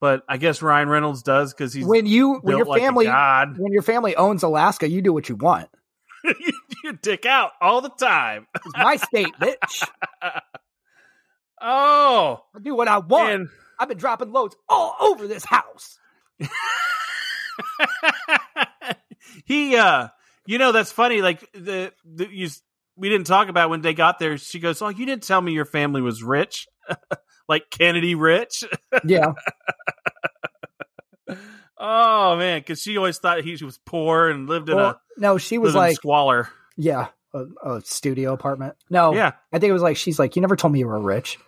but 0.00 0.22
I 0.28 0.36
guess 0.38 0.62
Ryan 0.62 0.88
Reynolds 0.88 1.22
does 1.22 1.52
because 1.52 1.74
he's 1.74 1.84
When 1.84 2.06
you 2.06 2.36
when 2.38 2.56
your 2.56 2.66
like 2.66 2.80
family 2.80 3.06
when 3.06 3.72
your 3.72 3.82
family 3.82 4.16
owns 4.16 4.42
Alaska, 4.44 4.88
you 4.88 5.02
do 5.02 5.12
what 5.12 5.28
you 5.28 5.36
want. 5.36 5.68
you, 6.24 6.34
you 6.84 6.92
dick 7.02 7.26
out 7.26 7.50
all 7.60 7.80
the 7.82 7.90
time. 7.90 8.46
It's 8.54 8.76
my 8.78 8.96
state, 8.96 9.34
bitch. 9.40 9.86
Oh, 11.62 12.42
I 12.54 12.58
do 12.58 12.74
what 12.74 12.88
I 12.88 12.98
want. 12.98 13.32
and 13.32 13.48
I've 13.78 13.88
been 13.88 13.98
dropping 13.98 14.32
loads 14.32 14.56
all 14.68 14.96
over 15.00 15.26
this 15.28 15.44
house. 15.44 15.98
he 19.44 19.76
uh 19.76 20.08
you 20.46 20.58
know 20.58 20.72
that's 20.72 20.90
funny 20.90 21.22
like 21.22 21.40
the, 21.52 21.92
the 22.04 22.28
you 22.30 22.48
we 22.96 23.08
didn't 23.08 23.26
talk 23.26 23.48
about 23.48 23.70
when 23.70 23.80
they 23.80 23.94
got 23.94 24.18
there 24.18 24.36
she 24.38 24.58
goes 24.58 24.82
oh 24.82 24.88
you 24.88 25.06
didn't 25.06 25.22
tell 25.22 25.40
me 25.40 25.52
your 25.52 25.64
family 25.64 26.00
was 26.00 26.22
rich 26.22 26.66
like 27.48 27.70
kennedy 27.70 28.14
rich 28.14 28.64
Yeah. 29.04 29.32
oh 31.78 32.36
man 32.36 32.60
because 32.60 32.80
she 32.82 32.96
always 32.96 33.18
thought 33.18 33.42
he 33.42 33.62
was 33.64 33.78
poor 33.84 34.28
and 34.28 34.48
lived 34.48 34.68
in 34.68 34.78
a 34.78 34.98
no, 35.16 35.38
she 35.38 35.58
was 35.58 35.74
like, 35.74 35.94
squalor 35.96 36.48
yeah, 36.76 37.08
a, 37.34 37.44
a 37.64 37.80
studio 37.82 38.32
apartment. 38.32 38.74
No, 38.88 39.14
yeah 39.14 39.32
I 39.52 39.58
think 39.58 39.68
it 39.70 39.74
was 39.74 39.82
like 39.82 39.96
she's 39.98 40.18
like, 40.18 40.36
you 40.36 40.42
never 40.42 40.56
told 40.56 40.72
me 40.72 40.78
you 40.80 40.88
were 40.88 40.98
rich. 40.98 41.38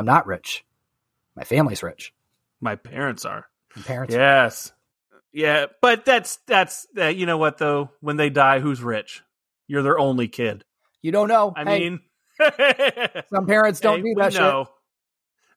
I'm 0.00 0.06
not 0.06 0.26
rich. 0.26 0.64
My 1.36 1.44
family's 1.44 1.82
rich. 1.82 2.14
my 2.60 2.74
parents 2.74 3.26
are 3.26 3.46
My 3.76 3.82
parents. 3.82 4.14
yes 4.14 4.72
yeah 5.32 5.66
but 5.82 6.04
that's 6.06 6.36
that's 6.46 6.86
uh, 6.98 7.06
you 7.06 7.26
know 7.26 7.36
what 7.38 7.58
though 7.58 7.90
when 8.00 8.16
they 8.16 8.30
die 8.30 8.58
who's 8.60 8.82
rich 8.82 9.22
you're 9.68 9.82
their 9.82 9.98
only 9.98 10.26
kid 10.26 10.64
You 11.02 11.12
don't 11.12 11.28
know. 11.28 11.52
i 11.54 11.64
Hey, 11.64 11.78
mean 11.80 12.00
some 13.32 13.46
parents 13.46 13.80
don't 13.80 13.98
Hey, 13.98 14.02
do 14.02 14.14
that 14.16 14.32
shit. 14.32 14.40
know. 14.40 14.68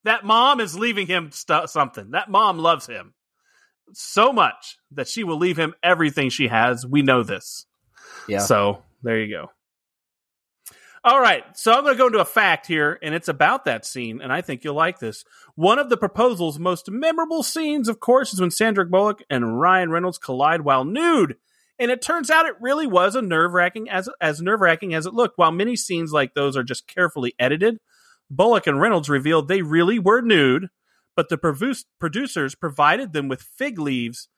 That 0.04 0.26
mom 0.26 0.60
is 0.60 0.78
leaving 0.78 1.08
him 1.08 1.32
stu- 1.32 1.68
something. 1.68 2.12
That 2.12 2.30
mom 2.30 2.60
loves 2.60 2.86
him 2.86 3.14
so 3.94 4.34
much 4.34 4.78
that 4.92 5.08
she 5.08 5.24
will 5.24 5.38
leave 5.38 5.58
him 5.58 5.74
everything 5.82 6.30
she 6.30 6.50
has. 6.50 6.86
We 6.86 7.02
know 7.02 7.24
this. 7.24 7.66
Yeah. 8.28 8.40
So 8.40 8.84
there 9.02 9.20
you 9.22 9.34
go. 9.34 9.52
All 11.06 11.20
right. 11.20 11.44
So 11.58 11.74
I'm 11.74 11.84
going 11.84 11.96
to 11.96 11.98
go 11.98 12.08
into 12.08 12.20
a 12.20 12.26
fact 12.26 12.66
here, 12.66 12.98
and 13.02 13.14
it's 13.14 13.28
about 13.28 13.66
that 13.66 13.86
scene, 13.86 14.22
and 14.22 14.32
I 14.32 14.42
think 14.42 14.64
you'll 14.64 14.76
like 14.76 15.00
this. 15.00 15.26
One 15.56 15.78
of 15.78 15.90
the 15.90 15.98
proposal's 15.98 16.60
most 16.60 16.90
memorable 16.90 17.44
scenes, 17.44 17.90
of 17.90 18.00
course, 18.00 18.34
is 18.34 18.40
when 18.40 18.52
Sandra 18.52 18.86
Bullock 18.86 19.22
and 19.30 19.60
Ryan 19.60 19.90
Reynolds 19.90 20.18
collide 20.18 20.62
while 20.62 20.86
nude. 20.86 21.36
And 21.78 21.92
it 21.92 22.02
turns 22.02 22.30
out 22.30 22.46
it 22.46 22.56
really 22.62 22.88
was 22.88 23.16
a 23.16 23.22
nerve 23.22 23.52
wracking 23.52 23.90
as 23.90 24.08
as 24.22 24.42
nerve 24.42 24.62
wracking 24.62 24.94
as 24.94 25.06
it 25.06 25.14
looked. 25.14 25.38
While 25.38 25.52
many 25.52 25.76
scenes 25.76 26.14
like 26.14 26.34
those 26.34 26.56
are 26.56 26.64
just 26.64 26.88
carefully 26.88 27.34
edited, 27.38 27.80
Bullock 28.30 28.68
and 28.68 28.80
Reynolds 28.80 29.10
revealed 29.10 29.48
they 29.48 29.62
really 29.62 30.00
were 30.00 30.22
nude, 30.22 30.70
but 31.16 31.30
the 31.30 31.84
producers 32.00 32.56
provided 32.56 33.12
them 33.12 33.28
with 33.28 33.42
fig 33.42 33.80
leaves. 33.80 34.30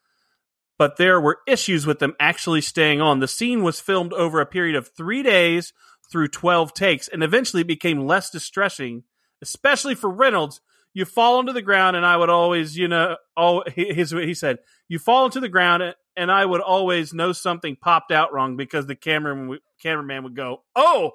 But 0.77 0.97
there 0.97 1.21
were 1.21 1.39
issues 1.47 1.85
with 1.85 1.99
them 1.99 2.15
actually 2.19 2.61
staying 2.61 3.01
on. 3.01 3.19
The 3.19 3.27
scene 3.27 3.63
was 3.63 3.79
filmed 3.79 4.13
over 4.13 4.41
a 4.41 4.45
period 4.45 4.75
of 4.75 4.89
three 4.89 5.21
days 5.21 5.71
through 6.11 6.27
12 6.29 6.73
takes 6.73 7.07
and 7.07 7.23
eventually 7.23 7.61
it 7.61 7.67
became 7.67 8.05
less 8.05 8.29
distressing, 8.29 9.03
especially 9.41 9.95
for 9.95 10.09
Reynolds. 10.09 10.61
You 10.93 11.03
fall 11.03 11.39
onto 11.39 11.51
the 11.51 11.61
ground, 11.61 11.97
and 11.97 12.05
I 12.05 12.15
would 12.15 12.29
always, 12.29 12.77
you 12.77 12.87
know, 12.87 13.17
oh, 13.35 13.63
his, 13.67 14.11
he 14.11 14.33
said, 14.33 14.59
you 14.87 14.97
fall 14.97 15.25
into 15.25 15.41
the 15.41 15.49
ground, 15.49 15.83
and 16.15 16.31
I 16.31 16.45
would 16.45 16.61
always 16.61 17.13
know 17.13 17.33
something 17.33 17.75
popped 17.75 18.13
out 18.13 18.31
wrong 18.31 18.55
because 18.55 18.87
the 18.87 18.95
cameraman, 18.95 19.59
cameraman 19.83 20.23
would 20.23 20.37
go, 20.37 20.63
oh, 20.73 21.11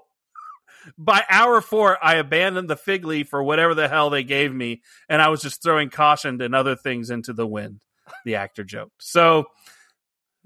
by 0.98 1.24
hour 1.30 1.62
four, 1.62 1.96
I 2.04 2.16
abandoned 2.16 2.68
the 2.68 2.76
fig 2.76 3.06
leaf 3.06 3.28
for 3.28 3.42
whatever 3.42 3.74
the 3.74 3.88
hell 3.88 4.10
they 4.10 4.22
gave 4.22 4.52
me, 4.52 4.82
and 5.08 5.22
I 5.22 5.28
was 5.28 5.40
just 5.40 5.62
throwing 5.62 5.88
caution 5.88 6.42
and 6.42 6.54
other 6.54 6.76
things 6.76 7.08
into 7.08 7.32
the 7.32 7.46
wind. 7.46 7.80
The 8.26 8.34
actor 8.34 8.64
joked. 8.64 9.02
So, 9.02 9.46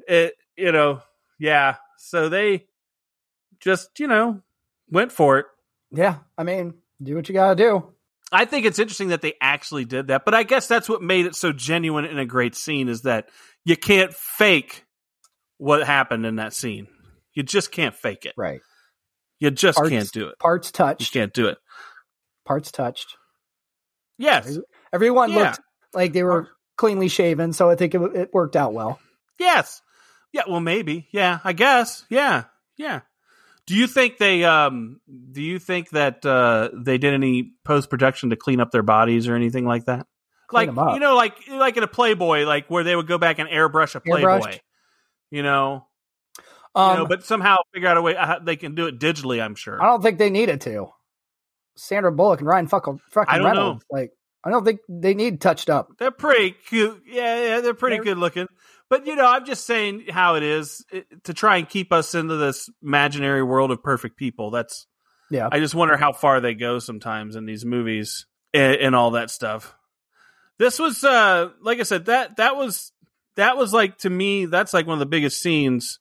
it 0.06 0.34
you 0.56 0.72
know, 0.72 1.02
yeah. 1.38 1.76
So 1.98 2.28
they 2.28 2.66
just 3.64 3.98
you 3.98 4.06
know 4.06 4.40
went 4.90 5.10
for 5.12 5.38
it. 5.38 5.46
Yeah. 5.90 6.18
I 6.38 6.42
mean, 6.44 6.74
do 7.02 7.14
what 7.16 7.28
you 7.28 7.32
got 7.34 7.50
to 7.50 7.54
do. 7.56 7.92
I 8.32 8.44
think 8.46 8.66
it's 8.66 8.78
interesting 8.78 9.08
that 9.08 9.22
they 9.22 9.34
actually 9.40 9.84
did 9.84 10.08
that, 10.08 10.24
but 10.24 10.34
I 10.34 10.42
guess 10.42 10.66
that's 10.66 10.88
what 10.88 11.02
made 11.02 11.26
it 11.26 11.36
so 11.36 11.52
genuine 11.52 12.04
and 12.04 12.18
a 12.18 12.26
great 12.26 12.54
scene 12.56 12.88
is 12.88 13.02
that 13.02 13.28
you 13.64 13.76
can't 13.76 14.12
fake 14.12 14.84
what 15.58 15.86
happened 15.86 16.26
in 16.26 16.36
that 16.36 16.52
scene. 16.52 16.88
You 17.32 17.42
just 17.44 17.70
can't 17.70 17.94
fake 17.94 18.24
it. 18.26 18.34
Right. 18.36 18.60
You 19.38 19.50
just 19.52 19.76
Parts- 19.76 19.90
can't 19.90 20.10
do 20.12 20.28
it. 20.28 20.38
Parts 20.38 20.72
touched. 20.72 21.00
You 21.14 21.20
can't 21.20 21.32
do 21.32 21.46
it. 21.46 21.58
Parts 22.44 22.72
touched. 22.72 23.16
Yes. 24.18 24.58
Everyone 24.92 25.30
Yeah. 25.30 25.38
looked 25.50 25.60
like 25.92 26.12
they 26.12 26.22
were 26.24 26.48
cleanly 26.76 27.08
shaven, 27.08 27.52
so 27.52 27.70
I 27.70 27.76
think 27.76 27.94
it, 27.94 28.00
it 28.16 28.30
worked 28.34 28.56
out 28.56 28.72
well. 28.72 28.98
Yes. 29.38 29.80
Yeah, 30.32 30.42
well 30.48 30.60
maybe. 30.60 31.08
Yeah, 31.12 31.38
I 31.44 31.52
guess. 31.52 32.04
Yeah. 32.08 32.44
Yeah. 32.76 33.00
Do 33.66 33.74
you 33.74 33.86
think 33.86 34.18
they 34.18 34.44
um 34.44 35.00
do 35.32 35.40
you 35.42 35.58
think 35.58 35.90
that 35.90 36.24
uh 36.26 36.68
they 36.74 36.98
did 36.98 37.14
any 37.14 37.52
post 37.64 37.88
production 37.90 38.30
to 38.30 38.36
clean 38.36 38.60
up 38.60 38.70
their 38.70 38.82
bodies 38.82 39.26
or 39.28 39.34
anything 39.34 39.64
like 39.64 39.86
that? 39.86 40.06
Clean 40.48 40.74
like 40.74 40.94
you 40.94 41.00
know 41.00 41.14
like 41.16 41.34
like 41.48 41.76
in 41.76 41.82
a 41.82 41.86
Playboy 41.88 42.44
like 42.44 42.68
where 42.68 42.84
they 42.84 42.94
would 42.94 43.06
go 43.06 43.16
back 43.18 43.38
and 43.38 43.48
airbrush 43.48 43.94
a 43.94 44.00
Playboy. 44.00 44.28
Airbrushed? 44.28 44.60
You 45.30 45.42
know, 45.42 45.86
Um, 46.74 46.92
you 46.92 46.98
know, 46.98 47.06
but 47.06 47.24
somehow 47.24 47.56
figure 47.72 47.88
out 47.88 47.96
a 47.96 48.02
way 48.02 48.14
how 48.14 48.38
they 48.38 48.56
can 48.56 48.74
do 48.74 48.86
it 48.86 48.98
digitally, 49.00 49.42
I'm 49.42 49.54
sure. 49.54 49.82
I 49.82 49.86
don't 49.86 50.02
think 50.02 50.18
they 50.18 50.30
needed 50.30 50.60
to. 50.62 50.88
Sandra 51.76 52.12
Bullock 52.12 52.40
and 52.40 52.48
Ryan 52.48 52.68
fucking, 52.68 53.00
fucking 53.10 53.34
I 53.34 53.38
don't 53.38 53.46
Reynolds. 53.46 53.84
Like, 53.90 54.10
I 54.44 54.50
don't 54.50 54.64
think 54.64 54.80
they 54.88 55.14
need 55.14 55.40
touched 55.40 55.68
up. 55.70 55.88
They're 55.98 56.12
pretty 56.12 56.52
cute. 56.68 57.02
Yeah, 57.06 57.42
yeah, 57.42 57.60
they're 57.62 57.74
pretty 57.74 57.96
They're- 57.96 58.04
good 58.04 58.18
looking. 58.18 58.46
But 58.90 59.06
you 59.06 59.16
know, 59.16 59.26
I'm 59.26 59.44
just 59.46 59.66
saying 59.66 60.04
how 60.10 60.36
it 60.36 60.42
is 60.42 60.84
it, 60.92 61.24
to 61.24 61.34
try 61.34 61.56
and 61.56 61.68
keep 61.68 61.92
us 61.92 62.14
into 62.14 62.36
this 62.36 62.68
imaginary 62.82 63.42
world 63.42 63.70
of 63.70 63.82
perfect 63.82 64.16
people. 64.16 64.50
That's 64.50 64.86
Yeah. 65.30 65.48
I 65.50 65.58
just 65.58 65.74
wonder 65.74 65.96
how 65.96 66.12
far 66.12 66.40
they 66.40 66.54
go 66.54 66.78
sometimes 66.78 67.34
in 67.34 67.46
these 67.46 67.64
movies 67.64 68.26
and, 68.52 68.76
and 68.76 68.94
all 68.94 69.12
that 69.12 69.30
stuff. 69.30 69.74
This 70.58 70.78
was 70.78 71.02
uh 71.02 71.50
like 71.62 71.80
I 71.80 71.82
said 71.84 72.06
that 72.06 72.36
that 72.36 72.56
was 72.56 72.92
that 73.36 73.56
was 73.56 73.72
like 73.72 73.98
to 73.98 74.10
me 74.10 74.44
that's 74.46 74.72
like 74.72 74.86
one 74.86 74.94
of 74.94 75.00
the 75.00 75.06
biggest 75.06 75.40
scenes 75.40 75.98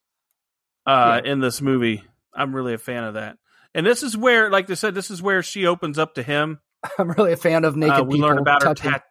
uh 0.85 1.21
in 1.23 1.39
this 1.39 1.61
movie. 1.61 2.03
I'm 2.33 2.55
really 2.55 2.73
a 2.73 2.77
fan 2.77 3.03
of 3.05 3.13
that. 3.15 3.37
And 3.73 3.85
this 3.85 4.03
is 4.03 4.15
where 4.15 4.51
like 4.51 4.69
I 4.69 4.75
said 4.75 4.93
this 4.93 5.09
is 5.09 5.21
where 5.21 5.41
she 5.41 5.65
opens 5.65 5.97
up 5.97 6.15
to 6.15 6.23
him. 6.23 6.59
I'm 6.99 7.09
really 7.11 7.33
a 7.33 7.37
fan 7.37 7.63
of 7.65 7.75
naked 7.75 8.01
Uh, 8.01 8.03
we 8.03 8.15
people 8.15 8.27
learn 8.29 8.37
about 8.37 8.61
her 8.61 8.73
touching. 8.75 8.91
tat 8.91 9.03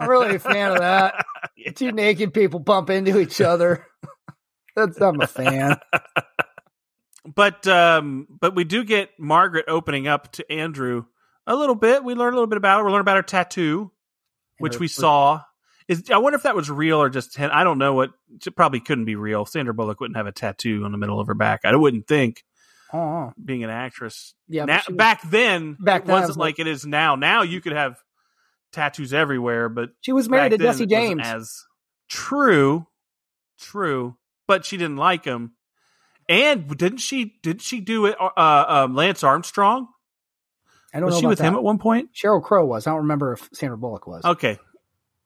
I'm 0.00 0.08
really 0.08 0.36
a 0.36 0.38
fan 0.38 0.72
of 0.72 0.78
that. 0.78 1.24
Two 1.74 1.92
naked 1.92 2.32
people 2.34 2.60
bump 2.60 2.90
into 2.90 3.18
each 3.18 3.40
other. 3.40 3.86
That's 4.76 5.00
I'm 5.00 5.20
a 5.20 5.26
fan. 5.26 5.78
but 7.34 7.66
um 7.66 8.26
but 8.40 8.54
we 8.54 8.64
do 8.64 8.84
get 8.84 9.10
Margaret 9.18 9.64
opening 9.68 10.06
up 10.06 10.32
to 10.32 10.50
Andrew 10.52 11.04
a 11.46 11.54
little 11.56 11.74
bit. 11.74 12.04
We 12.04 12.14
learn 12.14 12.32
a 12.32 12.36
little 12.36 12.46
bit 12.46 12.58
about 12.58 12.78
her. 12.80 12.84
We 12.86 12.92
learn 12.92 13.00
about 13.00 13.16
her 13.16 13.22
tattoo, 13.22 13.90
which 14.58 14.74
her- 14.74 14.80
we 14.80 14.88
saw. 14.88 15.42
Is 15.88 16.10
I 16.10 16.18
wonder 16.18 16.36
if 16.36 16.42
that 16.42 16.56
was 16.56 16.68
real 16.68 17.00
or 17.00 17.08
just 17.08 17.38
I 17.38 17.62
don't 17.64 17.78
know 17.78 17.94
what. 17.94 18.10
It 18.44 18.56
probably 18.56 18.80
couldn't 18.80 19.04
be 19.04 19.14
real. 19.14 19.46
Sandra 19.46 19.72
Bullock 19.72 20.00
wouldn't 20.00 20.16
have 20.16 20.26
a 20.26 20.32
tattoo 20.32 20.82
on 20.84 20.90
the 20.92 20.98
middle 20.98 21.20
of 21.20 21.28
her 21.28 21.34
back. 21.34 21.60
I 21.64 21.74
wouldn't 21.76 22.08
think, 22.08 22.42
Oh, 22.92 23.32
being 23.42 23.62
an 23.62 23.70
actress. 23.70 24.34
yeah. 24.48 24.64
Now, 24.64 24.80
was- 24.88 24.96
back 24.96 25.22
then, 25.22 25.76
back 25.78 26.04
then, 26.04 26.10
it 26.10 26.12
wasn't 26.12 26.28
was 26.30 26.36
like 26.38 26.58
it 26.58 26.66
is 26.66 26.84
now. 26.84 27.14
Now 27.14 27.42
you 27.42 27.60
could 27.60 27.72
have 27.72 27.96
tattoos 28.72 29.12
everywhere, 29.12 29.68
but 29.68 29.90
she 30.00 30.12
was 30.12 30.28
married 30.28 30.50
to 30.50 30.58
Jesse 30.58 30.86
James. 30.86 31.22
As 31.24 31.64
true, 32.08 32.86
true, 33.58 34.16
but 34.46 34.64
she 34.64 34.76
didn't 34.76 34.96
like 34.96 35.24
him. 35.24 35.52
And 36.28 36.68
didn't 36.76 36.98
she? 36.98 37.36
Did 37.42 37.62
she 37.62 37.80
do 37.80 38.06
it? 38.06 38.16
Uh, 38.20 38.64
um, 38.68 38.94
Lance 38.94 39.22
Armstrong 39.22 39.88
I 40.96 41.00
don't 41.00 41.06
was 41.06 41.16
know 41.16 41.20
she 41.20 41.26
with 41.26 41.38
him 41.40 41.54
at 41.54 41.62
one 41.62 41.78
point? 41.78 42.10
Sheryl 42.14 42.42
Crow 42.42 42.64
was. 42.64 42.86
I 42.86 42.90
don't 42.90 43.00
remember 43.00 43.34
if 43.34 43.48
Sandra 43.52 43.76
Bullock 43.76 44.06
was. 44.06 44.24
Okay, 44.24 44.58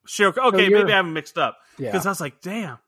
sure. 0.04 0.28
Okay, 0.28 0.64
you're- 0.64 0.80
maybe 0.80 0.92
I 0.92 0.96
haven't 0.96 1.12
mixed 1.12 1.38
up 1.38 1.58
yeah. 1.78 1.92
because 1.92 2.06
I 2.06 2.08
was 2.10 2.20
like, 2.20 2.40
damn. 2.40 2.78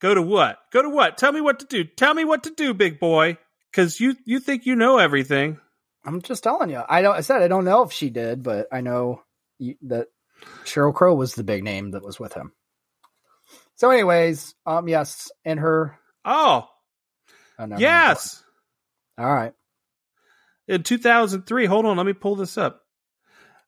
Go 0.00 0.14
to 0.14 0.22
what? 0.22 0.58
Go 0.72 0.82
to 0.82 0.88
what? 0.88 1.18
Tell 1.18 1.30
me 1.30 1.40
what 1.40 1.60
to 1.60 1.66
do. 1.66 1.84
Tell 1.84 2.14
me 2.14 2.24
what 2.24 2.42
to 2.44 2.50
do, 2.50 2.74
big 2.74 2.98
boy. 2.98 3.38
Because 3.70 4.00
you 4.00 4.16
you 4.24 4.40
think 4.40 4.66
you 4.66 4.74
know 4.74 4.98
everything. 4.98 5.58
I'm 6.04 6.22
just 6.22 6.42
telling 6.42 6.70
you. 6.70 6.82
I 6.88 7.02
don't. 7.02 7.14
I 7.14 7.20
said 7.20 7.42
I 7.42 7.48
don't 7.48 7.64
know 7.64 7.82
if 7.82 7.92
she 7.92 8.10
did, 8.10 8.42
but 8.42 8.66
I 8.72 8.80
know 8.80 9.22
that 9.82 10.08
Sheryl 10.64 10.94
Crow 10.94 11.14
was 11.14 11.34
the 11.34 11.44
big 11.44 11.64
name 11.64 11.92
that 11.92 12.04
was 12.04 12.18
with 12.18 12.34
him. 12.34 12.52
So, 13.76 13.90
anyways, 13.90 14.54
um, 14.66 14.88
yes, 14.88 15.30
and 15.44 15.58
her. 15.60 15.98
Oh, 16.24 16.68
oh, 17.58 17.76
yes. 17.78 18.42
All 19.18 19.32
right. 19.32 19.52
In 20.68 20.82
2003, 20.82 21.66
hold 21.66 21.86
on, 21.86 21.96
let 21.96 22.06
me 22.06 22.12
pull 22.12 22.36
this 22.36 22.56
up. 22.56 22.82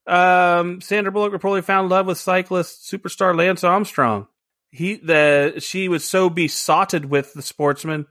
Um, 0.06 0.80
Sandra 0.80 1.10
Bullock 1.10 1.32
reportedly 1.32 1.64
found 1.64 1.88
love 1.88 2.06
with 2.06 2.18
cyclist 2.18 2.90
superstar 2.90 3.36
Lance 3.36 3.64
Armstrong. 3.64 4.28
He 4.70 4.96
the 4.96 5.54
she 5.60 5.88
was 5.88 6.04
so 6.04 6.28
besotted 6.28 7.04
with 7.06 7.32
the 7.32 7.42
sportsman 7.42 8.06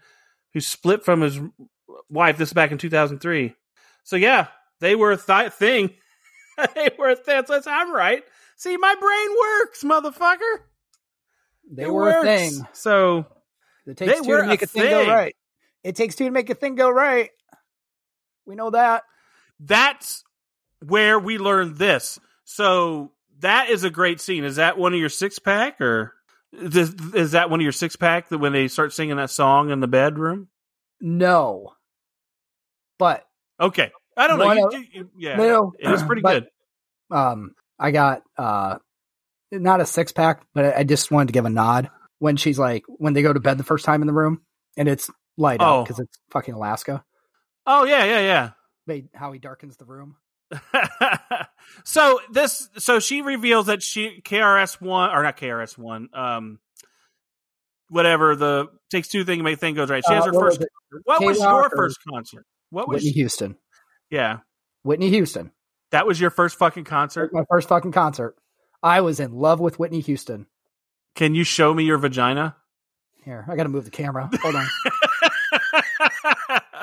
who 0.54 0.62
split 0.62 1.04
from 1.04 1.22
his 1.22 1.40
wife. 2.10 2.38
This 2.38 2.50
is 2.50 2.54
back 2.54 2.72
in 2.72 2.78
2003. 2.78 3.54
So 4.04 4.16
yeah, 4.16 4.48
they 4.80 4.96
were 4.96 5.12
a 5.12 5.18
th- 5.18 5.54
thing. 5.54 5.92
they 6.76 6.90
were 6.98 7.10
a 7.12 7.16
thing. 7.16 7.44
So 7.48 7.62
I'm 7.68 7.94
right. 7.94 8.24
See, 8.56 8.78
my 8.78 8.96
brain 9.00 9.38
works, 9.40 9.84
motherfucker. 9.84 10.64
They 11.72 11.84
It 11.84 11.94
were 11.94 12.04
works. 12.04 12.24
a 12.24 12.24
thing. 12.24 12.68
So 12.74 13.26
It 13.88 13.98
takes 13.98 14.14
They 14.14 14.20
two 14.22 14.28
were 14.32 14.42
to 14.42 14.48
make 14.48 14.62
a 14.62 14.66
a, 14.66 14.68
thing. 14.68 14.90
go 14.90 15.08
right. 15.08 15.36
It 15.84 15.96
takes 15.96 16.16
two 16.16 16.26
to 16.26 16.32
make 16.32 16.50
a 16.50 16.56
thing 16.56 16.76
go 16.76 16.90
right. 16.90 17.30
We 18.46 18.56
know 18.56 18.70
that. 18.72 19.04
that's 19.60 20.24
where 20.86 21.18
we 21.20 21.38
learned 21.38 21.78
this. 21.78 22.20
So 22.44 23.12
that 23.40 23.70
is 23.70 23.84
a 23.86 23.90
great 23.90 24.20
scene. 24.20 24.44
Is 24.44 24.58
that 24.58 24.78
one 24.78 24.94
of 24.94 25.00
your 25.00 25.10
six 25.10 25.40
pack 25.40 25.80
or 25.82 26.14
is, 26.52 26.94
is 27.14 27.32
that 27.32 27.50
one 27.50 27.60
of 27.60 27.64
your 27.64 27.72
six 27.72 27.96
pack 27.96 28.30
that 28.30 28.38
when 28.38 28.52
they 28.54 28.68
start 28.68 28.94
singing 28.94 29.16
that 29.18 29.30
song 29.30 29.70
in 29.72 29.80
the 29.80 29.88
bedroom? 29.88 30.50
No, 31.00 31.74
but 33.00 33.26
Okay. 33.60 33.92
I 34.18 34.28
don't 34.28 34.40
know. 34.40 34.72
You, 34.72 34.86
you- 34.92 35.10
yeah. 35.18 35.42
It 35.80 35.90
was 35.90 36.04
pretty 36.04 36.22
but, 36.22 36.44
good. 37.10 37.18
Um, 37.18 37.52
I 37.80 37.92
got 37.92 38.24
uh, 38.38 38.78
not 39.52 39.82
a 39.82 39.86
six 39.86 40.12
pack, 40.12 40.44
but 40.54 40.78
I- 40.78 40.84
just 40.84 41.12
wanted 41.12 41.28
to 41.28 41.34
give 41.34 41.46
a 41.46 41.50
nod 41.50 41.90
when 42.20 42.38
she's 42.38 42.58
like 42.58 42.84
when 42.88 43.14
they 43.14 43.22
go 43.22 43.34
to 43.34 43.40
bed 43.40 43.58
the 43.58 43.64
first 43.64 43.86
time 43.86 44.02
in 44.02 44.08
the 44.08 44.14
room 44.14 44.42
and 44.78 44.88
it's 44.88 45.10
light 45.38 45.60
Oh. 45.62 45.82
up 45.82 45.86
because 45.88 46.00
it's 46.00 46.18
fucking 46.32 46.54
Alaska. 46.54 47.04
Oh 47.66 47.84
yeah, 47.86 48.04
yeah, 48.04 48.20
They 48.88 49.06
how 49.14 49.32
he 49.32 49.40
darkens 49.40 49.78
the 49.78 49.86
room. 49.86 50.16
so 51.84 52.20
this 52.32 52.70
so 52.78 53.00
she 53.00 53.22
reveals 53.22 53.66
that 53.68 53.82
she 53.82 54.22
KRS 54.24 54.80
one 54.82 55.10
or 55.10 55.24
not 55.24 55.38
KRS 55.38 55.78
one, 55.78 56.10
um 56.14 56.60
whatever 57.90 58.36
the 58.36 58.68
takes 58.92 59.08
two 59.08 59.24
thing 59.24 59.44
make 59.44 59.60
thing 59.60 59.76
goes 59.76 59.90
right. 59.90 60.04
She 60.08 60.14
has 60.14 60.24
Uh, 60.24 60.28
her 60.28 60.32
what 60.34 60.42
first 60.42 60.60
was 60.60 61.02
what 61.06 61.24
was 61.24 61.40
your 61.40 61.70
first 61.76 61.98
concert? 62.10 62.46
What 62.70 62.88
was 62.88 63.04
Whitney 63.04 63.12
Houston. 63.12 63.56
Yeah. 64.14 64.40
Whitney 64.84 65.10
Houston. 65.10 65.52
That 65.92 66.06
was 66.06 66.22
your 66.22 66.30
first 66.30 66.58
fucking 66.58 66.84
concert? 66.84 67.34
My 67.34 67.46
first 67.50 67.68
fucking 67.68 67.92
concert. 67.92 68.36
I 68.84 69.02
was 69.02 69.20
in 69.20 69.34
love 69.34 69.60
with 69.60 69.80
Whitney 69.80 70.02
Houston. 70.02 70.46
Can 71.16 71.34
you 71.34 71.44
show 71.44 71.74
me 71.74 71.84
your 71.84 71.98
vagina? 71.98 72.56
Here, 73.26 73.44
I 73.50 73.56
got 73.56 73.64
to 73.64 73.70
move 73.70 73.86
the 73.86 73.92
camera. 73.92 74.30
Hold 74.42 74.56
on. 74.56 74.68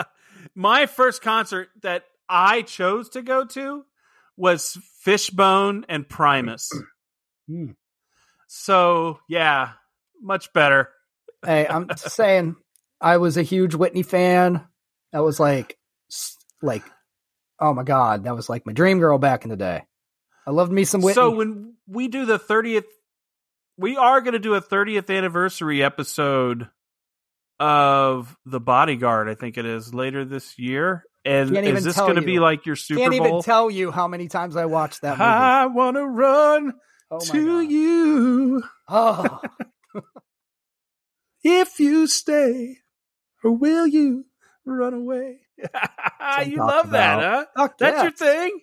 My 0.54 0.86
first 0.86 1.22
concert 1.22 1.68
that 1.82 2.04
I 2.28 2.62
chose 2.62 3.10
to 3.10 3.22
go 3.22 3.44
to 3.44 3.84
was 4.36 4.76
Fishbone 5.02 5.86
and 5.88 6.08
Primus. 6.08 6.70
Hmm. 7.48 7.72
So, 8.46 9.18
yeah, 9.28 9.72
much 10.22 10.52
better. 10.52 10.90
hey, 11.44 11.66
I'm 11.66 11.88
saying, 11.96 12.54
I 13.00 13.16
was 13.16 13.36
a 13.36 13.42
huge 13.42 13.74
Whitney 13.74 14.04
fan. 14.04 14.64
That 15.12 15.24
was 15.24 15.40
like, 15.40 15.76
like, 16.62 16.84
oh 17.60 17.74
my 17.74 17.82
god, 17.82 18.24
that 18.24 18.34
was 18.34 18.48
like 18.48 18.66
my 18.66 18.72
dream 18.72 18.98
girl 18.98 19.18
back 19.18 19.44
in 19.44 19.50
the 19.50 19.56
day. 19.56 19.84
I 20.46 20.50
loved 20.50 20.72
me 20.72 20.84
some 20.84 21.02
Whitney. 21.02 21.14
So, 21.14 21.30
when 21.30 21.74
we 21.86 22.08
do 22.08 22.24
the 22.24 22.38
30th, 22.38 22.84
we 23.76 23.96
are 23.96 24.20
going 24.20 24.32
to 24.32 24.38
do 24.38 24.54
a 24.54 24.60
30th 24.60 25.14
anniversary 25.14 25.82
episode 25.82 26.68
of 27.58 28.36
The 28.46 28.60
Bodyguard, 28.60 29.28
I 29.28 29.34
think 29.34 29.58
it 29.58 29.66
is, 29.66 29.92
later 29.92 30.24
this 30.24 30.58
year. 30.58 31.04
And 31.24 31.52
Can't 31.52 31.66
is 31.66 31.84
this 31.84 31.98
going 31.98 32.16
to 32.16 32.22
be 32.22 32.38
like 32.38 32.64
your 32.64 32.76
Super 32.76 32.98
Bowl? 32.98 33.10
Can't 33.10 33.26
even 33.26 33.42
tell 33.42 33.70
you 33.70 33.90
how 33.90 34.08
many 34.08 34.28
times 34.28 34.56
I 34.56 34.64
watched 34.64 35.02
that 35.02 35.18
movie. 35.18 35.22
I 35.22 35.66
want 35.66 35.96
to 35.98 36.06
run 36.06 36.72
oh 37.10 37.20
to 37.20 37.62
god. 37.62 37.70
you. 37.70 38.62
Oh, 38.88 39.40
If 41.42 41.80
you 41.80 42.06
stay, 42.06 42.78
or 43.42 43.52
will 43.52 43.86
you 43.86 44.26
run 44.66 44.92
away? 44.92 45.40
I'm 46.20 46.50
you 46.50 46.56
talking 46.56 46.76
love 46.76 46.90
that, 46.90 47.20
huh? 47.20 47.44
fuck 47.56 47.78
That's 47.78 47.96
yeah. 47.96 48.02
your 48.02 48.12
thing. 48.12 48.60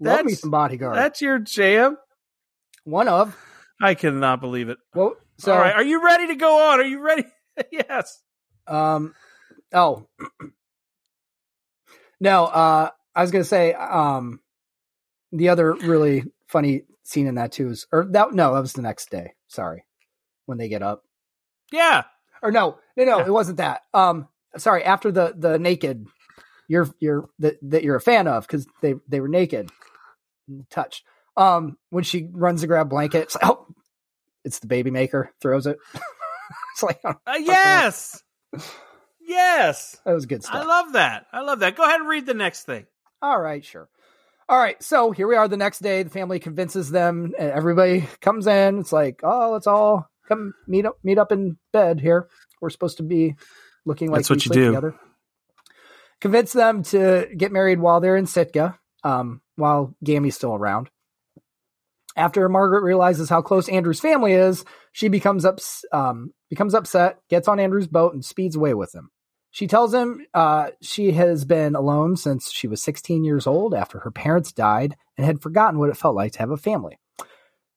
love 0.00 0.18
me 0.24 0.32
that's- 0.32 0.40
some 0.40 0.50
bodyguard. 0.50 0.96
That's 0.96 1.20
your 1.22 1.38
jam. 1.38 1.96
One 2.84 3.08
of. 3.08 3.36
I 3.80 3.94
cannot 3.94 4.40
believe 4.40 4.68
it. 4.70 4.78
Well, 4.94 5.14
so 5.38 5.52
All 5.52 5.58
right, 5.58 5.74
are 5.74 5.82
you 5.84 6.04
ready 6.04 6.28
to 6.28 6.34
go 6.36 6.70
on? 6.70 6.80
Are 6.80 6.84
you 6.84 7.00
ready? 7.00 7.24
yes. 7.72 8.20
Um. 8.66 9.14
Oh. 9.72 10.08
no. 12.20 12.44
Uh. 12.46 12.90
I 13.14 13.22
was 13.22 13.30
gonna 13.30 13.44
say. 13.44 13.72
Um. 13.74 14.40
The 15.32 15.50
other 15.50 15.74
really 15.74 16.24
funny 16.46 16.84
scene 17.04 17.26
in 17.26 17.34
that 17.34 17.52
too 17.52 17.68
is, 17.70 17.86
or 17.92 18.06
that 18.12 18.32
no, 18.32 18.54
that 18.54 18.60
was 18.60 18.72
the 18.72 18.82
next 18.82 19.10
day. 19.10 19.34
Sorry, 19.48 19.84
when 20.46 20.56
they 20.58 20.68
get 20.68 20.82
up. 20.82 21.02
Yeah. 21.70 22.04
Or 22.42 22.50
no, 22.50 22.78
no, 22.96 23.04
no, 23.04 23.18
Yeah. 23.18 23.26
it 23.26 23.32
wasn't 23.32 23.58
that. 23.58 23.82
Um. 23.92 24.28
Sorry. 24.56 24.82
After 24.84 25.12
the 25.12 25.34
the 25.36 25.58
naked, 25.58 26.06
you're 26.68 26.88
you're 27.00 27.28
that 27.40 27.58
that 27.62 27.82
you're 27.82 27.96
a 27.96 28.00
fan 28.00 28.28
of 28.28 28.46
because 28.46 28.66
they 28.82 28.94
they 29.08 29.20
were 29.20 29.28
naked, 29.28 29.70
touched. 30.70 31.04
Um. 31.36 31.76
When 31.90 32.04
she 32.04 32.28
runs 32.30 32.60
to 32.60 32.66
grab 32.66 32.88
blanket, 32.90 33.22
it's 33.24 33.34
like, 33.34 33.44
oh, 33.50 33.66
it's 34.44 34.58
the 34.60 34.66
baby 34.68 34.90
maker. 34.90 35.32
Throws 35.40 35.66
it. 35.66 35.78
it's 36.74 36.82
like 36.82 37.00
oh, 37.04 37.14
Uh, 37.26 37.34
yes. 37.40 38.22
yes. 39.20 39.96
that 40.04 40.12
was 40.14 40.26
good 40.26 40.42
stuff. 40.42 40.54
I 40.56 40.64
love 40.64 40.92
that. 40.92 41.26
I 41.32 41.40
love 41.42 41.60
that. 41.60 41.76
Go 41.76 41.84
ahead 41.84 42.00
and 42.00 42.08
read 42.08 42.26
the 42.26 42.34
next 42.34 42.64
thing. 42.64 42.86
All 43.20 43.40
right, 43.40 43.64
sure. 43.64 43.88
All 44.48 44.58
right, 44.58 44.82
so 44.82 45.10
here 45.10 45.28
we 45.28 45.36
are 45.36 45.46
the 45.46 45.58
next 45.58 45.80
day. 45.80 46.02
The 46.02 46.08
family 46.10 46.38
convinces 46.38 46.90
them, 46.90 47.34
and 47.38 47.50
everybody 47.50 48.08
comes 48.22 48.46
in. 48.46 48.78
It's 48.78 48.92
like, 48.92 49.20
oh, 49.22 49.50
let's 49.52 49.66
all 49.66 50.08
come 50.26 50.54
meet 50.66 50.86
up, 50.86 50.96
meet 51.04 51.18
up 51.18 51.32
in 51.32 51.58
bed 51.72 52.00
here. 52.00 52.28
We're 52.62 52.70
supposed 52.70 52.96
to 52.96 53.02
be 53.02 53.34
looking 53.84 54.10
like 54.10 54.20
That's 54.20 54.30
what 54.30 54.46
you 54.46 54.50
do. 54.52 54.66
together. 54.68 54.94
Convince 56.20 56.52
them 56.52 56.82
to 56.84 57.28
get 57.36 57.52
married 57.52 57.80
while 57.80 58.00
they're 58.00 58.16
in 58.16 58.26
Sitka, 58.26 58.78
um, 59.04 59.40
while 59.56 59.94
Gammy's 60.02 60.34
still 60.34 60.54
around. 60.54 60.90
After 62.16 62.48
Margaret 62.48 62.82
realizes 62.82 63.28
how 63.28 63.42
close 63.42 63.68
Andrew's 63.68 64.00
family 64.00 64.32
is, 64.32 64.64
she 64.90 65.08
becomes 65.08 65.44
ups, 65.44 65.84
um, 65.92 66.32
becomes 66.50 66.74
upset, 66.74 67.18
gets 67.30 67.46
on 67.46 67.60
Andrew's 67.60 67.86
boat, 67.86 68.14
and 68.14 68.24
speeds 68.24 68.56
away 68.56 68.74
with 68.74 68.92
him. 68.92 69.10
She 69.50 69.66
tells 69.66 69.94
him 69.94 70.26
uh, 70.34 70.70
she 70.82 71.12
has 71.12 71.44
been 71.44 71.74
alone 71.74 72.16
since 72.16 72.50
she 72.50 72.66
was 72.66 72.82
16 72.82 73.24
years 73.24 73.46
old 73.46 73.74
after 73.74 74.00
her 74.00 74.10
parents 74.10 74.52
died 74.52 74.96
and 75.16 75.24
had 75.24 75.40
forgotten 75.40 75.78
what 75.78 75.90
it 75.90 75.96
felt 75.96 76.16
like 76.16 76.32
to 76.32 76.38
have 76.40 76.50
a 76.50 76.56
family. 76.56 76.98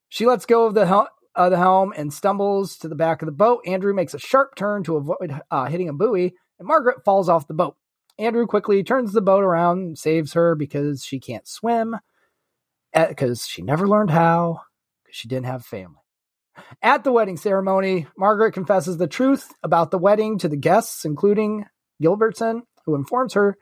She 0.09 0.25
lets 0.25 0.45
go 0.45 0.65
of 0.65 0.73
the, 0.73 0.85
hel- 0.85 1.09
uh, 1.35 1.49
the 1.49 1.57
helm 1.57 1.93
and 1.95 2.13
stumbles 2.13 2.77
to 2.77 2.87
the 2.87 2.95
back 2.95 3.21
of 3.21 3.27
the 3.27 3.31
boat. 3.31 3.61
Andrew 3.65 3.93
makes 3.93 4.13
a 4.13 4.19
sharp 4.19 4.55
turn 4.55 4.83
to 4.83 4.97
avoid 4.97 5.39
uh, 5.49 5.65
hitting 5.65 5.87
a 5.87 5.93
buoy, 5.93 6.33
and 6.59 6.67
Margaret 6.67 7.05
falls 7.05 7.29
off 7.29 7.47
the 7.47 7.53
boat. 7.53 7.75
Andrew 8.22 8.45
quickly 8.45 8.84
turns 8.84 9.13
the 9.13 9.22
boat 9.22 9.43
around 9.43 9.97
saves 9.97 10.34
her 10.34 10.55
because 10.55 11.03
she 11.03 11.19
can't 11.19 11.47
swim, 11.47 11.95
eh, 12.93 13.07
because 13.07 13.45
she 13.47 13.61
never 13.61 13.88
learned 13.88 14.11
how, 14.11 14.61
because 15.03 15.15
she 15.17 15.28
didn't 15.28 15.47
have 15.47 15.65
family. 15.65 15.97
At 16.82 17.03
the 17.03 17.11
wedding 17.11 17.38
ceremony, 17.38 18.07
Margaret 18.17 18.53
confesses 18.53 18.97
the 18.97 19.07
truth 19.07 19.51
about 19.63 19.89
the 19.91 19.97
wedding 19.97 20.38
to 20.39 20.47
the 20.49 20.57
guests, 20.57 21.03
including 21.05 21.65
Gilbertson, 22.01 22.61
who 22.86 22.95
informs 22.95 23.34
her 23.34 23.57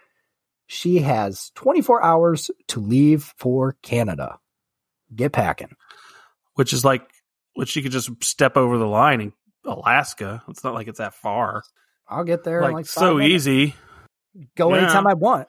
she 0.72 1.00
has 1.00 1.50
24 1.56 2.04
hours 2.04 2.52
to 2.68 2.80
leave 2.80 3.34
for 3.38 3.76
Canada. 3.82 4.38
Get 5.14 5.32
packing. 5.32 5.76
Which 6.54 6.74
is 6.74 6.86
like, 6.86 7.10
which 7.56 7.76
you 7.76 7.82
could 7.82 7.92
just 7.92 8.24
step 8.24 8.56
over 8.56 8.78
the 8.78 8.86
line 8.86 9.20
in 9.20 9.34
Alaska. 9.66 10.44
It's 10.48 10.64
not 10.64 10.76
like 10.76 10.88
it's 10.88 11.00
that 11.00 11.16
far. 11.16 11.64
I'll 12.08 12.24
get 12.24 12.44
there 12.44 12.60
in 12.60 12.66
Like, 12.66 12.74
like 12.74 12.86
five 12.86 13.02
so 13.02 13.16
minutes. 13.16 13.48
easy. 13.48 13.76
Go 14.56 14.74
Yeah. 14.74 14.82
anytime 14.84 15.08
I 15.08 15.14
want. 15.14 15.48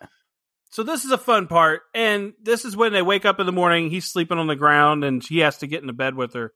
So 0.70 0.82
this 0.84 1.04
is 1.04 1.10
a 1.10 1.18
fun 1.18 1.48
part, 1.48 1.82
and 1.94 2.32
this 2.40 2.64
is 2.64 2.76
when 2.76 2.92
they 2.92 3.02
wake 3.02 3.24
up 3.24 3.40
in 3.40 3.46
the 3.46 3.52
morning. 3.52 3.90
He's 3.90 4.06
sleeping 4.06 4.38
on 4.38 4.46
the 4.46 4.54
ground, 4.56 5.02
and 5.04 5.22
he 5.24 5.40
has 5.40 5.58
to 5.58 5.66
get 5.66 5.80
into 5.82 5.92
bed 5.92 6.14
with 6.14 6.34
her. 6.34 6.52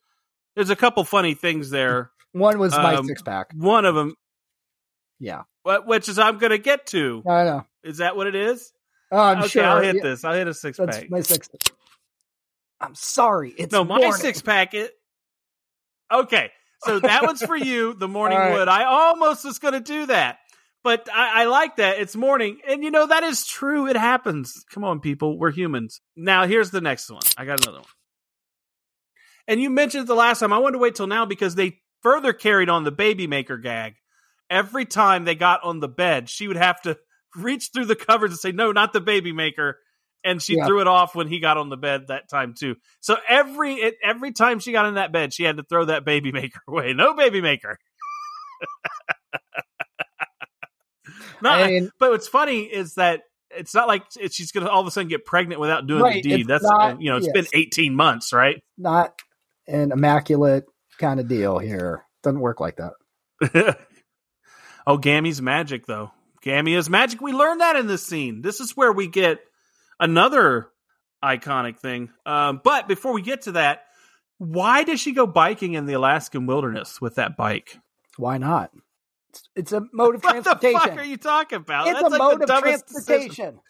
There's 0.54 0.70
a 0.70 0.76
couple 0.76 1.02
funny 1.04 1.34
things 1.34 1.70
there. 1.70 2.12
One 2.32 2.58
was 2.58 2.72
my 2.72 2.94
Um, 2.94 3.06
six 3.06 3.22
pack. 3.22 3.48
One 3.54 3.84
of 3.84 3.94
them, 3.96 4.14
Yeah, 5.18 5.42
which 5.64 6.08
is 6.08 6.18
I'm 6.18 6.38
going 6.38 6.50
to 6.50 6.58
get 6.58 6.86
to. 6.88 7.22
I 7.28 7.44
know. 7.44 7.66
Is 7.82 7.98
that 7.98 8.16
what 8.16 8.26
it 8.28 8.34
is? 8.36 8.72
Oh, 9.12 9.18
I'm 9.18 9.38
okay, 9.40 9.48
sure. 9.48 9.64
I'll 9.64 9.80
hit 9.82 9.96
Yeah, 9.96 10.02
this. 10.02 10.24
I'll 10.24 10.34
hit 10.34 10.46
a 10.48 10.54
six 10.54 10.78
That's 10.78 10.98
pack. 11.00 11.10
my 11.10 11.20
six. 11.20 11.48
I'm 12.80 12.94
sorry. 12.94 13.52
It's 13.56 13.72
no, 13.72 13.84
my 13.84 13.96
morning. 13.98 14.12
six 14.14 14.42
pack. 14.42 14.74
It. 14.74 14.92
Okay, 16.12 16.50
So 16.84 17.00
that 17.00 17.24
one's 17.24 17.42
for 17.42 17.56
you, 17.56 17.94
the 17.94 18.08
morning 18.08 18.38
right. 18.38 18.52
wood. 18.52 18.68
I 18.68 18.84
almost 18.84 19.44
was 19.44 19.58
going 19.58 19.74
to 19.74 19.80
do 19.80 20.06
that, 20.06 20.38
but 20.84 21.08
I, 21.12 21.42
I 21.42 21.44
like 21.46 21.76
that. 21.76 21.98
It's 21.98 22.14
morning, 22.14 22.58
and 22.68 22.84
you 22.84 22.90
know 22.90 23.06
that 23.06 23.24
is 23.24 23.46
true. 23.46 23.88
It 23.88 23.96
happens. 23.96 24.64
Come 24.70 24.84
on, 24.84 25.00
people, 25.00 25.38
we're 25.38 25.50
humans. 25.50 26.00
Now 26.14 26.46
here's 26.46 26.70
the 26.70 26.80
next 26.82 27.10
one. 27.10 27.22
I 27.36 27.44
got 27.46 27.60
another 27.64 27.78
one. 27.78 27.88
And 29.48 29.60
you 29.60 29.70
mentioned 29.70 30.06
the 30.06 30.14
last 30.14 30.40
time. 30.40 30.52
I 30.52 30.58
wanted 30.58 30.74
to 30.74 30.78
wait 30.78 30.94
till 30.94 31.06
now 31.06 31.26
because 31.26 31.54
they 31.54 31.80
further 32.02 32.32
carried 32.32 32.68
on 32.68 32.84
the 32.84 32.92
baby 32.92 33.26
maker 33.26 33.56
gag. 33.58 33.94
Every 34.50 34.84
time 34.84 35.24
they 35.24 35.34
got 35.34 35.64
on 35.64 35.80
the 35.80 35.88
bed, 35.88 36.28
she 36.28 36.46
would 36.48 36.56
have 36.56 36.80
to 36.82 36.98
reach 37.36 37.70
through 37.72 37.86
the 37.86 37.96
covers 37.96 38.30
and 38.30 38.38
say, 38.38 38.52
"No, 38.52 38.72
not 38.72 38.92
the 38.92 39.00
baby 39.00 39.32
maker." 39.32 39.78
And 40.26 40.40
she 40.40 40.56
Yeah. 40.56 40.64
threw 40.66 40.80
it 40.80 40.86
off 40.88 41.14
when 41.14 41.28
he 41.28 41.38
got 41.40 41.58
on 41.58 41.68
the 41.68 41.76
bed 41.76 42.06
that 42.08 42.30
time 42.30 42.54
too. 42.58 42.76
So 43.00 43.16
every 43.28 43.74
it, 43.74 43.96
every 44.02 44.32
time 44.32 44.58
she 44.58 44.72
got 44.72 44.86
in 44.86 44.94
that 44.94 45.12
bed, 45.12 45.34
she 45.34 45.44
had 45.44 45.58
to 45.58 45.62
throw 45.62 45.86
that 45.86 46.04
baby 46.06 46.32
maker 46.40 46.60
away. 46.68 46.92
No 46.94 47.14
baby 47.14 47.40
maker. 47.42 47.78
no, 51.44 51.50
I 51.50 51.66
mean, 51.68 51.90
but 51.98 52.10
what's 52.10 52.28
funny 52.28 52.62
is 52.62 52.94
that 52.94 53.22
it's 53.50 53.74
not 53.74 53.86
like 53.88 54.04
it, 54.18 54.32
she's 54.32 54.52
going 54.52 54.66
to 54.66 54.70
all 54.70 54.80
of 54.80 54.86
a 54.86 54.90
sudden 54.90 55.08
get 55.08 55.24
pregnant 55.24 55.60
without 55.60 55.86
doing 55.86 56.02
Right, 56.02 56.22
the 56.22 56.36
deed. 56.36 56.48
That's 56.48 56.64
not- 56.64 57.00
you 57.00 57.10
know, 57.10 57.16
it's 57.18 57.26
yes. 57.26 57.32
been 57.32 57.46
18 57.54 57.94
months, 57.94 58.32
right? 58.32 58.62
not 58.76 59.14
an 59.66 59.92
immaculate 59.92 60.64
kind 60.98 61.20
of 61.20 61.28
deal 61.28 61.58
here. 61.58 62.04
Doesn't 62.22 62.40
work 62.40 62.60
like 62.60 62.76
that. 62.76 63.76
oh, 64.86 64.98
Gammy's 64.98 65.40
magic, 65.40 65.86
though. 65.86 66.10
Gammy 66.42 66.74
is 66.74 66.90
magic. 66.90 67.20
We 67.20 67.32
learned 67.32 67.60
that 67.60 67.76
in 67.76 67.86
this 67.86 68.04
scene. 68.06 68.42
This 68.42 68.60
is 68.60 68.76
where 68.76 68.92
we 68.92 69.06
get 69.06 69.38
another 69.98 70.68
iconic 71.22 71.78
thing. 71.78 72.10
Um, 72.26 72.60
but 72.62 72.88
before 72.88 73.12
we 73.12 73.22
get 73.22 73.42
to 73.42 73.52
that, 73.52 73.84
why 74.38 74.84
does 74.84 75.00
she 75.00 75.12
go 75.12 75.26
biking 75.26 75.74
in 75.74 75.86
the 75.86 75.94
Alaskan 75.94 76.46
wilderness 76.46 77.00
with 77.00 77.14
that 77.14 77.36
bike? 77.36 77.78
Why 78.18 78.36
not? 78.38 78.70
It's, 79.54 79.72
a 79.72 79.82
mode 79.92 80.16
of 80.16 80.22
transportation. 80.22 80.72
What 80.74 80.82
the 80.84 80.88
fuck 80.90 80.98
are 80.98 81.04
you 81.04 81.16
talking 81.16 81.56
about? 81.56 81.86
it's 81.88 81.94
That's 82.00 82.06
a 82.06 82.10
like 82.10 82.18
mode 82.18 82.42
of 82.42 82.48
dumbest 82.48 82.86
decision. 82.86 83.04
transportation. 83.06 83.60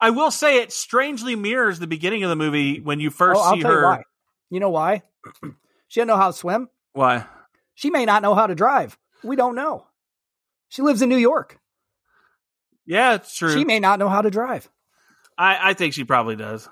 I 0.00 0.10
will 0.10 0.30
say 0.30 0.58
it 0.58 0.72
strangely 0.72 1.36
mirrors 1.36 1.78
the 1.78 1.86
beginning 1.86 2.24
of 2.24 2.30
the 2.30 2.36
movie 2.36 2.80
when 2.80 2.98
you 3.00 3.10
first 3.10 3.38
Oh, 3.38 3.42
I'll 3.42 3.54
see 3.54 3.62
tell 3.62 3.70
you 3.72 3.76
her. 3.78 3.84
why. 3.84 4.02
You 4.50 4.60
know 4.60 4.70
why? 4.70 5.02
she 5.88 6.00
doesn't 6.00 6.08
know 6.08 6.16
how 6.16 6.28
to 6.28 6.32
swim. 6.32 6.68
Why? 6.92 7.26
She 7.74 7.90
may 7.90 8.04
not 8.04 8.22
know 8.22 8.34
how 8.34 8.46
to 8.46 8.54
drive. 8.54 8.98
We 9.22 9.36
don't 9.36 9.54
know. 9.54 9.86
She 10.68 10.82
lives 10.82 11.02
in 11.02 11.08
New 11.08 11.16
York. 11.16 11.58
Yeah, 12.84 13.14
it's 13.14 13.36
true. 13.36 13.52
She 13.52 13.64
may 13.64 13.78
not 13.78 13.98
know 13.98 14.08
how 14.08 14.22
to 14.22 14.30
drive. 14.30 14.68
I, 15.38 15.70
I 15.70 15.74
think 15.74 15.94
she 15.94 16.04
probably 16.04 16.36
does. 16.36 16.68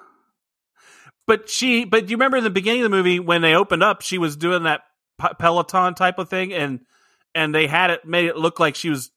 But 1.27 1.49
she, 1.49 1.85
but 1.85 2.09
you 2.11 2.17
remember 2.17 2.37
in 2.39 2.45
the 2.45 2.51
beginning 2.51 2.81
of 2.83 2.91
the 2.91 2.97
movie 2.97 3.21
when 3.21 3.43
they 3.43 3.55
opened 3.55 3.83
up, 3.85 4.03
she 4.03 4.19
was 4.19 4.37
doing 4.37 4.65
that 4.65 4.81
Peloton 5.39 5.95
type 5.95 6.19
of 6.19 6.29
thing, 6.29 6.53
and 6.53 6.81
and 7.35 7.55
they 7.55 7.67
had 7.67 7.91
it 7.91 8.05
made 8.05 8.27
it 8.27 8.37
look 8.37 8.59
like 8.61 8.75
she 8.75 8.91
was 8.91 9.11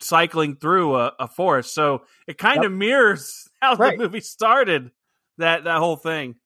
cycling 0.00 0.56
through 0.56 0.96
a, 0.96 1.12
a 1.18 1.26
forest. 1.28 1.74
So 1.74 2.02
it 2.26 2.38
kind 2.38 2.64
of 2.64 2.72
mirrors 2.72 3.48
how 3.60 3.74
Right. 3.74 3.96
the 3.98 4.04
movie 4.04 4.20
started. 4.20 4.90
That 5.38 5.64
that 5.64 5.78
whole 5.78 5.96
thing. 5.96 6.36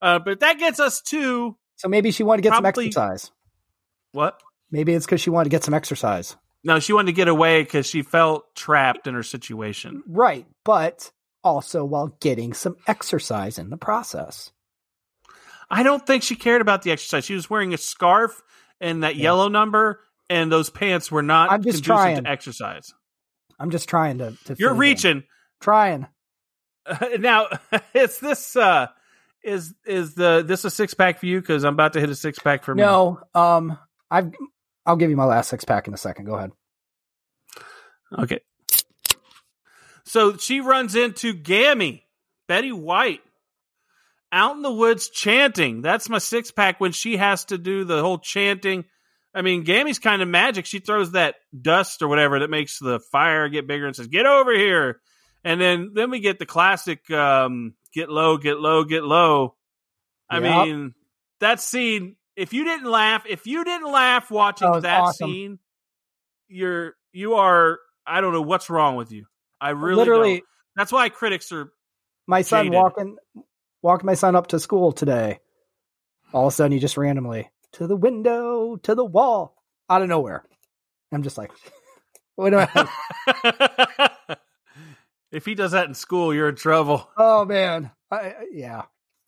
Uh, 0.00 0.18
but 0.20 0.40
that 0.40 0.58
gets 0.58 0.78
us 0.80 1.00
to 1.02 1.56
So 1.76 1.88
maybe 1.88 2.10
she 2.12 2.22
wanted 2.22 2.42
to 2.42 2.50
get 2.50 2.52
Probably- 2.60 2.90
some 2.92 3.02
exercise. 3.04 3.30
what? 4.12 4.40
Maybe 4.70 4.92
it's 4.94 5.06
because 5.06 5.20
she 5.20 5.30
wanted 5.30 5.44
to 5.44 5.50
get 5.50 5.64
some 5.64 5.74
exercise. 5.74 6.36
No, 6.64 6.78
she 6.80 6.92
wanted 6.92 7.06
to 7.06 7.12
get 7.12 7.28
away 7.28 7.62
because 7.62 7.86
she 7.86 8.02
felt 8.02 8.54
trapped 8.54 9.06
in 9.06 9.14
her 9.14 9.22
situation. 9.22 10.02
Right. 10.06 10.46
But 10.64 11.10
also 11.42 11.84
while 11.84 12.08
getting 12.20 12.52
some 12.52 12.76
exercise 12.86 13.58
in 13.58 13.70
the 13.70 13.76
process. 13.76 14.50
I 15.70 15.82
don't 15.82 16.06
think 16.06 16.22
she 16.22 16.34
cared 16.36 16.60
about 16.62 16.82
the 16.82 16.90
exercise. 16.92 17.24
She 17.24 17.34
was 17.34 17.48
wearing 17.50 17.74
a 17.74 17.78
scarf 17.78 18.42
and 18.80 19.02
that 19.02 19.16
Yeah. 19.16 19.24
yellow 19.24 19.48
number, 19.48 20.00
and 20.30 20.50
those 20.52 20.70
pants 20.70 21.10
were 21.10 21.22
not 21.22 21.50
I'm 21.50 21.62
just 21.62 21.84
conducive 21.84 21.84
trying. 21.86 22.24
to 22.24 22.30
exercise. 22.30 22.92
I'm 23.58 23.70
just 23.70 23.88
trying 23.88 24.18
to. 24.18 24.36
to 24.46 24.56
You're 24.58 24.70
it 24.70 24.74
in. 24.74 24.78
reaching 24.78 25.22
Trying. 25.60 26.06
now. 27.18 27.48
Is 27.94 28.18
this 28.20 28.54
uh 28.56 28.86
is 29.42 29.74
is 29.86 30.14
the 30.14 30.42
this 30.46 30.64
a 30.64 30.70
six 30.70 30.94
pack 30.94 31.18
for 31.20 31.26
you? 31.26 31.40
Because 31.40 31.64
I'm 31.64 31.74
about 31.74 31.92
to 31.94 32.00
hit 32.00 32.10
a 32.10 32.14
six 32.14 32.38
pack 32.38 32.64
for 32.64 32.74
me. 32.74 32.82
No. 32.82 33.20
Um. 33.34 33.78
I've. 34.10 34.32
I'll 34.86 34.96
give 34.96 35.10
you 35.10 35.16
my 35.16 35.24
last 35.24 35.48
six 35.48 35.64
pack 35.64 35.86
in 35.88 35.94
a 35.94 35.98
second. 35.98 36.24
Go 36.26 36.34
ahead. 36.34 36.50
Okay. 38.18 38.40
So 40.04 40.36
she 40.38 40.60
runs 40.60 40.94
into 40.94 41.34
Gammy, 41.34 42.06
Betty 42.46 42.72
White, 42.72 43.20
out 44.32 44.56
in 44.56 44.62
the 44.62 44.72
woods 44.72 45.10
chanting. 45.10 45.82
That's 45.82 46.08
my 46.08 46.18
six 46.18 46.50
pack 46.50 46.80
when 46.80 46.92
she 46.92 47.18
has 47.18 47.44
to 47.46 47.58
do 47.58 47.84
the 47.84 48.00
whole 48.00 48.18
chanting. 48.18 48.84
I 49.34 49.42
mean, 49.42 49.64
Gammy's 49.64 49.98
kind 49.98 50.22
of 50.22 50.28
magic. 50.28 50.66
She 50.66 50.78
throws 50.78 51.12
that 51.12 51.36
dust 51.58 52.02
or 52.02 52.08
whatever 52.08 52.40
that 52.40 52.50
makes 52.50 52.78
the 52.78 52.98
fire 53.12 53.48
get 53.48 53.66
bigger 53.66 53.86
and 53.86 53.94
says, 53.94 54.06
"Get 54.08 54.26
over 54.26 54.52
here." 54.56 55.00
And 55.44 55.60
then 55.60 55.90
then 55.94 56.10
we 56.10 56.20
get 56.20 56.38
the 56.38 56.46
classic 56.46 57.08
um, 57.10 57.74
"Get 57.92 58.08
low, 58.08 58.38
get 58.38 58.58
low, 58.58 58.84
get 58.84 59.04
low." 59.04 59.54
I 60.30 60.40
Yep. 60.40 60.42
mean, 60.42 60.94
that 61.40 61.60
scene. 61.60 62.16
If 62.36 62.52
you 62.52 62.64
didn't 62.64 62.88
laugh, 62.90 63.24
if 63.28 63.46
you 63.46 63.64
didn't 63.64 63.90
laugh 63.90 64.30
watching 64.30 64.70
That 64.72 64.82
that 64.82 65.00
awesome. 65.02 65.32
scene, 65.32 65.58
you're 66.48 66.94
you 67.12 67.34
are. 67.34 67.78
I 68.06 68.20
don't 68.20 68.32
know 68.32 68.42
what's 68.42 68.70
wrong 68.70 68.96
with 68.96 69.12
you. 69.12 69.26
I 69.60 69.70
really 69.70 69.96
Literally, 69.96 70.34
don't. 70.36 70.44
That's 70.76 70.92
why 70.92 71.08
critics 71.10 71.50
are. 71.52 71.70
my 72.26 72.42
son 72.42 72.66
jaded. 72.66 72.74
walking, 72.74 73.16
walking 73.82 74.06
my 74.06 74.14
son 74.14 74.36
up 74.36 74.46
to 74.48 74.60
school 74.60 74.92
today. 74.92 75.40
All 76.32 76.46
of 76.46 76.52
a 76.52 76.56
sudden, 76.56 76.72
he 76.72 76.78
just 76.78 76.96
randomly 76.96 77.50
to 77.74 77.86
the 77.86 77.96
window, 77.96 78.76
to 78.76 78.94
the 78.94 79.04
wall, 79.04 79.54
out 79.88 80.02
of 80.02 80.08
nowhere. 80.08 80.44
I'm 81.12 81.22
just 81.22 81.38
like, 81.38 81.50
what 82.36 82.50
do 82.50 82.58
I? 82.58 84.10
if 85.32 85.44
he 85.44 85.54
does 85.54 85.72
that 85.72 85.86
in 85.88 85.94
school, 85.94 86.34
you're 86.34 86.48
in 86.50 86.56
trouble. 86.56 87.08
oh 87.16 87.44
man, 87.44 87.90
I, 88.10 88.34
yeah. 88.52 88.82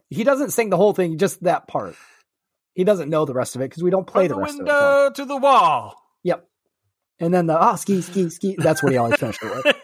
He 0.09 0.25
doesn't 0.25 0.51
sing 0.51 0.71
the 0.71 0.77
whole 0.77 0.93
thing, 0.93 1.19
just 1.19 1.43
that 1.45 1.69
part. 1.69 1.95
He 2.75 2.85
doesn't 2.85 3.11
know 3.11 3.25
the 3.25 3.35
rest 3.35 3.55
of 3.55 3.63
it 3.63 3.71
because 3.71 3.83
we 3.83 3.91
don't 3.91 4.07
play 4.07 4.27
From 4.27 4.29
the, 4.29 4.35
the 4.35 4.41
rest 4.41 4.55
of 4.55 4.61
it. 4.61 4.63
window 4.65 5.11
to 5.15 5.25
the 5.25 5.37
wall. 5.37 5.97
Yep. 6.25 6.49
And 7.21 7.33
then 7.33 7.47
the 7.47 7.57
ah 7.57 7.77
ski 7.77 8.01
ski 8.01 8.29
ski. 8.31 8.57
That's 8.59 8.83
what 8.83 8.93
he 8.93 8.99
always 8.99 9.19
finished 9.21 9.43
it 9.43 9.65
with. 9.65 9.77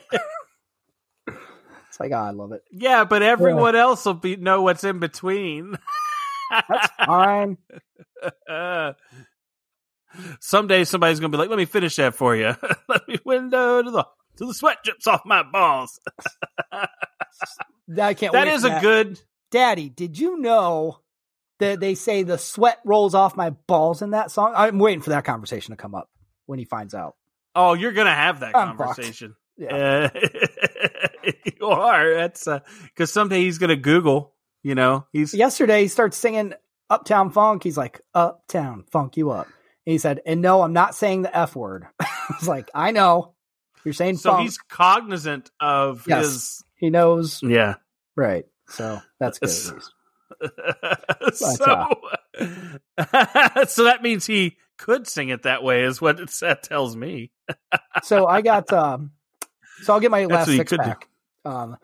It's 1.89 2.01
like, 2.01 2.13
oh, 2.13 2.17
I 2.17 2.31
love 2.31 2.53
it. 2.53 2.63
yeah, 2.71 3.05
but 3.05 3.23
everyone 3.23 3.75
else 3.75 4.05
will 4.05 4.15
be 4.15 4.37
know 4.37 4.61
what's 4.61 4.85
in 4.85 4.99
between. 4.99 5.79
That's 6.51 6.89
fine. 7.05 7.59
Uh, 8.49 8.95
someday 10.41 10.85
somebody's 10.85 11.21
gonna 11.21 11.31
be 11.31 11.37
like, 11.37 11.51
"Let 11.51 11.59
me 11.59 11.67
finish 11.67 11.97
that 11.97 12.15
for 12.15 12.35
you." 12.35 12.57
Let 12.89 13.07
me 13.07 13.19
window 13.25 13.83
to 13.83 13.91
the 13.91 14.07
to 14.39 14.47
the 14.47 14.55
sweat 14.55 14.79
drips 14.83 15.07
off 15.07 15.21
my 15.27 15.43
balls. 15.43 16.01
I 16.73 18.15
can't. 18.15 18.33
That 18.33 18.47
wait 18.47 18.55
is 18.55 18.65
a 18.65 18.79
good. 18.81 19.21
Daddy, 19.51 19.91
did 19.91 20.19
you 20.19 20.39
know 20.39 21.01
that 21.59 21.81
they 21.81 21.95
say 21.95 22.23
the 22.23 22.39
sweat 22.39 22.79
rolls 22.85 23.15
off 23.15 23.37
my 23.37 23.51
balls 23.51 24.03
in 24.03 24.11
that 24.11 24.31
song? 24.31 24.55
I'm 24.57 24.79
waiting 24.79 25.03
for 25.03 25.11
that 25.11 25.25
conversation 25.25 25.73
to 25.73 25.77
come 25.77 25.95
up 25.95 26.09
when 26.47 26.59
he 26.59 26.65
finds 26.65 26.95
out. 26.95 27.17
Oh, 27.55 27.75
you're 27.75 27.93
gonna 27.93 28.15
have 28.15 28.41
that 28.41 28.57
I'm 28.57 28.77
fucked. 28.77 28.97
conversation. 28.97 29.37
Yeah. 29.57 30.11
Uh, 30.15 30.21
you 31.61 31.67
are. 31.67 32.15
That's 32.15 32.49
because 32.85 33.13
someday 33.13 33.41
he's 33.43 33.59
gonna 33.59 33.77
Google. 33.77 34.33
You 34.67 34.75
know, 34.75 35.07
he's 35.13 35.33
Yesterday, 35.33 35.83
he 35.83 35.87
starts 35.89 36.17
singing 36.17 36.53
Uptown 36.91 37.31
Funk. 37.31 37.63
He's 37.63 37.77
like, 37.77 38.01
Uptown 38.15 38.83
Funk 38.91 39.17
you 39.17 39.31
up. 39.31 39.47
And 39.47 39.93
he 39.93 39.99
said, 39.99 40.23
and 40.27 40.43
no, 40.43 40.61
I'm 40.63 40.73
not 40.73 40.97
saying 40.97 41.23
the 41.23 41.37
F 41.37 41.55
word. 41.55 41.87
I 42.01 42.35
was 42.41 42.49
like, 42.49 42.69
I 42.75 42.91
know. 42.91 43.35
You're 43.85 43.95
saying 43.95 44.17
so 44.17 44.31
funk. 44.33 44.43
he's 44.43 44.59
cognizant 44.59 45.53
of 45.61 46.05
Yes. 46.09 46.25
his. 46.25 46.65
He 46.75 46.91
knows. 46.91 47.45
Yeah. 47.45 47.77
Right. 48.17 48.47
So 48.69 49.01
that's 49.21 49.39
good. 49.39 49.51
so, 51.35 51.95
so 53.69 53.85
that 53.85 54.01
means 54.03 54.27
he 54.27 54.57
could 54.79 55.07
sing 55.07 55.29
it 55.29 55.45
that 55.45 55.63
way, 55.63 55.85
is 55.85 56.01
what 56.01 56.19
it, 56.19 56.29
that 56.41 56.65
tells 56.65 56.97
me. 56.97 57.31
so 58.03 58.27
I 58.27 58.43
got 58.43 58.73
um 58.73 59.13
so 59.83 59.93
I'll 59.95 60.01
get 60.01 60.11
my 60.11 60.25
last 60.25 60.49
six 60.49 60.71
could 60.71 60.81
do. 60.81 60.85
pack. 60.89 61.09
Um 61.45 61.77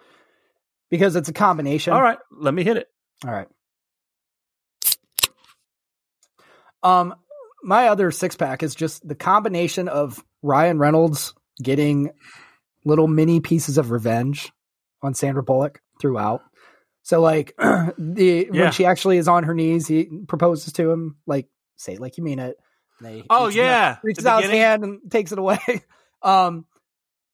because 0.93 1.17
it's 1.17 1.29
a 1.29 1.33
combination. 1.33 1.93
All 1.95 2.03
right, 2.03 2.19
let 2.31 2.53
me 2.55 2.63
hit 2.63 2.77
it. 2.77 2.87
All 3.27 3.33
right. 3.33 3.49
Um 6.83 7.15
my 7.65 7.89
other 7.89 8.11
six 8.11 8.37
pack 8.37 8.63
is 8.63 8.75
just 8.75 9.07
the 9.07 9.15
combination 9.15 9.89
of 9.89 10.23
Ryan 10.43 10.79
Reynolds 10.79 11.33
getting 11.63 12.11
little 12.85 13.07
mini 13.07 13.41
pieces 13.41 13.79
of 13.79 13.91
revenge 13.93 14.53
on 15.01 15.15
Sandra 15.15 15.43
Bullock 15.45 15.81
throughout. 16.01 16.43
So 17.03 17.21
like 17.21 17.55
the 17.59 18.49
Yeah. 18.53 18.63
when 18.65 18.73
she 18.73 18.85
actually 18.85 19.19
is 19.19 19.29
on 19.29 19.45
her 19.45 19.55
knees, 19.55 19.87
he 19.87 20.09
proposes 20.27 20.73
to 20.75 20.91
him, 20.91 21.17
like 21.27 21.47
say 21.77 21.97
like 21.97 22.19
you 22.19 22.25
mean 22.25 22.39
it. 22.41 22.57
They 23.01 23.25
Oh 23.31 23.47
out- 23.47 23.55
yeah, 23.55 23.97
reaches 24.03 24.25
The 24.25 24.31
out 24.31 24.43
his 24.43 24.51
hand 24.51 24.83
and 24.85 25.01
takes 25.11 25.33
it 25.33 25.39
away. 25.39 25.59
Um, 26.25 26.67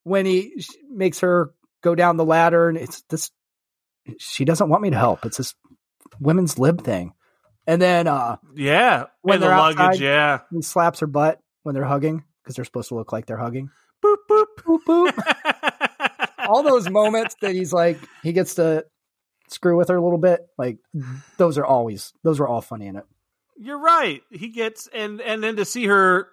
when 0.05 0.25
he 0.25 0.65
makes 0.91 1.21
her 1.21 1.51
go 1.83 1.95
down 1.95 2.17
the 2.17 2.25
ladder, 2.25 2.71
and 2.71 2.79
it's 2.79 3.03
this, 3.11 3.31
she 4.19 4.45
doesn't 4.45 4.69
want 4.69 4.83
me 4.83 4.91
to 4.91 4.97
help. 4.99 5.25
It's 5.27 5.37
this 5.39 5.55
women's 6.21 6.59
lib 6.59 6.83
thing, 6.83 7.13
And 7.67 7.81
then 7.83 8.07
uh, 8.07 8.37
Yeah. 8.55 9.05
When 9.23 9.41
they're 9.41 9.51
luggage, 9.57 9.79
outside. 9.81 10.01
yeah. 10.01 10.41
he 10.51 10.63
slaps 10.63 11.01
her 11.01 11.07
butt 11.07 11.41
when 11.63 11.75
they're 11.75 11.85
hugging 11.85 12.25
because 12.43 12.57
they're 12.57 12.65
supposed 12.65 12.89
to 12.89 12.95
look 12.95 13.13
like 13.13 13.27
they're 13.27 13.37
hugging. 13.37 13.71
Boop 14.05 14.17
boop. 14.31 14.47
Boop 14.61 14.79
boop. 14.87 16.29
All 16.49 16.63
those 16.63 16.89
moments 16.89 17.37
that 17.43 17.53
he's 17.55 17.73
like 17.73 17.99
he 18.23 18.33
gets 18.33 18.55
to 18.55 18.87
screw 19.49 19.77
with 19.77 19.89
her 19.89 19.97
a 19.97 20.03
little 20.03 20.19
bit, 20.19 20.41
like 20.57 20.79
those 21.37 21.59
are 21.59 21.65
always 21.67 22.13
those 22.25 22.39
were 22.41 22.49
all 22.49 22.61
funny 22.63 22.87
in 22.87 22.97
it. 22.97 23.05
You're 23.57 23.79
right. 23.81 24.23
He 24.31 24.49
gets 24.49 24.89
and 24.95 25.21
and 25.21 25.43
then 25.43 25.57
to 25.57 25.65
see 25.65 25.87
her 25.87 26.29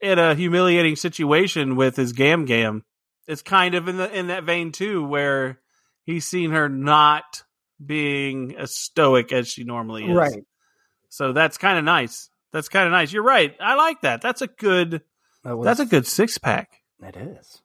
in 0.00 0.18
a 0.18 0.34
humiliating 0.34 0.96
situation 0.96 1.76
with 1.76 1.96
his 1.96 2.12
gam 2.14 2.44
gam, 2.46 2.82
it's 3.26 3.42
kind 3.42 3.74
of 3.74 3.88
in 3.88 3.96
the 3.98 4.10
in 4.16 4.28
that 4.28 4.44
vein 4.44 4.72
too, 4.72 5.04
where 5.04 5.58
he's 6.08 6.26
seen 6.26 6.52
her 6.52 6.70
not 6.70 7.44
being 7.84 8.56
as 8.56 8.74
stoic 8.74 9.30
as 9.30 9.46
she 9.46 9.64
normally 9.64 10.04
is. 10.04 10.16
Right. 10.16 10.42
So 11.10 11.34
that's 11.34 11.58
kind 11.58 11.78
of 11.78 11.84
nice. 11.84 12.30
That's 12.50 12.70
kind 12.70 12.86
of 12.86 12.92
nice. 12.92 13.12
You're 13.12 13.22
right. 13.22 13.54
I 13.60 13.74
like 13.74 14.00
that. 14.00 14.22
That's 14.22 14.40
a 14.40 14.46
good. 14.46 15.02
That 15.44 15.56
was, 15.56 15.66
That's 15.66 15.80
a 15.80 15.86
good 15.86 16.06
six 16.06 16.38
pack. 16.38 16.80
It 17.02 17.14
is. 17.14 17.60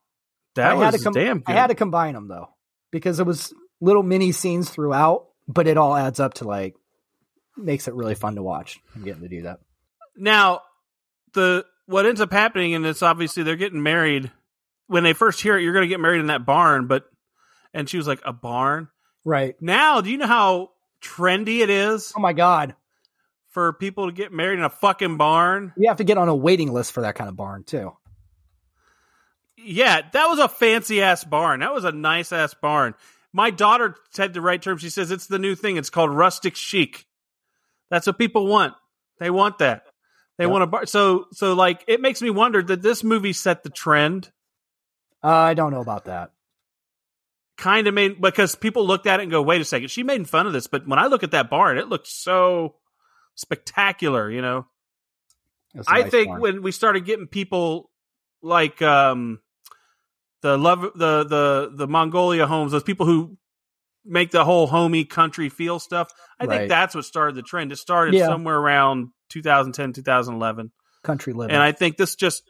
That 0.55 0.71
I 0.71 0.73
was 0.73 0.83
had 0.83 0.93
to 0.95 1.03
com- 1.03 1.13
damn 1.13 1.39
good. 1.39 1.55
I 1.55 1.59
had 1.59 1.67
to 1.67 1.75
combine 1.75 2.15
them 2.15 2.27
though 2.27 2.49
because 2.91 3.21
it 3.21 3.25
was 3.25 3.53
little 3.79 4.03
mini 4.03 4.33
scenes 4.33 4.69
throughout, 4.69 5.27
but 5.47 5.65
it 5.65 5.77
all 5.77 5.95
adds 5.95 6.19
up 6.19 6.35
to 6.35 6.43
like 6.45 6.75
makes 7.55 7.87
it 7.87 7.93
really 7.93 8.13
fun 8.13 8.35
to 8.35 8.43
watch. 8.43 8.81
I'm 8.93 9.03
getting 9.03 9.21
to 9.21 9.29
do 9.29 9.43
that. 9.43 9.59
Now, 10.17 10.61
the 11.33 11.65
what 11.85 12.05
ends 12.05 12.19
up 12.19 12.33
happening, 12.33 12.75
and 12.75 12.85
it's 12.85 13.01
obviously 13.01 13.43
they're 13.43 13.55
getting 13.55 13.81
married. 13.81 14.31
When 14.87 15.03
they 15.03 15.13
first 15.13 15.39
hear 15.39 15.57
it, 15.57 15.63
you're 15.63 15.73
going 15.73 15.85
to 15.85 15.89
get 15.89 16.01
married 16.01 16.19
in 16.19 16.27
that 16.27 16.45
barn, 16.45 16.87
but 16.87 17.05
and 17.74 17.89
she 17.89 17.97
was 17.97 18.07
like, 18.07 18.21
"A 18.26 18.34
barn." 18.34 18.89
Right. 19.26 19.55
Now, 19.61 20.01
do 20.01 20.09
you 20.11 20.17
know 20.17 20.28
how 20.28 20.71
trendy 21.01 21.59
it 21.59 21.69
is 21.69 22.13
Oh 22.15 22.19
my 22.21 22.34
god. 22.34 22.76
for 23.49 23.74
people 23.74 24.07
to 24.07 24.11
get 24.13 24.32
married 24.32 24.59
in 24.59 24.65
a 24.65 24.69
fucking 24.69 25.17
barn? 25.17 25.74
You 25.78 25.88
have 25.89 25.97
to 25.97 26.03
get 26.03 26.17
on 26.17 26.28
a 26.30 26.36
waiting 26.36 26.71
list 26.74 26.91
for 26.91 27.01
that 27.01 27.15
kind 27.15 27.30
of 27.30 27.36
barn 27.36 27.63
too. 27.63 27.95
Yeah, 29.57 30.01
that 30.11 30.26
was 30.28 30.39
a 30.39 30.47
fancy 30.49 31.01
ass 31.01 31.24
barn. 31.24 31.59
That 31.61 31.74
was 31.74 31.86
a 31.86 31.91
nice 31.91 32.32
ass 32.32 32.53
barn. 32.53 32.95
My 33.32 33.49
daughter 33.49 33.95
said 34.11 34.34
the 34.34 34.41
right 34.41 34.61
term. 34.61 34.78
She 34.78 34.89
says 34.89 35.11
it's 35.11 35.28
the 35.28 35.39
new 35.39 35.55
thing. 35.55 35.78
It's 35.78 35.89
called 35.89 36.11
rustic 36.11 36.55
chic. 36.55 37.05
That's 37.89 38.07
what 38.07 38.17
people 38.17 38.47
want. 38.47 38.74
They 39.19 39.30
want 39.30 39.59
that. 39.59 39.84
They 40.38 40.45
Yep. 40.45 40.51
want 40.51 40.63
a 40.63 40.67
bar. 40.67 40.86
So, 40.88 41.28
so 41.32 41.53
like, 41.53 41.84
it 41.88 42.01
makes 42.01 42.21
me 42.21 42.30
wonder 42.32 42.61
that 42.63 42.82
this 42.82 43.03
movie 43.03 43.34
set 43.34 43.63
the 43.63 43.69
trend. 43.69 44.32
Uh, 45.24 45.28
I 45.30 45.53
don't 45.53 45.71
know 45.71 45.82
about 45.82 46.05
that. 46.05 46.32
Kind 47.64 47.88
of 47.88 47.93
made 47.93 48.20
because 48.20 48.55
people 48.55 48.86
looked 48.86 49.07
at 49.07 49.22
it 49.22 49.24
and 49.24 49.32
go, 49.32 49.41
"Wait 49.41 49.61
a 49.61 49.64
second, 49.64 49.88
she 49.89 50.03
made 50.03 50.28
fun 50.28 50.47
of 50.47 50.51
this." 50.51 50.68
But 50.68 50.86
when 50.86 50.99
I 50.99 51.05
look 51.07 51.24
at 51.24 51.32
that 51.32 51.49
barn, 51.49 51.78
it 51.78 51.88
looked 51.88 52.07
so 52.07 52.76
spectacular. 53.36 54.30
You 54.30 54.41
know, 54.41 54.68
I 55.88 56.01
nice 56.01 56.11
think 56.11 56.28
barn. 56.28 56.41
when 56.41 56.61
we 56.61 56.74
started 56.74 57.05
getting 57.05 57.28
people 57.28 57.89
like 58.41 58.82
um 58.82 59.39
the 60.41 60.57
love 60.57 60.82
the 60.95 61.24
the 61.24 61.72
the 61.74 61.88
Magnolia 61.88 62.47
homes, 62.47 62.74
those 62.74 62.84
people 62.84 63.05
who 63.05 63.38
make 64.03 64.32
the 64.32 64.43
whole 64.43 64.68
homey 64.68 65.05
country 65.05 65.47
feel 65.47 65.80
stuff, 65.80 66.09
I 66.38 66.45
Right. 66.45 66.57
think 66.57 66.70
that's 66.70 66.93
what 66.95 67.05
started 67.05 67.36
the 67.36 67.43
trend. 67.43 67.72
It 67.72 67.78
started 67.78 68.14
Yeah. 68.16 68.28
somewhere 68.28 68.57
around 68.57 69.11
2010, 69.30 69.93
2011. 69.93 70.72
country 71.03 71.32
living. 71.32 71.53
And 71.53 71.64
I 71.64 71.72
think 71.72 71.95
this 71.95 72.16
just 72.16 72.43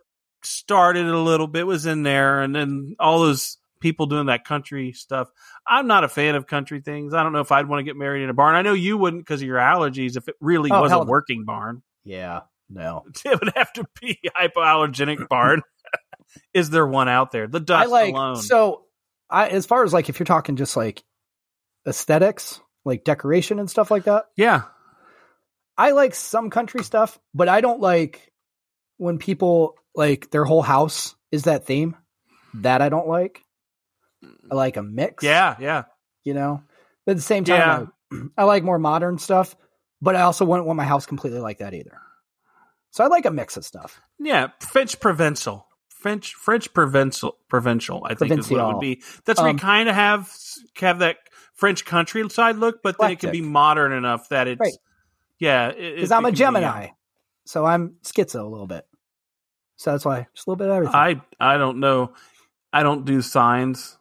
started 0.43 1.05
a 1.05 1.17
little 1.19 1.47
bit 1.47 1.67
was 1.67 1.85
in 1.85 2.01
there 2.01 2.41
and 2.41 2.55
then 2.55 2.95
all 2.99 3.19
those 3.21 3.57
people 3.83 4.07
doing 4.07 4.25
that 4.25 4.45
country 4.45 4.93
stuff. 4.93 5.29
I'm 5.67 5.85
not 5.85 6.03
a 6.03 6.09
fan 6.09 6.33
of 6.33 6.47
country 6.47 6.81
things. 6.81 7.13
I 7.13 7.21
don't 7.21 7.33
know 7.33 7.41
if 7.41 7.51
I'd 7.51 7.67
want 7.67 7.81
to 7.81 7.83
get 7.83 7.95
married 7.95 8.23
in 8.23 8.29
a 8.31 8.33
barn. 8.33 8.55
I 8.55 8.63
know 8.63 8.73
you 8.73 8.97
wouldn't 8.97 9.21
because 9.23 9.41
of 9.41 9.47
your 9.47 9.59
allergies 9.59 10.17
if 10.17 10.27
it 10.27 10.35
really 10.41 10.71
Oh, 10.71 10.81
was 10.81 10.91
a 10.91 10.95
hell 10.95 11.05
working 11.05 11.45
barn. 11.45 11.83
yeah. 12.03 12.41
No. 12.69 13.03
It 13.25 13.39
would 13.39 13.53
have 13.55 13.71
to 13.73 13.85
be 14.01 14.17
hypoallergenic 14.35 15.27
barn. 15.27 15.61
Is 16.55 16.71
there 16.71 16.87
one 16.87 17.07
out 17.09 17.31
there? 17.31 17.45
The 17.45 17.59
dust 17.59 17.83
I 17.83 17.89
like 17.91 18.13
alone. 18.15 18.37
so 18.37 18.85
I 19.29 19.49
as 19.49 19.65
far 19.67 19.83
as 19.83 19.93
like 19.93 20.09
if 20.09 20.17
you're 20.19 20.25
talking 20.25 20.55
just 20.55 20.75
like 20.75 21.03
aesthetics, 21.87 22.59
like 22.85 23.03
decoration 23.03 23.59
and 23.59 23.69
stuff 23.69 23.91
like 23.91 24.05
that, 24.05 24.25
yeah. 24.35 24.63
I 25.77 25.91
like 25.91 26.15
some 26.15 26.49
country 26.49 26.83
stuff, 26.83 27.19
but 27.33 27.49
I 27.49 27.61
don't 27.61 27.81
like 27.81 28.31
when 28.97 29.17
people 29.19 29.75
like 29.95 30.31
their 30.31 30.45
whole 30.45 30.61
house 30.61 31.15
is 31.31 31.43
that 31.43 31.65
theme. 31.65 31.95
That 32.55 32.81
I 32.81 32.89
don't 32.89 33.07
like. 33.07 33.41
I 34.51 34.55
like 34.55 34.77
a 34.77 34.83
mix. 34.83 35.23
Yeah, 35.23 35.55
yeah. 35.59 35.83
You 36.23 36.33
know? 36.33 36.63
But 37.05 37.11
at 37.13 37.17
the 37.17 37.23
same 37.23 37.43
time, 37.43 37.91
I, 38.11 38.17
I 38.37 38.43
like 38.43 38.63
more 38.63 38.79
modern 38.79 39.17
stuff, 39.17 39.55
but 40.01 40.15
I 40.15 40.21
also 40.21 40.45
wouldn't 40.45 40.67
want 40.67 40.77
my 40.77 40.85
house 40.85 41.05
completely 41.05 41.39
like 41.39 41.59
that 41.59 41.73
either. 41.73 41.99
So 42.91 43.03
I 43.03 43.07
like 43.07 43.25
a 43.25 43.31
mix 43.31 43.57
of 43.57 43.65
stuff. 43.65 44.01
Yeah. 44.19 44.47
French 44.59 44.99
provincial. 44.99 45.67
French 45.89 46.33
French 46.33 46.73
provincial 46.73 47.37
provincial, 47.47 48.05
I 48.05 48.13
think 48.15 48.37
is 48.37 48.51
what 48.51 48.59
it 48.59 48.67
would 48.73 48.79
be. 48.81 49.01
That's 49.25 49.39
where 49.39 49.49
Um, 49.49 49.55
you 49.55 49.59
kind 49.61 49.87
of 49.87 49.95
have 49.95 50.29
have 50.75 50.99
that 50.99 51.17
French 51.53 51.85
countryside 51.85 52.57
look, 52.57 52.83
but 52.83 52.97
then 52.99 53.11
it 53.11 53.19
can 53.19 53.31
be 53.31 53.41
modern 53.41 53.93
enough 53.93 54.27
that 54.29 54.49
it's 54.49 54.59
Right. 54.59 54.73
yeah. 55.39 55.71
Because 55.71 56.11
I'm 56.11 56.25
a 56.25 56.31
Gemini. 56.33 56.89
So 57.45 57.65
I'm 57.65 57.95
schizo 58.03 58.41
a 58.41 58.47
little 58.47 58.67
bit. 58.67 58.85
So 59.77 59.91
that's 59.91 60.03
why 60.05 60.27
just 60.35 60.45
a 60.45 60.51
little 60.51 60.57
bit 60.57 60.69
of 60.69 60.75
everything. 60.75 60.95
I 60.95 61.21
I 61.39 61.57
don't 61.57 61.79
know. 61.79 62.13
I 62.73 62.83
don't 62.83 63.05
do 63.05 63.21
signs, 63.21 63.97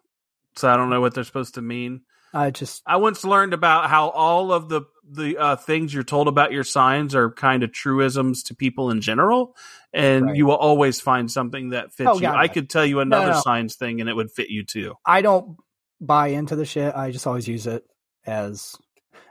so 0.57 0.69
I 0.69 0.77
don't 0.77 0.91
know 0.91 1.01
what 1.01 1.15
they're 1.15 1.25
supposed 1.25 1.55
to 1.55 1.63
mean. 1.63 2.03
I 2.35 2.51
just 2.51 2.83
I 2.87 2.97
once 2.97 3.25
learned 3.25 3.53
about 3.53 3.91
how 3.91 4.09
all 4.09 4.53
of 4.53 4.69
the 4.69 4.83
the 5.11 5.37
uh, 5.37 5.57
things 5.57 5.93
you're 5.93 6.03
told 6.03 6.29
about 6.29 6.53
your 6.53 6.65
signs 6.65 7.15
are 7.15 7.31
kind 7.31 7.63
of 7.63 7.73
truisms 7.73 8.45
to 8.45 8.55
people 8.55 8.91
in 8.91 9.01
general, 9.03 9.55
and 9.93 10.27
Right. 10.27 10.37
you 10.37 10.47
will 10.47 10.57
always 10.57 11.01
find 11.01 11.31
something 11.31 11.71
that 11.71 11.93
fits 11.93 12.09
Oh, 12.11 12.15
you. 12.15 12.21
God, 12.23 12.37
I 12.39 12.49
could 12.49 12.71
tell 12.71 12.87
you 12.87 13.01
another 13.01 13.33
no. 13.33 13.41
signs 13.41 13.75
thing, 13.77 14.01
and 14.01 14.09
it 14.09 14.15
would 14.17 14.31
fit 14.31 14.49
you 14.49 14.65
too. 14.65 14.95
I 15.05 15.21
don't 15.21 15.59
buy 16.01 16.29
into 16.29 16.57
the 16.57 16.65
shit. 16.65 16.95
I 16.97 17.11
just 17.11 17.27
always 17.27 17.47
use 17.47 17.67
it 17.67 17.85
as 18.25 18.75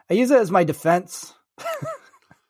I 0.09 0.13
use 0.13 0.29
it 0.29 0.39
as 0.39 0.51
my 0.51 0.63
defense. 0.63 1.33
if 1.57 1.67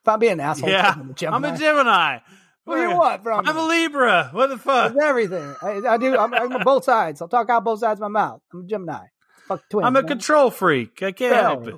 I'm 0.08 0.20
being 0.20 0.34
an 0.34 0.40
asshole, 0.42 0.70
Yeah, 0.70 0.94
I'm 0.98 1.12
a 1.12 1.14
Gemini. 1.14 1.48
I'm 1.50 1.56
a 1.56 1.58
Gemini. 1.58 2.18
What 2.66 2.76
do 2.76 2.82
you 2.84 2.96
want 2.96 3.24
from 3.24 3.48
I'm 3.48 3.56
me? 3.56 3.62
a 3.62 3.66
Libra. 3.66 4.30
What 4.32 4.48
the 4.48 4.58
fuck? 4.58 4.92
It's 4.92 5.02
everything. 5.02 5.56
I, 5.62 5.82
I 5.88 5.98
do. 5.98 6.16
I'm, 6.18 6.34
I'm 6.34 6.52
on 6.54 6.64
both 6.64 6.84
sides. 6.84 7.22
I'll 7.22 7.28
talk 7.28 7.50
out 7.50 7.64
both 7.64 7.80
sides 7.80 8.00
of 8.00 8.02
my 8.02 8.20
mouth. 8.20 8.42
I'm 8.54 8.62
a 8.62 8.64
Gemini. 8.66 9.06
Fuck 9.48 9.64
twins. 9.70 9.86
I'm 9.86 9.96
a 9.96 10.02
man. 10.02 10.08
control 10.08 10.52
freak. 10.52 11.02
I 11.02 11.12
can't 11.12 11.36
help 11.36 11.68
it. 11.68 11.76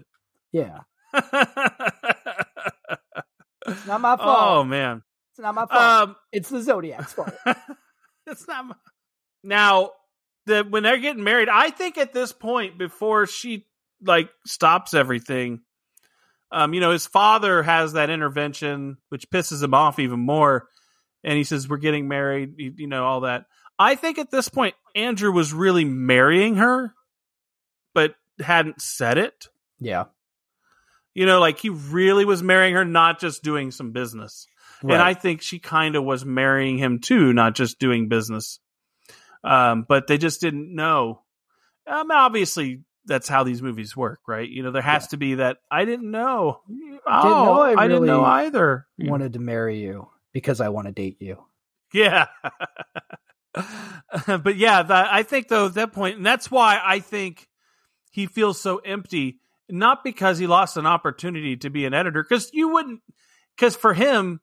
Yeah, 0.51 0.79
it's 3.67 3.88
not 3.88 4.01
my 4.01 4.17
fault. 4.17 4.39
oh 4.41 4.63
man. 4.63 5.01
It's 5.31 5.39
not 5.39 5.55
my 5.55 5.65
fault. 5.65 6.09
Um, 6.09 6.15
it's 6.31 6.49
the 6.49 6.61
Zodiac's 6.61 7.13
fault. 7.15 7.34
it's 8.27 8.47
not 8.47 8.65
my... 8.65 8.75
now 9.43 9.91
the 10.45 10.63
when 10.63 10.84
they're 10.84 10.97
getting 10.99 11.23
married 11.23 11.49
i 11.49 11.69
think 11.69 11.97
at 11.97 12.13
this 12.13 12.31
point 12.31 12.77
before 12.77 13.25
she 13.25 13.65
like 14.05 14.29
stops 14.45 14.93
everything 14.93 15.61
um 16.51 16.73
you 16.73 16.81
know 16.81 16.91
his 16.91 17.07
father 17.07 17.63
has 17.63 17.93
that 17.93 18.09
intervention 18.09 18.97
which 19.09 19.29
pisses 19.29 19.63
him 19.63 19.73
off 19.73 19.99
even 19.99 20.19
more 20.19 20.67
and 21.24 21.38
he 21.38 21.43
says 21.43 21.67
we're 21.69 21.78
getting 21.78 22.07
married 22.07 22.53
you, 22.57 22.74
you 22.78 22.88
know 22.88 23.05
all 23.05 23.21
that 23.21 23.45
i 23.80 23.95
think 23.95 24.17
at 24.17 24.32
this 24.32 24.49
point 24.49 24.76
andrew 24.95 25.32
was 25.32 25.53
really 25.53 25.86
marrying 25.86 26.55
her 26.55 26.93
but 27.93 28.15
hadn't 28.39 28.82
said 28.82 29.17
it 29.17 29.47
Yeah, 29.80 30.05
you 31.13 31.26
know 31.26 31.39
like 31.39 31.59
he 31.59 31.69
really 31.69 32.26
was 32.26 32.41
marrying 32.43 32.74
her 32.76 32.86
not 32.86 33.19
just 33.19 33.43
doing 33.43 33.71
some 33.71 33.91
business 33.91 34.47
right. 34.84 34.93
and 34.93 35.01
I 35.01 35.13
think 35.13 35.41
she 35.41 35.59
kind 35.59 35.95
of 35.95 36.03
was 36.03 36.26
marrying 36.26 36.78
him 36.78 36.99
too, 36.99 37.32
not 37.34 37.55
just 37.55 37.80
doing 37.80 38.09
business. 38.09 38.59
Um, 39.43 39.86
but 39.88 40.07
they 40.07 40.17
just 40.17 40.41
didn't 40.41 40.74
know. 40.76 41.21
Um, 41.88 42.11
obviously, 42.11 42.82
that's 43.05 43.28
how 43.30 43.43
these 43.43 43.61
movies 43.61 43.95
work, 43.95 44.19
right? 44.28 44.47
You 44.49 44.63
know, 44.63 44.71
there 44.71 44.82
has 44.82 45.03
Yeah. 45.03 45.07
to 45.09 45.17
be 45.17 45.36
that 45.36 45.57
I 45.71 45.86
didn't 45.86 46.09
know. 46.11 46.61
Oh, 47.05 47.30
know 47.30 47.61
I 47.61 47.76
I, 47.84 47.88
didn't 47.88 48.05
know 48.05 48.24
either. 48.24 48.88
wanted 48.99 49.34
to 49.34 49.39
marry 49.39 49.80
you 49.82 50.07
because 50.34 50.59
I 50.59 50.69
want 50.69 50.88
to 50.88 50.93
date 50.93 51.17
you. 51.19 51.38
Yeah. 51.93 52.27
but 53.53 54.55
yeah, 54.57 54.86
I 54.89 55.23
think 55.23 55.47
though 55.47 55.67
at 55.67 55.75
that 55.75 55.93
point, 55.93 56.17
and 56.17 56.25
that's 56.25 56.49
why 56.51 56.81
I 56.84 56.99
think 56.99 57.47
he 58.11 58.25
feels 58.25 58.59
so 58.59 58.77
empty, 58.77 59.39
not 59.69 60.03
because 60.03 60.38
he 60.38 60.47
lost 60.47 60.75
an 60.75 60.86
opportunity 60.86 61.55
to 61.57 61.69
be 61.69 61.86
an 61.86 61.93
editor, 61.93 62.23
because 62.23 62.51
you 62.51 62.69
wouldn't, 62.69 63.01
because 63.55 63.75
for 63.75 63.93
him, 63.93 64.41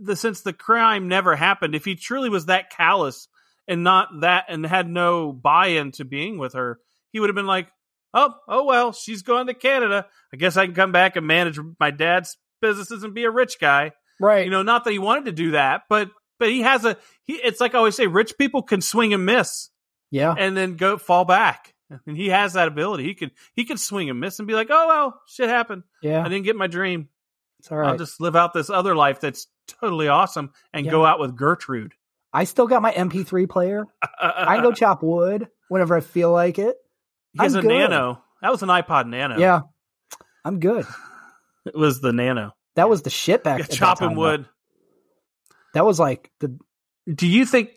the 0.00 0.16
since 0.16 0.40
the 0.40 0.52
crime 0.52 1.08
never 1.08 1.36
happened, 1.36 1.74
if 1.74 1.84
he 1.84 1.96
truly 1.96 2.28
was 2.28 2.46
that 2.46 2.70
callous 2.70 3.28
and 3.68 3.84
not 3.84 4.08
that 4.20 4.46
and 4.48 4.64
had 4.64 4.88
no 4.88 5.32
buy-in 5.32 5.92
to 5.92 6.04
being 6.04 6.38
with 6.38 6.54
her, 6.54 6.78
he 7.10 7.20
would 7.20 7.28
have 7.28 7.36
been 7.36 7.46
like, 7.46 7.68
"Oh, 8.14 8.34
oh 8.48 8.64
well, 8.64 8.92
she's 8.92 9.22
going 9.22 9.48
to 9.48 9.54
Canada. 9.54 10.06
I 10.32 10.36
guess 10.36 10.56
I 10.56 10.66
can 10.66 10.74
come 10.74 10.92
back 10.92 11.16
and 11.16 11.26
manage 11.26 11.58
my 11.78 11.90
dad's 11.90 12.36
businesses 12.60 13.02
and 13.02 13.14
be 13.14 13.24
a 13.24 13.30
rich 13.30 13.58
guy." 13.60 13.92
Right. 14.22 14.44
you 14.44 14.50
know 14.50 14.62
not 14.62 14.84
that 14.84 14.92
he 14.92 14.98
wanted 14.98 15.24
to 15.26 15.32
do 15.32 15.50
that 15.52 15.82
but 15.88 16.08
but 16.38 16.48
he 16.48 16.62
has 16.62 16.84
a 16.84 16.96
he 17.24 17.34
it's 17.34 17.60
like 17.60 17.74
i 17.74 17.78
always 17.78 17.96
say 17.96 18.06
rich 18.06 18.38
people 18.38 18.62
can 18.62 18.80
swing 18.80 19.12
and 19.12 19.26
miss 19.26 19.68
yeah. 20.10 20.34
and 20.36 20.56
then 20.56 20.76
go 20.76 20.96
fall 20.96 21.24
back 21.24 21.74
and 22.06 22.16
he 22.16 22.28
has 22.28 22.52
that 22.54 22.68
ability 22.68 23.04
he 23.04 23.14
could 23.14 23.32
he 23.54 23.64
could 23.64 23.78
swing 23.80 24.08
and 24.10 24.18
miss 24.20 24.38
and 24.38 24.48
be 24.48 24.54
like 24.54 24.68
oh 24.70 24.86
well 24.88 25.20
shit 25.26 25.48
happened 25.48 25.82
Yeah. 26.02 26.20
i 26.24 26.28
didn't 26.28 26.44
get 26.44 26.56
my 26.56 26.66
dream 26.68 27.08
It's 27.58 27.70
all 27.70 27.78
right. 27.78 27.90
I'll 27.90 27.98
just 27.98 28.20
live 28.20 28.34
out 28.36 28.52
this 28.54 28.70
other 28.70 28.94
life 28.96 29.20
that's 29.20 29.46
totally 29.68 30.08
awesome 30.08 30.52
and 30.72 30.84
Yeah. 30.86 30.92
go 30.92 31.04
out 31.06 31.20
with 31.20 31.36
Gertrude. 31.36 31.94
I 32.32 32.44
still 32.44 32.66
got 32.66 32.80
my 32.82 32.92
MP3 32.92 33.48
player. 33.48 33.84
I 34.20 34.56
can 34.56 34.62
go 34.62 34.72
chop 34.82 35.02
wood 35.02 35.48
whenever 35.68 35.94
I 35.96 36.00
feel 36.00 36.32
like 36.32 36.58
it. 36.58 36.76
He 37.32 37.38
has 37.42 37.54
I'm 37.54 37.60
a 37.60 37.62
good. 37.62 37.68
Nano. 37.90 38.22
That 38.40 38.50
was 38.50 38.62
an 38.62 38.68
iPod 38.70 39.06
Nano. 39.08 39.38
Yeah, 39.38 39.60
I'm 40.44 40.58
good. 40.60 40.86
It 41.66 41.76
was 41.76 42.00
the 42.00 42.12
Nano. 42.12 42.54
That 42.74 42.88
was 42.88 43.02
the 43.02 43.10
shit 43.10 43.44
back. 43.44 43.60
Yeah, 43.60 43.66
chopping 43.66 44.08
time, 44.08 44.16
though. 44.16 44.20
wood. 44.22 44.46
That 45.74 45.84
was 45.84 45.98
like 45.98 46.30
the 46.40 46.58
Do 47.12 47.26
you 47.26 47.44
think? 47.46 47.70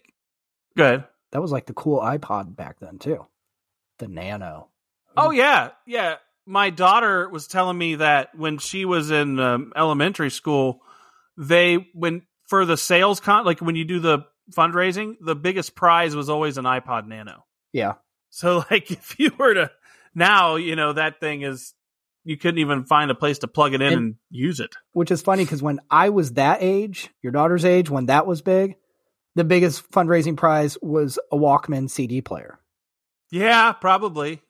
Good. 0.78 1.06
that 1.32 1.41
was 1.41 1.52
like 1.52 1.66
the 1.66 1.74
cool 1.74 2.02
iPod 2.02 2.56
back 2.56 2.80
then 2.80 2.98
too. 3.00 3.26
The 4.00 4.08
Nano. 4.08 4.70
Oh 5.16 5.32
yeah, 5.32 5.70
yeah. 5.86 6.16
My 6.46 6.70
daughter 6.70 7.30
was 7.30 7.48
telling 7.48 7.78
me 7.78 7.96
that 7.96 8.36
when 8.36 8.58
she 8.58 8.86
was 8.86 9.10
in 9.10 9.39
um, 9.39 9.72
elementary 9.76 10.30
school, 10.30 10.82
they 11.38 11.88
when 11.93 12.24
for 12.48 12.66
the 12.66 12.78
sales 12.78 13.20
con 13.20 13.46
like 13.46 13.62
when 13.62 13.76
you 13.76 13.86
do 13.86 14.00
the 14.00 14.26
fundraising, 14.52 15.16
the 15.22 15.36
biggest 15.36 15.76
prize 15.76 16.16
was 16.16 16.30
always 16.30 16.58
an 16.58 16.66
iPod 16.66 17.08
Nano. 17.08 17.46
Yeah. 17.72 17.93
So 18.30 18.58
like 18.72 18.91
if 18.91 19.18
you 19.18 19.32
were 19.38 19.54
to 19.54 19.72
now, 20.14 20.56
you 20.56 20.76
know 20.76 20.93
that 20.93 21.20
thing 21.20 21.41
is 21.41 21.74
you 22.26 22.36
couldn't 22.38 22.57
even 22.59 22.84
find 22.86 23.09
a 23.11 23.15
place 23.15 23.39
to 23.39 23.47
plug 23.47 23.73
it 23.73 23.82
in 23.82 23.88
and, 23.88 23.97
And- 23.97 24.15
use 24.30 24.59
it. 24.59 24.76
Which 24.91 25.11
is 25.11 25.21
funny 25.21 25.45
because 25.45 25.61
when 25.63 25.80
I 25.89 26.09
was 26.09 26.34
that 26.34 26.57
age, 26.61 27.09
your 27.21 27.32
daughter's 27.32 27.63
age, 27.63 27.89
when 27.89 28.07
that 28.07 28.28
was 28.28 28.41
big, 28.41 28.76
the 29.36 29.43
biggest 29.43 29.89
fundraising 29.91 30.36
prize 30.36 30.78
was 30.82 31.17
a 31.32 31.38
Walkman 31.38 31.89
CD 31.89 32.21
player. 32.21 32.59
Yeah, 33.32 33.71
probably. 33.73 34.41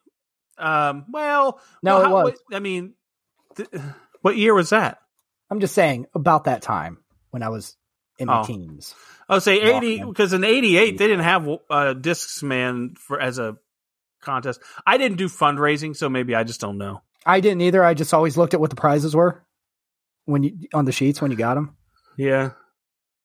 Um, 0.58 1.06
well, 1.12 1.60
No, 1.84 1.98
well, 2.00 2.02
it 2.02 2.06
how- 2.08 2.24
was. 2.26 2.40
I 2.54 2.60
mean, 2.60 2.94
th- 3.58 3.70
what 4.22 4.38
year 4.38 4.54
was 4.54 4.70
that? 4.70 5.00
I'm 5.50 5.60
just 5.60 5.76
saying 5.76 6.06
about 6.16 6.46
that 6.46 6.62
time 6.62 6.98
when 7.32 7.44
I 7.44 7.50
was 7.50 7.76
in 8.18 8.28
my 8.28 8.42
Oh. 8.42 8.46
teens. 8.46 8.96
I 9.28 9.34
would 9.36 9.44
say 9.44 9.60
eighty 9.60 10.02
because 10.04 10.32
in 10.34 10.44
'88 10.44 10.98
they 10.98 11.08
didn't 11.08 11.24
have 11.26 11.48
uh, 11.48 11.94
Discman 11.96 12.98
for 12.98 13.20
as 13.20 13.38
a 13.40 13.58
contest. 14.22 14.62
I 14.88 14.98
didn't 14.98 15.18
do 15.18 15.28
fundraising, 15.28 15.96
so 15.96 16.10
maybe 16.10 16.34
I 16.36 16.44
just 16.44 16.62
don't 16.62 16.78
know. 16.78 17.02
I 17.26 17.40
didn't 17.40 17.62
either. 17.62 17.84
I 17.84 17.94
just 17.94 18.14
always 18.14 18.38
looked 18.38 18.54
at 18.54 18.60
what 18.60 18.70
the 18.70 18.76
prizes 18.76 19.16
were 19.16 19.44
when 20.26 20.44
you 20.44 20.68
on 20.74 20.86
the 20.86 20.92
sheets 20.92 21.22
when 21.22 21.32
you 21.32 21.38
got 21.38 21.56
them. 21.56 21.76
Yeah, 22.18 22.52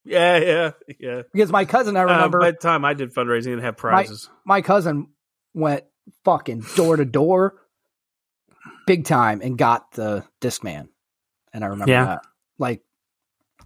yeah, 0.05 0.39
yeah, 0.39 0.71
yeah. 0.99 1.23
Because 1.33 1.51
my 1.53 1.65
cousin, 1.65 1.97
I 1.97 2.03
Uh, 2.03 2.05
remember, 2.07 2.41
by 2.41 2.51
the 2.53 2.57
time 2.57 2.85
I 2.85 2.95
did 2.95 3.13
fundraising, 3.15 3.45
didn't 3.45 3.61
have 3.63 3.77
prizes. 3.77 4.29
my 4.45 4.63
cousin 4.63 5.09
went 5.55 5.85
fucking 6.25 6.65
door 6.77 6.97
to 6.97 7.05
door, 7.05 7.55
big 8.87 9.05
time, 9.05 9.41
and 9.43 9.57
got 9.59 9.93
the 9.93 10.25
Discman. 10.41 10.89
And 11.53 11.65
I 11.65 11.69
remember 11.69 11.93
Yeah. 11.93 12.05
that. 12.07 12.23
Like, 12.59 12.83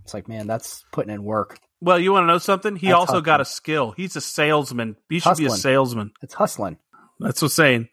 it's 0.03 0.15
like, 0.15 0.29
man, 0.29 0.47
that's 0.47 0.85
putting 0.93 1.13
in 1.15 1.23
work. 1.25 1.59
well, 1.81 1.99
you 1.99 2.13
want 2.13 2.23
to 2.25 2.27
know 2.29 2.39
something? 2.39 2.77
He 2.77 2.87
That's 2.89 2.99
also 2.99 3.21
got 3.21 3.41
a 3.43 3.45
skill. 3.45 3.93
He's 3.93 4.17
a 4.17 4.21
salesman. 4.23 4.97
He 5.11 5.19
should 5.21 5.37
be 5.37 5.45
a 5.47 5.51
salesman. 5.51 6.13
It's 6.23 6.33
hustling. 6.35 6.79
That's 7.21 7.43
what's 7.43 7.55
saying. 7.55 7.89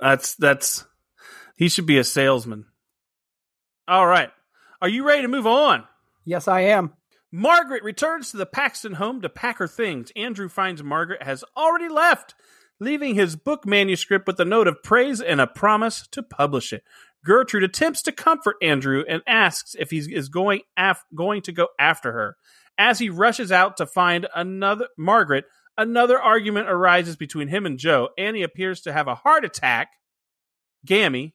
That's 0.00 0.34
that's. 0.36 0.84
He 1.58 1.68
should 1.68 1.86
be 1.86 1.98
a 1.98 2.04
salesman. 2.04 2.66
All 3.88 4.06
right. 4.06 4.30
Are 4.80 4.88
you 4.88 5.04
ready 5.04 5.22
to 5.22 5.28
move 5.28 5.46
on? 5.46 5.82
Yes, 6.24 6.46
I 6.46 6.60
am. 6.60 6.92
Margaret 7.32 7.82
returns 7.82 8.30
to 8.30 8.36
the 8.36 8.46
Paxton 8.46 8.94
home 8.94 9.20
to 9.22 9.28
pack 9.28 9.58
her 9.58 9.66
things. 9.66 10.12
Andrew 10.14 10.48
finds 10.48 10.84
Margaret 10.84 11.24
has 11.24 11.42
already 11.56 11.88
left, 11.88 12.36
leaving 12.78 13.16
his 13.16 13.34
book 13.34 13.66
manuscript 13.66 14.28
with 14.28 14.38
a 14.38 14.44
note 14.44 14.68
of 14.68 14.84
praise 14.84 15.20
and 15.20 15.40
a 15.40 15.48
promise 15.48 16.06
to 16.12 16.22
publish 16.22 16.72
it. 16.72 16.84
Gertrude 17.24 17.64
attempts 17.64 18.02
to 18.02 18.12
comfort 18.12 18.54
Andrew 18.62 19.02
and 19.08 19.22
asks 19.26 19.74
if 19.76 19.90
he 19.90 19.98
is 19.98 20.28
going 20.28 20.60
af- 20.76 21.04
going 21.12 21.42
to 21.42 21.50
go 21.50 21.66
after 21.76 22.12
her. 22.12 22.36
As 22.78 23.00
he 23.00 23.10
rushes 23.10 23.50
out 23.50 23.78
to 23.78 23.86
find 23.86 24.28
another 24.32 24.86
Margaret, 24.96 25.44
another 25.76 26.20
argument 26.20 26.70
arises 26.70 27.16
between 27.16 27.48
him 27.48 27.66
and 27.66 27.80
Joe. 27.80 28.10
Annie 28.16 28.44
appears 28.44 28.82
to 28.82 28.92
have 28.92 29.08
a 29.08 29.16
heart 29.16 29.44
attack, 29.44 29.88
Gammy, 30.86 31.34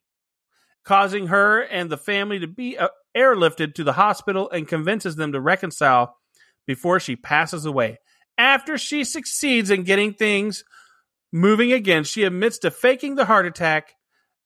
causing 0.83 1.27
her 1.27 1.61
and 1.61 1.89
the 1.89 1.97
family 1.97 2.39
to 2.39 2.47
be 2.47 2.77
uh, 2.77 2.89
airlifted 3.15 3.75
to 3.75 3.83
the 3.83 3.93
hospital 3.93 4.49
and 4.49 4.67
convinces 4.67 5.15
them 5.15 5.31
to 5.31 5.41
reconcile 5.41 6.17
before 6.65 6.99
she 6.99 7.15
passes 7.15 7.65
away. 7.65 7.99
After 8.37 8.77
she 8.77 9.03
succeeds 9.03 9.69
in 9.69 9.83
getting 9.83 10.13
things 10.13 10.63
moving 11.31 11.71
again, 11.71 12.03
she 12.03 12.23
admits 12.23 12.57
to 12.59 12.71
faking 12.71 13.15
the 13.15 13.25
heart 13.25 13.45
attack 13.45 13.95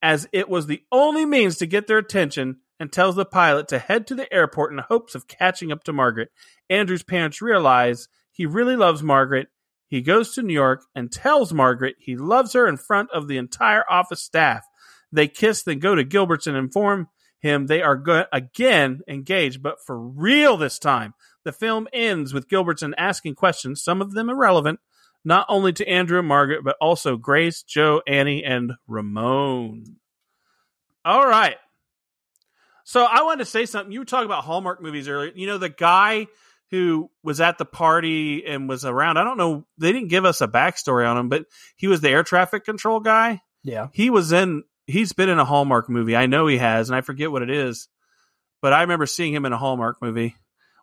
as 0.01 0.27
it 0.31 0.49
was 0.49 0.67
the 0.67 0.81
only 0.91 1.25
means 1.25 1.57
to 1.57 1.65
get 1.65 1.88
their 1.88 1.97
attention 1.97 2.57
and 2.79 2.91
tells 2.91 3.15
the 3.15 3.25
pilot 3.25 3.67
to 3.69 3.79
head 3.79 4.05
to 4.07 4.15
the 4.15 4.31
airport 4.31 4.71
in 4.71 4.77
hopes 4.79 5.15
of 5.15 5.27
catching 5.27 5.71
up 5.71 5.83
to 5.83 5.93
Margaret. 5.93 6.29
Andrew's 6.69 7.03
parents 7.03 7.41
realize 7.41 8.07
he 8.31 8.45
really 8.45 8.75
loves 8.75 9.01
Margaret. 9.01 9.47
He 9.88 10.01
goes 10.01 10.33
to 10.35 10.43
New 10.43 10.53
York 10.53 10.83
and 10.93 11.11
tells 11.11 11.53
Margaret 11.53 11.95
he 11.99 12.15
loves 12.15 12.53
her 12.53 12.67
in 12.67 12.77
front 12.77 13.09
of 13.11 13.27
the 13.27 13.38
entire 13.38 13.83
office 13.89 14.21
staff. 14.21 14.65
They 15.12 15.28
kiss, 15.28 15.64
then 15.64 15.80
go 15.80 15.95
to 15.95 16.03
Gilbert's 16.03 16.47
and 16.47 16.58
inform 16.58 17.08
him 17.39 17.68
they 17.68 17.82
are 17.82 17.95
go- 17.95 18.26
again 18.34 19.01
engaged, 19.08 19.62
but 19.62 19.78
for 19.86 19.97
real 19.99 20.58
this 20.58 20.80
time. 20.80 21.14
The 21.45 21.51
film 21.51 21.88
ends 21.93 22.34
with 22.34 22.49
Gilbertson 22.49 22.93
asking 22.97 23.36
questions, 23.36 23.82
some 23.84 24.01
of 24.01 24.12
them 24.14 24.30
irrelevant, 24.30 24.80
not 25.24 25.45
only 25.47 25.72
to 25.74 25.88
Andrew 25.88 26.20
and 26.20 26.28
Margaret, 26.28 26.64
but 26.64 26.76
also 26.82 27.16
Grace, 27.16 27.64
Joe, 27.64 28.01
Annie, 28.08 28.43
and 28.43 28.74
Ramon. 28.88 29.97
All 31.05 31.26
right. 31.28 31.55
So 32.84 33.03
I 33.03 33.24
wanted 33.24 33.39
to 33.45 33.49
say 33.51 33.66
something. 33.66 33.91
You 33.91 33.99
were 33.99 34.05
talking 34.05 34.26
about 34.26 34.43
Hallmark 34.43 34.82
movies 34.82 35.08
earlier. 35.08 35.32
You 35.36 35.47
know, 35.47 35.58
the 35.58 35.70
guy 35.70 36.28
who 36.72 37.10
was 37.24 37.39
at 37.39 37.58
the 37.58 37.66
party 37.66 38.45
and 38.45 38.68
was 38.68 38.84
around, 38.84 39.18
I 39.18 39.24
don't 39.24 39.38
know, 39.38 39.66
they 39.78 39.91
didn't 39.93 40.10
give 40.10 40.26
us 40.26 40.41
a 40.41 40.47
backstory 40.47 41.10
on 41.10 41.18
him, 41.18 41.30
but 41.30 41.45
he 41.78 41.88
was 41.88 42.01
the 42.01 42.10
air 42.10 42.24
traffic 42.24 42.66
control 42.66 42.99
guy 42.99 43.41
Yeah. 43.64 43.88
he 43.93 44.10
was 44.10 44.32
in 44.34 44.64
he's 44.88 45.13
been 45.13 45.29
in 45.29 45.38
a 45.39 45.45
hallmark 45.45 45.89
movie 45.89 46.15
i 46.15 46.25
know 46.25 46.47
he 46.47 46.57
has 46.57 46.89
and 46.89 46.95
i 46.97 47.01
forget 47.01 47.31
what 47.31 47.41
it 47.43 47.49
is 47.49 47.88
but 48.61 48.73
i 48.73 48.81
remember 48.81 49.05
seeing 49.05 49.33
him 49.33 49.45
in 49.45 49.53
a 49.53 49.57
hallmark 49.57 50.01
movie 50.01 50.35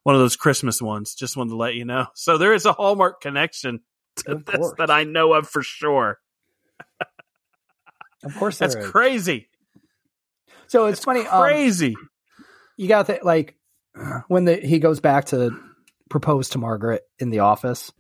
one 0.05 0.15
of 0.15 0.21
those 0.21 0.37
christmas 0.37 0.81
ones 0.83 1.15
just 1.15 1.37
wanted 1.37 1.51
to 1.51 1.57
let 1.57 1.75
you 1.75 1.85
know 1.85 2.07
so 2.15 2.39
there 2.39 2.53
is 2.55 2.67
a 2.67 2.73
hallmark 2.73 3.21
connection 3.21 3.81
to 4.17 4.33
Of 4.33 4.45
this 4.45 4.57
course. 4.57 4.75
that 4.79 4.91
i 4.91 5.05
know 5.05 5.33
of 5.33 5.49
for 5.49 5.63
sure 5.63 6.19
Of 8.25 8.35
course, 8.37 8.59
that's 8.59 8.75
there 8.75 8.85
is. 8.85 8.91
crazy 8.91 9.49
So 10.67 10.87
it's 10.87 11.05
funny. 11.05 11.27
um, 11.27 11.43
crazy 11.43 11.95
you 12.77 12.89
got 12.89 13.09
that 13.09 13.25
like 13.25 13.57
when 14.29 14.45
the 14.45 14.57
he 14.57 14.79
goes 14.79 15.01
back 15.01 15.27
to 15.27 15.51
propose 16.09 16.51
to 16.51 16.59
Margaret 16.59 17.03
in 17.19 17.31
the 17.31 17.41
office. 17.41 17.93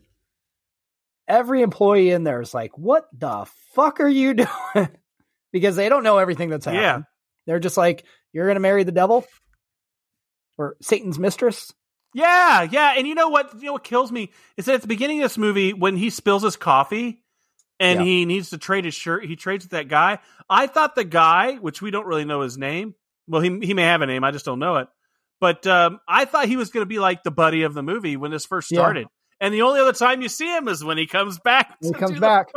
Every 1.28 1.62
employee 1.62 2.10
in 2.10 2.24
there 2.24 2.40
is 2.40 2.52
like, 2.52 2.76
"What 2.76 3.06
the 3.12 3.46
fuck 3.74 4.00
are 4.00 4.08
you 4.08 4.34
doing?" 4.74 4.88
Because 5.54 5.74
they 5.76 5.88
don't 5.88 6.02
know 6.02 6.18
everything 6.18 6.50
that's 6.50 6.66
happening. 6.66 6.82
Yeah. 6.82 6.98
They're 7.46 7.60
just 7.60 7.78
like, 7.78 8.04
"You're 8.34 8.44
going 8.46 8.56
to 8.56 8.60
marry 8.60 8.82
the 8.84 8.92
devil 8.92 9.24
or 10.58 10.76
Satan's 10.82 11.18
mistress." 11.18 11.72
yeah 12.16 12.62
yeah 12.62 12.94
and 12.96 13.08
you 13.08 13.14
know 13.16 13.28
what 13.28 13.52
you 13.58 13.64
know 13.66 13.72
what 13.72 13.82
kills 13.82 14.12
me 14.12 14.30
is 14.56 14.66
that 14.66 14.76
at 14.76 14.82
the 14.82 14.86
beginning 14.86 15.18
of 15.20 15.24
this 15.24 15.36
movie 15.36 15.72
when 15.72 15.96
he 15.96 16.10
spills 16.10 16.44
his 16.44 16.54
coffee 16.54 17.20
and 17.80 17.98
Yeah. 17.98 18.04
he 18.04 18.24
needs 18.24 18.50
to 18.50 18.58
trade 18.58 18.84
his 18.84 18.94
shirt 18.94 19.24
he 19.24 19.34
trades 19.34 19.64
with 19.64 19.72
that 19.72 19.88
guy 19.88 20.20
i 20.48 20.68
thought 20.68 20.94
the 20.94 21.02
guy 21.02 21.54
which 21.56 21.82
we 21.82 21.90
don't 21.90 22.06
really 22.06 22.24
know 22.24 22.42
his 22.42 22.56
name 22.56 22.94
well 23.26 23.40
he, 23.42 23.58
he 23.66 23.74
may 23.74 23.82
have 23.82 24.00
a 24.00 24.06
name 24.06 24.22
i 24.22 24.30
just 24.30 24.44
don't 24.44 24.60
know 24.60 24.76
it 24.76 24.86
but 25.40 25.66
um, 25.66 25.98
i 26.06 26.24
thought 26.24 26.46
he 26.46 26.56
was 26.56 26.70
going 26.70 26.82
to 26.82 26.88
be 26.88 27.00
like 27.00 27.24
the 27.24 27.32
buddy 27.32 27.62
of 27.64 27.74
the 27.74 27.82
movie 27.82 28.16
when 28.16 28.30
this 28.30 28.46
first 28.46 28.70
Yeah. 28.70 28.78
started 28.78 29.08
and 29.40 29.52
the 29.52 29.62
only 29.62 29.80
other 29.80 29.92
time 29.92 30.22
you 30.22 30.28
see 30.28 30.46
him 30.56 30.68
is 30.68 30.84
when 30.84 30.98
he 30.98 31.08
comes 31.08 31.40
back 31.40 31.74
When 31.80 31.94
he 31.94 31.98
comes 31.98 32.20
back. 32.20 32.52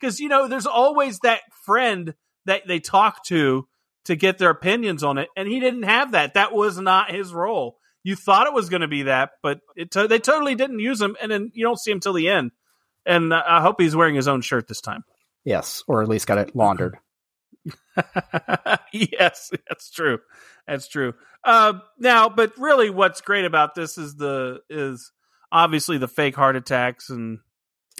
because 0.00 0.20
you 0.20 0.28
know 0.28 0.46
there's 0.46 0.66
always 0.66 1.18
that 1.24 1.40
friend 1.66 2.14
that 2.46 2.66
they 2.66 2.80
talk 2.80 3.24
to 3.24 3.66
to 4.04 4.16
get 4.16 4.38
their 4.38 4.50
opinions 4.50 5.02
on 5.02 5.18
it 5.18 5.28
and 5.36 5.48
he 5.48 5.60
didn't 5.60 5.82
have 5.82 6.12
that 6.12 6.34
that 6.34 6.52
was 6.52 6.78
not 6.78 7.10
his 7.10 7.32
role 7.32 7.76
you 8.02 8.16
thought 8.16 8.46
it 8.46 8.54
was 8.54 8.68
going 8.68 8.80
to 8.80 8.88
be 8.88 9.04
that 9.04 9.30
but 9.42 9.60
it 9.76 9.90
to- 9.90 10.08
they 10.08 10.18
totally 10.18 10.54
didn't 10.54 10.78
use 10.78 11.00
him 11.00 11.16
and 11.20 11.30
then 11.30 11.50
you 11.54 11.64
don't 11.64 11.78
see 11.78 11.90
him 11.90 12.00
till 12.00 12.14
the 12.14 12.28
end 12.28 12.50
and 13.04 13.32
uh, 13.32 13.42
i 13.46 13.60
hope 13.60 13.80
he's 13.80 13.94
wearing 13.94 14.14
his 14.14 14.28
own 14.28 14.40
shirt 14.40 14.66
this 14.68 14.80
time 14.80 15.04
Yes, 15.44 15.82
or 15.86 16.02
at 16.02 16.08
least 16.08 16.26
got 16.26 16.38
it 16.38 16.54
laundered. 16.54 16.98
yes, 18.92 19.50
that's 19.68 19.90
true. 19.90 20.18
That's 20.66 20.88
true. 20.88 21.14
Uh, 21.44 21.74
now, 21.98 22.28
but 22.28 22.56
really, 22.58 22.90
what's 22.90 23.20
great 23.20 23.44
about 23.44 23.74
this 23.74 23.98
is 23.98 24.16
the 24.16 24.60
is 24.68 25.12
obviously 25.50 25.98
the 25.98 26.08
fake 26.08 26.36
heart 26.36 26.56
attacks 26.56 27.10
and 27.10 27.38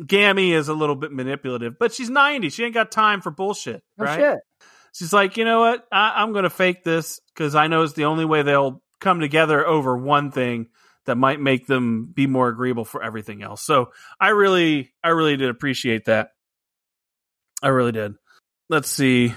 Gammy 0.04 0.52
is 0.52 0.68
a 0.68 0.74
little 0.74 0.96
bit 0.96 1.12
manipulative, 1.12 1.78
but 1.78 1.92
she's 1.92 2.10
ninety. 2.10 2.48
She 2.48 2.64
ain't 2.64 2.74
got 2.74 2.90
time 2.90 3.20
for 3.20 3.30
bullshit, 3.30 3.82
Oh 3.98 4.04
right? 4.04 4.18
shit! 4.18 4.38
She's 4.92 5.12
like, 5.12 5.36
you 5.36 5.44
know 5.44 5.60
what? 5.60 5.86
I, 5.92 6.14
I'm 6.16 6.32
going 6.32 6.44
to 6.44 6.50
fake 6.50 6.84
this 6.84 7.20
because 7.34 7.54
I 7.54 7.66
know 7.66 7.82
it's 7.82 7.92
the 7.92 8.06
only 8.06 8.24
way 8.24 8.42
they'll 8.42 8.82
come 9.00 9.20
together 9.20 9.66
over 9.66 9.96
one 9.96 10.30
thing 10.30 10.68
that 11.06 11.16
might 11.16 11.40
make 11.40 11.66
them 11.66 12.10
be 12.12 12.26
more 12.26 12.48
agreeable 12.48 12.84
for 12.84 13.02
everything 13.02 13.42
else. 13.42 13.62
So 13.62 13.92
I 14.20 14.30
really, 14.30 14.92
I 15.02 15.08
really 15.10 15.36
did 15.36 15.48
appreciate 15.48 16.06
that. 16.06 16.30
I 17.62 17.68
really 17.68 17.92
did. 17.92 18.14
Let's 18.68 18.88
see. 18.88 19.34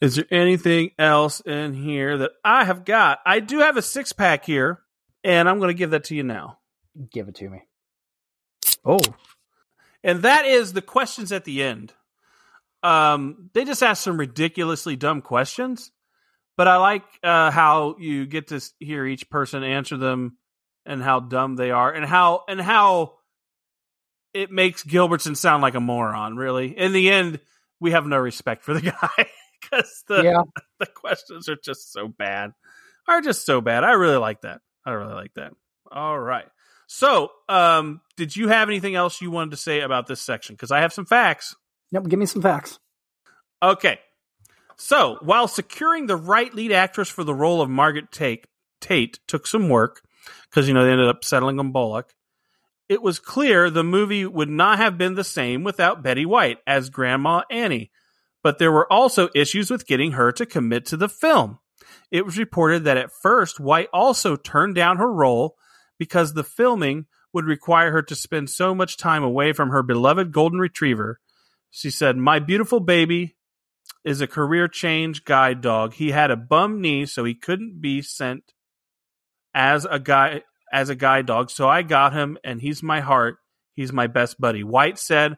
Is 0.00 0.16
there 0.16 0.26
anything 0.30 0.90
else 0.98 1.40
in 1.40 1.72
here 1.72 2.18
that 2.18 2.32
I 2.44 2.64
have 2.64 2.84
got? 2.84 3.20
I 3.24 3.40
do 3.40 3.60
have 3.60 3.76
a 3.76 3.82
six 3.82 4.12
pack 4.12 4.44
here, 4.44 4.80
and 5.24 5.48
I'm 5.48 5.58
going 5.58 5.68
to 5.70 5.78
give 5.78 5.90
that 5.90 6.04
to 6.04 6.14
you 6.14 6.22
now. 6.22 6.58
Give 7.12 7.28
it 7.28 7.36
to 7.36 7.48
me. 7.48 7.62
Oh, 8.86 9.00
And 10.04 10.22
that 10.22 10.46
is 10.46 10.72
the 10.72 10.82
questions 10.82 11.32
at 11.32 11.44
the 11.44 11.62
end. 11.62 11.92
Um, 12.82 13.50
they 13.52 13.64
just 13.64 13.82
ask 13.82 14.02
some 14.02 14.16
ridiculously 14.16 14.94
dumb 14.94 15.22
questions, 15.22 15.90
but 16.56 16.68
I 16.68 16.76
like 16.76 17.02
uh, 17.24 17.50
how 17.50 17.96
you 17.98 18.26
get 18.26 18.48
to 18.48 18.60
hear 18.78 19.04
each 19.04 19.28
person 19.28 19.64
answer 19.64 19.96
them 19.96 20.38
and 20.84 21.02
how 21.02 21.18
dumb 21.18 21.56
they 21.56 21.72
are 21.72 21.92
and 21.92 22.04
how 22.04 22.44
and 22.48 22.60
how 22.60 23.14
it 24.32 24.52
makes 24.52 24.84
Gilbertson 24.84 25.36
sound 25.36 25.62
like 25.62 25.74
a 25.74 25.80
moron. 25.80 26.36
Really, 26.36 26.68
in 26.78 26.92
the 26.92 27.10
end, 27.10 27.40
we 27.80 27.90
have 27.90 28.06
no 28.06 28.18
respect 28.18 28.62
for 28.62 28.74
the 28.74 28.80
guy 29.00 29.28
because 29.60 30.04
the 30.06 30.22
yeah. 30.22 30.42
the 30.78 30.86
questions 30.86 31.48
are 31.48 31.56
just 31.56 31.92
so 31.92 32.06
bad. 32.06 32.52
Are 33.08 33.20
just 33.20 33.44
so 33.44 33.60
bad. 33.60 33.82
I 33.82 33.92
really 33.92 34.16
like 34.16 34.42
that. 34.42 34.60
I 34.84 34.92
really 34.92 35.14
like 35.14 35.34
that. 35.34 35.52
All 35.90 36.18
right. 36.18 36.46
So, 36.86 37.30
um, 37.48 38.00
did 38.16 38.36
you 38.36 38.48
have 38.48 38.68
anything 38.68 38.94
else 38.94 39.20
you 39.20 39.30
wanted 39.30 39.50
to 39.50 39.56
say 39.56 39.80
about 39.80 40.06
this 40.06 40.20
section? 40.20 40.54
Because 40.54 40.70
I 40.70 40.80
have 40.80 40.92
some 40.92 41.06
facts. 41.06 41.56
Yep. 41.90 42.04
Give 42.08 42.18
me 42.18 42.26
some 42.26 42.42
facts. 42.42 42.78
Okay. 43.62 43.98
So, 44.76 45.18
while 45.22 45.48
securing 45.48 46.06
the 46.06 46.16
right 46.16 46.52
lead 46.54 46.72
actress 46.72 47.08
for 47.08 47.24
the 47.24 47.34
role 47.34 47.60
of 47.60 47.70
Margaret 47.70 48.12
Tate, 48.12 48.46
Tate 48.80 49.18
took 49.26 49.46
some 49.46 49.68
work 49.68 50.02
because 50.48 50.68
you 50.68 50.74
know 50.74 50.84
they 50.84 50.92
ended 50.92 51.08
up 51.08 51.24
settling 51.24 51.58
on 51.58 51.72
Bullock. 51.72 52.14
It 52.88 53.02
was 53.02 53.18
clear 53.18 53.68
the 53.68 53.82
movie 53.82 54.24
would 54.24 54.48
not 54.48 54.78
have 54.78 54.96
been 54.96 55.14
the 55.14 55.24
same 55.24 55.64
without 55.64 56.02
Betty 56.02 56.24
White 56.24 56.58
as 56.66 56.90
Grandma 56.90 57.42
Annie, 57.50 57.90
but 58.44 58.58
there 58.58 58.70
were 58.70 58.90
also 58.92 59.28
issues 59.34 59.70
with 59.70 59.86
getting 59.86 60.12
her 60.12 60.30
to 60.32 60.46
commit 60.46 60.86
to 60.86 60.96
the 60.96 61.08
film. 61.08 61.58
It 62.12 62.24
was 62.24 62.38
reported 62.38 62.84
that 62.84 62.96
at 62.96 63.10
first 63.10 63.58
White 63.58 63.88
also 63.92 64.36
turned 64.36 64.76
down 64.76 64.98
her 64.98 65.12
role 65.12 65.56
because 65.98 66.34
the 66.34 66.44
filming 66.44 67.06
would 67.32 67.44
require 67.44 67.90
her 67.92 68.02
to 68.02 68.14
spend 68.14 68.50
so 68.50 68.74
much 68.74 68.96
time 68.96 69.22
away 69.22 69.52
from 69.52 69.70
her 69.70 69.82
beloved 69.82 70.32
golden 70.32 70.58
retriever. 70.58 71.20
She 71.70 71.90
said, 71.90 72.16
My 72.16 72.38
beautiful 72.38 72.80
baby 72.80 73.36
is 74.04 74.20
a 74.20 74.26
career 74.26 74.68
change 74.68 75.24
guide 75.24 75.60
dog. 75.60 75.94
He 75.94 76.10
had 76.10 76.30
a 76.30 76.36
bum 76.36 76.80
knee, 76.80 77.06
so 77.06 77.24
he 77.24 77.34
couldn't 77.34 77.80
be 77.80 78.02
sent 78.02 78.52
as 79.54 79.84
a 79.84 79.98
guy 79.98 80.42
as 80.72 80.88
a 80.88 80.94
guide 80.94 81.26
dog. 81.26 81.50
So 81.50 81.68
I 81.68 81.82
got 81.82 82.12
him, 82.12 82.38
and 82.44 82.60
he's 82.60 82.82
my 82.82 83.00
heart. 83.00 83.38
He's 83.74 83.92
my 83.92 84.06
best 84.06 84.40
buddy. 84.40 84.64
White 84.64 84.98
said 84.98 85.36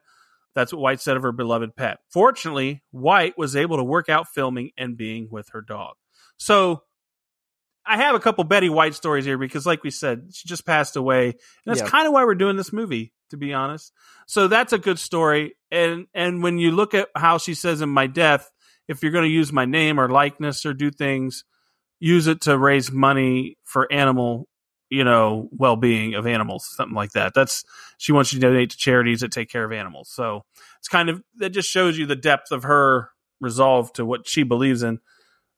that's 0.54 0.72
what 0.72 0.82
White 0.82 1.00
said 1.00 1.16
of 1.16 1.22
her 1.22 1.32
beloved 1.32 1.76
pet. 1.76 1.98
Fortunately, 2.10 2.82
White 2.90 3.38
was 3.38 3.54
able 3.54 3.76
to 3.76 3.84
work 3.84 4.08
out 4.08 4.28
filming 4.28 4.70
and 4.76 4.96
being 4.96 5.28
with 5.30 5.50
her 5.50 5.60
dog. 5.60 5.94
So 6.36 6.82
I 7.88 7.96
have 7.96 8.14
a 8.14 8.20
couple 8.20 8.44
Betty 8.44 8.68
White 8.68 8.94
stories 8.94 9.24
here 9.24 9.38
because, 9.38 9.66
like 9.66 9.82
we 9.82 9.90
said, 9.90 10.28
she 10.32 10.46
just 10.46 10.66
passed 10.66 10.96
away, 10.96 11.26
and 11.28 11.34
that's 11.66 11.80
Yeah. 11.80 11.88
kind 11.88 12.06
of 12.06 12.12
why 12.12 12.24
we're 12.24 12.34
doing 12.34 12.56
this 12.56 12.72
movie, 12.72 13.12
to 13.30 13.36
be 13.36 13.54
honest. 13.54 13.92
So 14.26 14.46
that's 14.46 14.72
a 14.72 14.78
good 14.78 14.98
story. 14.98 15.56
And 15.70 16.06
and 16.14 16.42
when 16.42 16.58
you 16.58 16.70
look 16.72 16.94
at 16.94 17.08
how 17.16 17.38
she 17.38 17.54
says 17.54 17.80
in 17.80 17.88
my 17.88 18.06
death, 18.06 18.50
if 18.88 19.02
you're 19.02 19.12
going 19.12 19.24
to 19.24 19.30
use 19.30 19.52
my 19.52 19.64
name 19.64 19.98
or 19.98 20.08
likeness 20.08 20.66
or 20.66 20.74
do 20.74 20.90
things, 20.90 21.44
use 21.98 22.26
it 22.26 22.42
to 22.42 22.56
raise 22.58 22.92
money 22.92 23.56
for 23.64 23.90
animal, 23.92 24.48
you 24.90 25.04
know, 25.04 25.48
well 25.52 25.76
being 25.76 26.14
of 26.14 26.26
animals, 26.26 26.68
something 26.76 26.94
like 26.94 27.12
that. 27.12 27.32
That's 27.34 27.64
she 27.98 28.12
wants 28.12 28.32
you 28.32 28.40
to 28.40 28.46
donate 28.46 28.70
to 28.70 28.76
charities 28.76 29.20
that 29.20 29.32
take 29.32 29.50
care 29.50 29.64
of 29.64 29.72
animals. 29.72 30.10
So 30.12 30.42
it's 30.78 30.88
kind 30.88 31.08
of 31.08 31.22
that 31.38 31.50
just 31.50 31.70
shows 31.70 31.98
you 31.98 32.06
the 32.06 32.16
depth 32.16 32.50
of 32.52 32.64
her 32.64 33.10
resolve 33.40 33.92
to 33.94 34.04
what 34.04 34.28
she 34.28 34.42
believes 34.42 34.82
in. 34.82 34.98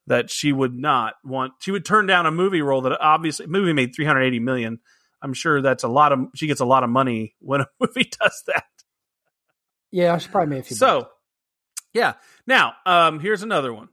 That 0.06 0.30
she 0.30 0.52
would 0.52 0.74
not 0.74 1.14
want, 1.24 1.52
she 1.60 1.70
would 1.70 1.84
turn 1.84 2.06
down 2.06 2.26
a 2.26 2.32
movie 2.32 2.62
role 2.62 2.80
that 2.82 3.00
obviously 3.00 3.46
movie 3.46 3.72
made 3.72 3.94
380 3.94 4.40
million. 4.40 4.80
I'm 5.22 5.34
sure 5.34 5.62
that's 5.62 5.84
a 5.84 5.88
lot 5.88 6.12
of 6.12 6.26
she 6.34 6.46
gets 6.46 6.60
a 6.60 6.64
lot 6.64 6.82
of 6.82 6.90
money 6.90 7.36
when 7.40 7.60
a 7.60 7.66
movie 7.78 8.10
does 8.20 8.42
that. 8.46 8.64
Yeah, 9.92 10.14
I 10.14 10.18
should 10.18 10.32
probably 10.32 10.56
make 10.56 10.64
a 10.64 10.68
few. 10.68 10.76
bucks. 10.76 10.78
So, 10.78 11.08
yeah. 11.92 12.14
Now, 12.46 12.74
um, 12.86 13.20
here's 13.20 13.42
another 13.42 13.72
one. 13.72 13.88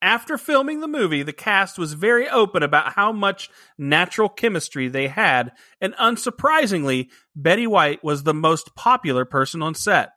After 0.00 0.38
filming 0.38 0.80
the 0.80 0.88
movie, 0.88 1.24
the 1.24 1.32
cast 1.32 1.76
was 1.76 1.94
very 1.94 2.28
open 2.28 2.62
about 2.62 2.92
how 2.92 3.10
much 3.10 3.50
natural 3.76 4.28
chemistry 4.28 4.88
they 4.88 5.08
had, 5.08 5.52
and 5.80 5.92
unsurprisingly, 5.94 7.08
Betty 7.34 7.66
White 7.66 8.04
was 8.04 8.22
the 8.22 8.34
most 8.34 8.76
popular 8.76 9.24
person 9.24 9.60
on 9.60 9.74
set. 9.74 10.10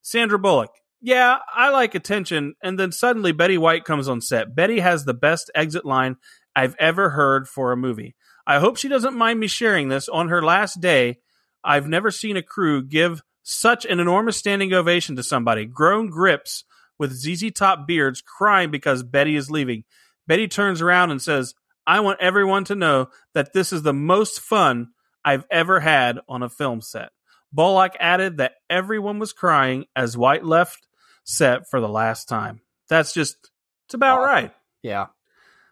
Sandra 0.00 0.38
Bullock, 0.38 0.70
yeah, 1.06 1.38
I 1.54 1.70
like 1.70 1.94
attention, 1.94 2.56
and 2.60 2.76
then 2.76 2.90
suddenly 2.90 3.30
Betty 3.30 3.56
White 3.56 3.84
comes 3.84 4.08
on 4.08 4.20
set. 4.20 4.56
Betty 4.56 4.80
has 4.80 5.04
the 5.04 5.14
best 5.14 5.52
exit 5.54 5.84
line 5.84 6.16
I've 6.56 6.74
ever 6.80 7.10
heard 7.10 7.46
for 7.46 7.70
a 7.70 7.76
movie. 7.76 8.16
I 8.44 8.58
hope 8.58 8.76
she 8.76 8.88
doesn't 8.88 9.16
mind 9.16 9.38
me 9.38 9.46
sharing 9.46 9.88
this. 9.88 10.08
On 10.08 10.30
her 10.30 10.42
last 10.42 10.80
day, 10.80 11.18
I've 11.62 11.86
never 11.86 12.10
seen 12.10 12.36
a 12.36 12.42
crew 12.42 12.82
give 12.82 13.22
such 13.44 13.84
an 13.84 14.00
enormous 14.00 14.36
standing 14.36 14.72
ovation 14.72 15.14
to 15.14 15.22
somebody. 15.22 15.64
Grown 15.64 16.10
grips 16.10 16.64
with 16.98 17.12
ZZ 17.12 17.52
Top 17.52 17.86
beards 17.86 18.20
crying 18.20 18.72
because 18.72 19.04
Betty 19.04 19.36
is 19.36 19.48
leaving. 19.48 19.84
Betty 20.26 20.48
turns 20.48 20.82
around 20.82 21.12
and 21.12 21.22
says, 21.22 21.54
I 21.86 22.00
want 22.00 22.20
everyone 22.20 22.64
to 22.64 22.74
know 22.74 23.10
that 23.32 23.52
this 23.52 23.72
is 23.72 23.82
the 23.82 23.94
most 23.94 24.40
fun 24.40 24.88
I've 25.24 25.44
ever 25.52 25.78
had 25.78 26.18
on 26.28 26.42
a 26.42 26.48
film 26.48 26.80
set. 26.80 27.10
Bullock 27.52 27.92
added 28.00 28.38
that 28.38 28.54
everyone 28.68 29.20
was 29.20 29.32
crying 29.32 29.84
as 29.94 30.16
White 30.16 30.44
left 30.44 30.85
set 31.26 31.68
for 31.68 31.80
the 31.80 31.88
last 31.88 32.28
time. 32.28 32.62
That's 32.88 33.12
just, 33.12 33.36
it's 33.84 33.94
about 33.94 34.20
Awesome. 34.20 34.30
right 34.30 34.52
yeah, 34.86 35.06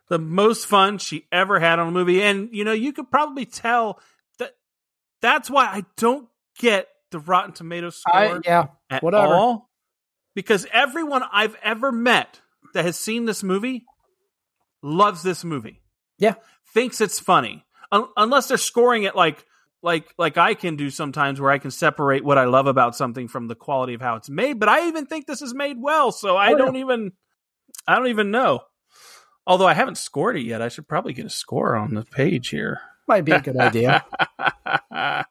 the 0.08 0.18
most 0.18 0.66
fun 0.66 0.98
she 0.98 1.26
ever 1.30 1.60
had 1.60 1.78
on 1.78 1.88
a 1.88 1.90
movie. 1.92 2.20
And, 2.22 2.50
you 2.52 2.64
know, 2.64 2.72
you 2.72 2.92
could 2.92 3.10
probably 3.10 3.46
tell 3.46 4.00
that 4.38 4.52
that's 5.22 5.48
why 5.48 5.66
I 5.66 5.84
don't 5.96 6.28
get 6.58 6.88
the 7.12 7.20
Rotten 7.20 7.52
Tomatoes 7.52 7.96
score 7.96 8.20
I 8.20 8.40
yeah. 8.44 8.66
at 8.90 9.02
whatever. 9.02 9.34
all. 9.34 9.70
Because 10.34 10.66
everyone 10.72 11.22
I've 11.32 11.56
ever 11.62 11.92
met 11.92 12.40
that 12.74 12.84
has 12.84 12.98
seen 12.98 13.24
this 13.24 13.44
movie 13.44 13.84
loves 14.82 15.22
this 15.22 15.44
movie. 15.44 15.80
Yeah. 16.18 16.34
Thinks 16.74 17.00
it's 17.00 17.20
funny. 17.20 17.64
Un- 17.92 18.08
unless 18.16 18.48
they're 18.48 18.58
scoring 18.58 19.04
it 19.04 19.14
like 19.14 19.44
like 19.84 20.12
like 20.18 20.36
I 20.38 20.54
can 20.54 20.76
do 20.76 20.90
sometimes 20.90 21.40
where 21.40 21.50
I 21.50 21.58
can 21.58 21.70
separate 21.70 22.24
what 22.24 22.38
I 22.38 22.44
love 22.46 22.66
about 22.66 22.96
something 22.96 23.28
from 23.28 23.46
the 23.46 23.54
quality 23.54 23.94
of 23.94 24.00
how 24.00 24.16
it's 24.16 24.30
made, 24.30 24.58
but 24.58 24.68
I 24.68 24.88
even 24.88 25.06
think 25.06 25.26
this 25.26 25.42
is 25.42 25.54
made 25.54 25.76
well, 25.80 26.10
so 26.10 26.36
I 26.36 26.52
Oh, 26.54 26.56
don't 26.58 26.76
even 26.76 27.12
I 27.86 27.96
don't 27.96 28.08
even 28.08 28.30
know. 28.30 28.62
Although 29.46 29.66
I 29.66 29.74
haven't 29.74 29.98
scored 29.98 30.36
it 30.38 30.42
yet, 30.44 30.62
I 30.62 30.68
should 30.68 30.88
probably 30.88 31.12
get 31.12 31.26
a 31.26 31.30
score 31.30 31.76
on 31.76 31.94
the 31.94 32.02
page 32.02 32.48
here. 32.48 32.80
Might 33.06 33.26
be 33.26 33.32
a 33.32 33.40
good 33.40 33.58
idea. 33.58 34.02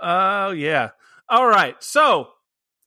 oh 0.00 0.50
yeah. 0.52 0.90
All 1.28 1.46
right. 1.46 1.76
So, 1.82 2.28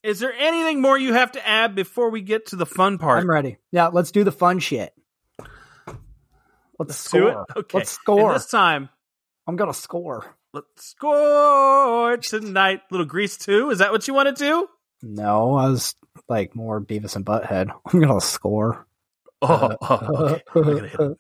is 0.04 0.20
there 0.20 0.34
anything 0.34 0.82
more 0.82 0.98
you 0.98 1.14
have 1.14 1.34
to 1.34 1.48
add 1.48 1.76
before 1.76 2.10
we 2.10 2.22
get 2.22 2.48
to 2.48 2.56
the 2.56 2.66
fun 2.66 2.98
part? 2.98 3.22
I'm 3.22 3.30
ready. 3.30 3.58
Yeah, 3.72 3.88
let's 3.88 4.12
do 4.12 4.24
the 4.24 4.32
fun 4.32 4.60
shit. 4.60 4.94
Let's, 6.78 6.90
Let's 6.90 6.96
score. 6.98 7.22
do 7.22 7.28
it. 7.28 7.46
Okay. 7.60 7.78
Let's 7.78 7.92
score. 7.92 8.32
And 8.32 8.36
this 8.40 8.48
time, 8.48 8.90
I'm 9.48 9.56
gonna 9.56 9.74
score. 9.74 10.35
Let's 10.56 10.86
score 10.86 12.16
tonight. 12.16 12.80
Little 12.90 13.06
Grease 13.06 13.36
2. 13.38 13.72
Is 13.72 13.80
that 13.80 13.92
what 13.92 14.08
you 14.08 14.14
want 14.14 14.36
to 14.36 14.44
do? 14.44 14.70
No, 15.02 15.56
I 15.56 15.68
was 15.68 15.96
like 16.30 16.56
more 16.56 16.80
Beavis 16.80 17.18
and 17.18 17.26
Butthead. 17.26 17.70
I'm 17.86 18.00
gonna 18.00 18.22
score. 18.22 18.88
Oh, 19.42 19.76
oh, 19.82 20.00
oh 20.10 20.26
okay. 20.26 20.44
I 20.56 20.62
gotta 20.62 20.88
hit 20.88 21.00
it. 21.02 21.18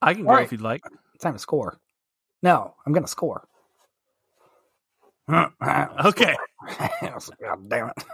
I 0.00 0.14
can 0.14 0.22
go 0.22 0.28
All 0.28 0.36
right. 0.36 0.44
if 0.44 0.52
you'd 0.52 0.60
like. 0.60 0.84
Time 1.20 1.32
to 1.32 1.38
score. 1.40 1.80
No, 2.42 2.74
I'm 2.86 2.92
gonna 2.92 3.08
score. 3.08 3.48
Okay. 6.04 6.36
God 6.78 7.68
damn 7.68 7.88
it. 7.88 8.04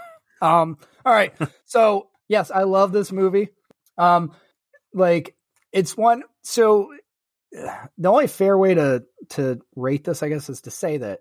Um, 0.41 0.79
all 1.05 1.13
right. 1.13 1.35
So 1.67 2.09
yes, 2.29 2.51
I 2.51 2.65
love 2.65 2.93
this 2.93 3.13
movie. 3.13 3.49
Um, 3.97 4.33
like 4.93 5.35
it's 5.73 5.97
one. 5.97 6.23
So 6.43 6.91
the 7.51 8.09
only 8.09 8.27
fair 8.27 8.57
way 8.59 8.75
to 8.75 9.05
to 9.31 9.61
rate 9.75 10.05
this, 10.05 10.23
I 10.23 10.29
guess, 10.29 10.51
is 10.51 10.63
to 10.63 10.71
say 10.71 10.99
that 10.99 11.21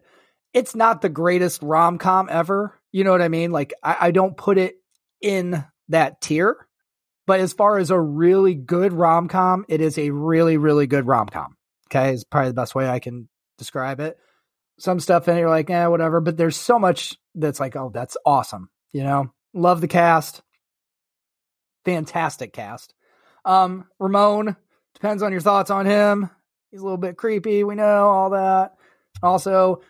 it's 0.53 0.75
not 0.75 1.01
the 1.01 1.09
greatest 1.09 1.61
rom 1.61 1.97
com 1.97 2.27
ever. 2.29 2.77
You 2.91 3.05
know 3.05 3.11
what 3.11 3.21
I 3.21 3.29
mean? 3.29 3.51
Like 3.51 3.73
I, 3.81 3.97
I 4.01 4.11
don't 4.11 4.35
put 4.35 4.57
it 4.57 4.75
in 5.21 5.63
that 5.89 6.19
tier. 6.21 6.67
But 7.27 7.39
as 7.39 7.53
far 7.53 7.77
as 7.77 7.91
a 7.91 7.99
really 7.99 8.55
good 8.55 8.91
rom 8.91 9.29
com, 9.29 9.63
it 9.69 9.79
is 9.79 9.97
a 9.97 10.09
really, 10.09 10.57
really 10.57 10.87
good 10.87 11.05
rom 11.05 11.27
com. 11.27 11.55
Okay, 11.87 12.13
is 12.13 12.23
probably 12.23 12.49
the 12.49 12.55
best 12.55 12.75
way 12.75 12.89
I 12.89 12.99
can 12.99 13.29
describe 13.57 13.99
it. 13.99 14.17
Some 14.81 14.99
stuff 14.99 15.27
in 15.27 15.37
it, 15.37 15.41
you're 15.41 15.49
like, 15.49 15.69
eh, 15.69 15.85
whatever. 15.85 16.21
But 16.21 16.37
there's 16.37 16.57
so 16.57 16.79
much 16.79 17.15
that's 17.35 17.59
like, 17.59 17.75
oh, 17.75 17.91
that's 17.93 18.17
awesome. 18.25 18.71
You 18.91 19.03
know, 19.03 19.31
love 19.53 19.79
the 19.79 19.87
cast, 19.87 20.41
fantastic 21.85 22.51
cast. 22.51 22.95
Um, 23.45 23.85
Ramon 23.99 24.55
depends 24.95 25.21
on 25.21 25.31
your 25.31 25.41
thoughts 25.41 25.69
on 25.69 25.85
him. 25.85 26.31
He's 26.71 26.81
a 26.81 26.83
little 26.83 26.97
bit 26.97 27.15
creepy. 27.15 27.63
We 27.63 27.75
know 27.75 28.09
all 28.09 28.31
that. 28.31 28.73
Also, 29.21 29.81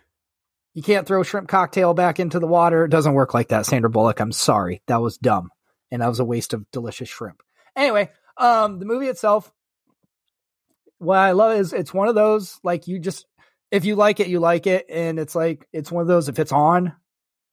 you 0.74 0.84
can't 0.84 1.08
throw 1.08 1.24
shrimp 1.24 1.48
cocktail 1.48 1.94
back 1.94 2.20
into 2.20 2.40
the 2.40 2.48
water. 2.48 2.84
It 2.84 2.92
doesn't 2.92 3.14
work 3.14 3.34
like 3.34 3.48
that, 3.48 3.66
Sandra 3.66 3.90
Bullock. 3.90 4.20
I'm 4.20 4.34
sorry. 4.34 4.82
That 4.88 5.02
was 5.02 5.18
dumb. 5.18 5.52
And 5.90 6.02
that 6.02 6.10
was 6.10 6.20
a 6.20 6.26
waste 6.26 6.54
of 6.54 6.70
delicious 6.72 7.08
shrimp. 7.08 7.42
Anyway, 7.78 8.10
um, 8.36 8.80
the 8.80 8.86
movie 8.86 9.08
itself, 9.08 9.52
what 10.98 11.18
I 11.18 11.32
love 11.32 11.58
is 11.58 11.72
it's 11.72 11.94
one 11.94 12.10
of 12.10 12.16
those, 12.16 12.60
like, 12.62 12.88
you 12.88 13.00
just, 13.00 13.26
if 13.72 13.86
you 13.86 13.96
like 13.96 14.20
it, 14.20 14.28
you 14.28 14.40
like 14.40 14.68
it. 14.68 14.86
And 14.90 15.18
it's 15.20 15.34
like, 15.36 15.68
it's 15.74 15.92
one 15.92 16.02
of 16.02 16.08
those, 16.08 16.30
if 16.30 16.40
it's 16.40 16.52
on, 16.52 16.94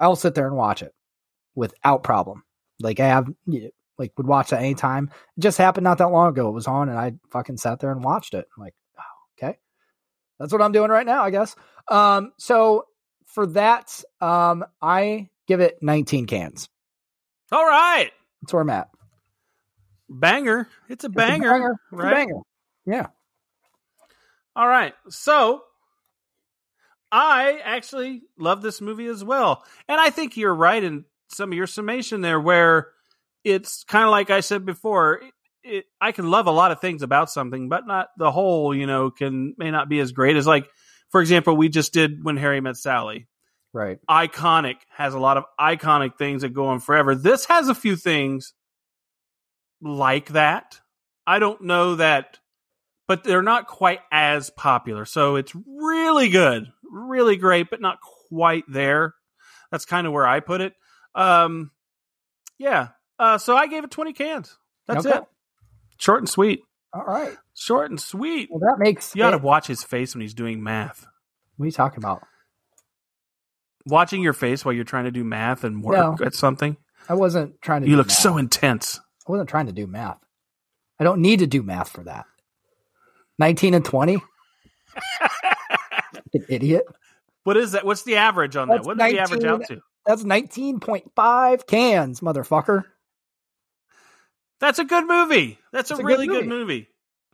I'll 0.01 0.17
sit 0.17 0.35
there 0.35 0.47
and 0.47 0.57
watch 0.57 0.83
it 0.83 0.93
without 1.55 2.03
problem. 2.03 2.43
Like, 2.81 3.01
I 3.01 3.07
have, 3.09 3.29
like, 3.99 4.13
would 4.17 4.27
watch 4.27 4.51
that 4.51 4.61
anytime. 4.61 5.11
It 5.37 5.41
just 5.41 5.59
happened 5.59 5.85
not 5.85 5.99
that 5.99 6.09
long 6.11 6.29
ago. 6.31 6.49
It 6.49 6.53
was 6.55 6.67
on 6.67 6.89
and 6.89 6.99
I 6.99 7.15
fucking 7.31 7.57
sat 7.57 7.81
there 7.81 7.91
and 7.93 8.03
watched 8.05 8.35
it. 8.35 8.47
I'm 8.57 8.63
like, 8.63 8.75
oh, 8.99 9.47
okay. 9.47 9.59
That's 10.39 10.53
what 10.53 10.63
I'm 10.63 10.73
doing 10.73 10.91
right 10.91 11.07
now, 11.07 11.23
I 11.23 11.31
guess. 11.31 11.57
Um, 11.89 12.33
so 12.39 12.87
for 13.27 13.47
that, 13.49 14.03
um, 14.21 14.65
I 14.81 15.29
give 15.47 15.61
it 15.61 15.79
19 15.83 16.27
cans. 16.27 16.69
All 17.51 17.65
right. 17.67 18.11
That's 18.43 18.53
where 18.53 18.63
I'm 18.63 18.71
at. 18.71 18.89
Banger. 20.09 20.69
It's 20.89 21.05
a 21.05 21.07
It's 21.07 21.07
a 21.07 21.09
banger. 21.09 21.51
banger. 21.51 21.73
It's 21.93 21.93
a 21.93 21.97
right? 21.97 22.15
banger. 22.15 22.41
Yeah. 22.87 23.07
All 24.57 24.67
right. 24.69 24.95
So 25.11 25.63
I 27.11 27.61
actually 27.65 28.23
love 28.39 28.63
this 28.63 28.81
movie 28.81 29.07
as 29.07 29.25
well. 29.25 29.65
And 29.89 30.01
I 30.01 30.11
think 30.11 30.37
you're 30.37 30.55
right 30.55 30.83
in 30.83 31.05
some 31.29 31.53
of 31.53 31.57
your 31.57 31.67
summation 31.67 32.21
there 32.21 32.41
where 32.41 32.89
it's 33.45 33.85
kind 33.85 34.05
of 34.05 34.11
like 34.11 34.31
I 34.31 34.41
said 34.41 34.67
before, 34.67 35.15
it, 35.15 35.33
it, 35.63 35.85
I 36.01 36.13
can 36.13 36.31
love 36.31 36.47
a 36.47 36.53
lot 36.53 36.71
of 36.71 36.81
things 36.81 37.03
about 37.03 37.31
something, 37.31 37.69
but 37.69 37.87
not 37.87 38.09
the 38.17 38.31
whole, 38.31 38.75
you 38.75 38.87
know, 38.87 39.11
can 39.11 39.55
may 39.59 39.71
not 39.71 39.89
be 39.89 40.01
as 40.01 40.13
great 40.13 40.37
as 40.37 40.47
like 40.47 40.69
for 41.11 41.21
example, 41.21 41.57
we 41.57 41.69
just 41.69 41.93
did 41.93 42.23
when 42.23 42.37
Harry 42.37 42.61
met 42.61 42.77
Sally. 42.77 43.27
Right. 43.73 43.99
Iconic 44.09 44.77
has 44.91 45.15
a 45.15 45.19
lot 45.19 45.37
of 45.37 45.45
iconic 45.59 46.17
things 46.19 46.43
that 46.43 46.51
go 46.51 46.67
on 46.67 46.81
forever. 46.81 47.15
This 47.15 47.47
has 47.47 47.69
a 47.69 47.75
few 47.75 47.97
things 47.97 48.55
like 49.81 50.31
that. 50.31 50.81
I 51.27 51.39
don't 51.39 51.63
know 51.63 51.97
that 51.97 52.39
but 53.09 53.25
they're 53.25 53.43
not 53.43 53.67
quite 53.67 54.01
as 54.13 54.51
popular. 54.51 55.05
So 55.05 55.35
it's 55.37 55.53
really 55.67 56.29
good, 56.29 56.67
really 56.89 57.37
great, 57.37 57.71
but 57.71 57.81
not 57.81 57.99
quite 58.31 58.65
there. 58.69 59.15
That's 59.73 59.85
kind 59.85 60.07
of 60.07 60.13
where 60.13 60.27
I 60.27 60.41
put 60.41 60.61
it. 60.61 60.75
Um, 61.15 61.71
yeah. 62.59 62.89
Uh, 63.19 63.39
so 63.39 63.57
I 63.57 63.67
gave 63.67 63.83
it 63.85 63.91
20 63.91 64.13
cans. 64.13 64.57
That's 64.87 65.05
Okay. 65.05 65.17
it. 65.19 65.25
Short 65.99 66.21
and 66.21 66.29
sweet. 66.29 66.61
All 66.93 67.03
right. 67.05 67.37
Short 67.55 67.91
and 67.91 68.01
sweet. 68.01 68.49
Well, 68.51 68.61
that 68.61 68.77
makes 68.79 69.15
You 69.17 69.23
got 69.23 69.31
to 69.33 69.39
watch 69.39 69.67
his 69.67 69.83
face 69.83 70.15
when 70.15 70.23
he's 70.23 70.35
doing 70.35 70.63
math. 70.63 71.05
What 71.57 71.65
are 71.65 71.67
you 71.67 71.73
talking 71.73 71.99
about? 71.99 72.23
Watching 73.87 74.23
your 74.23 74.33
face 74.33 74.65
while 74.65 74.75
you're 74.75 74.85
trying 74.85 75.05
to 75.05 75.11
do 75.11 75.25
math 75.25 75.65
and 75.65 75.83
work 75.83 76.21
No. 76.21 76.25
at 76.27 76.35
something. 76.35 76.77
I 77.09 77.15
wasn't 77.15 77.61
trying 77.63 77.83
to. 77.83 77.89
You 77.89 77.97
look 77.97 78.09
math. 78.09 78.17
so 78.17 78.37
intense. 78.37 79.01
I 79.27 79.33
wasn't 79.33 79.49
trying 79.49 79.67
to 79.67 79.73
do 79.73 79.87
math. 79.87 80.19
I 81.01 81.05
don't 81.05 81.21
need 81.21 81.39
to 81.41 81.47
do 81.47 81.63
math 81.63 81.89
for 81.89 82.05
that. 82.05 82.27
19 83.39 83.75
and 83.75 83.85
20? 83.85 84.15
An 86.35 86.45
idiot. 86.49 86.85
What 87.45 87.57
is 87.57 87.73
that? 87.73 87.85
What's 87.85 88.03
the 88.03 88.17
average 88.17 88.57
on 88.57 88.69
that? 88.69 88.77
That's 88.79 88.87
What 88.87 88.99
does 88.99 89.11
the 89.13 89.19
average 89.21 89.45
out 89.45 89.65
to? 89.69 89.81
That's 90.07 90.23
19.5 90.25 91.67
cans, 91.67 92.21
motherfucker. 92.21 92.85
That's 94.61 94.79
a 94.79 94.85
good 94.85 95.07
movie. 95.07 95.59
That's 95.73 95.91
It's 95.91 96.01
a 96.01 96.03
a 96.03 96.07
really 96.07 96.27
good 96.27 96.47
movie. 96.47 96.59
movie. 96.65 96.89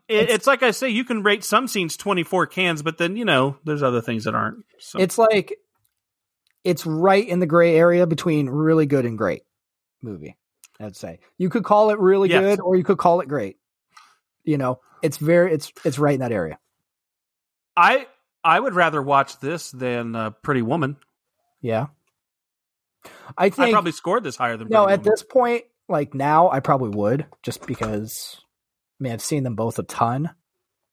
It, 0.08 0.14
It's- 0.24 0.34
it's, 0.36 0.46
like 0.46 0.62
I 0.62 0.72
say, 0.72 0.90
you 0.90 1.04
can 1.04 1.22
rate 1.22 1.44
some 1.44 1.66
scenes 1.66 1.96
24 1.96 2.46
cans, 2.48 2.82
but 2.82 2.98
then, 2.98 3.16
you 3.16 3.24
know, 3.24 3.56
there's 3.64 3.82
other 3.82 4.02
things 4.02 4.24
that 4.24 4.34
aren't. 4.34 4.64
So. 4.78 4.98
It's 4.98 5.16
like 5.16 5.54
it's 6.62 6.84
right 6.84 7.26
in 7.26 7.40
the 7.40 7.46
gray 7.46 7.76
area 7.76 8.06
between 8.06 8.48
really 8.50 8.86
good 8.86 9.06
and 9.06 9.16
great 9.16 9.42
movie. 10.02 10.36
I'd 10.80 10.96
say 10.96 11.20
you 11.38 11.48
could 11.48 11.64
call 11.64 11.90
it 11.90 11.98
really 11.98 12.28
Yes. 12.30 12.42
good 12.42 12.60
or 12.60 12.76
you 12.76 12.84
could 12.84 12.98
call 12.98 13.20
it 13.20 13.28
great. 13.28 13.56
You 14.44 14.58
know, 14.58 14.80
it's 15.04 15.18
very 15.18 15.52
it's 15.52 15.72
it's 15.84 15.98
right 15.98 16.14
in 16.14 16.20
that 16.20 16.32
area. 16.32 16.58
I 17.76 18.06
I 18.42 18.58
would 18.58 18.74
rather 18.74 19.00
watch 19.02 19.38
this 19.38 19.70
than 19.70 20.16
uh, 20.16 20.30
Pretty 20.30 20.62
Woman. 20.62 20.96
Yeah. 21.60 21.86
I 23.38 23.50
think 23.50 23.68
I 23.68 23.72
probably 23.72 23.92
scored 23.92 24.24
this 24.24 24.36
higher 24.36 24.56
than 24.56 24.66
Pretty 24.68 24.74
no 24.74 24.84
Pretty 24.86 24.94
at 25.00 25.04
this 25.04 25.22
point, 25.22 25.64
like 25.88 26.14
now, 26.14 26.50
I 26.50 26.60
probably 26.60 26.90
would 26.90 27.26
just 27.42 27.66
because. 27.66 28.40
I 29.00 29.04
mean, 29.04 29.12
I've 29.12 29.22
seen 29.22 29.42
them 29.42 29.56
both 29.56 29.78
a 29.78 29.82
ton, 29.82 30.30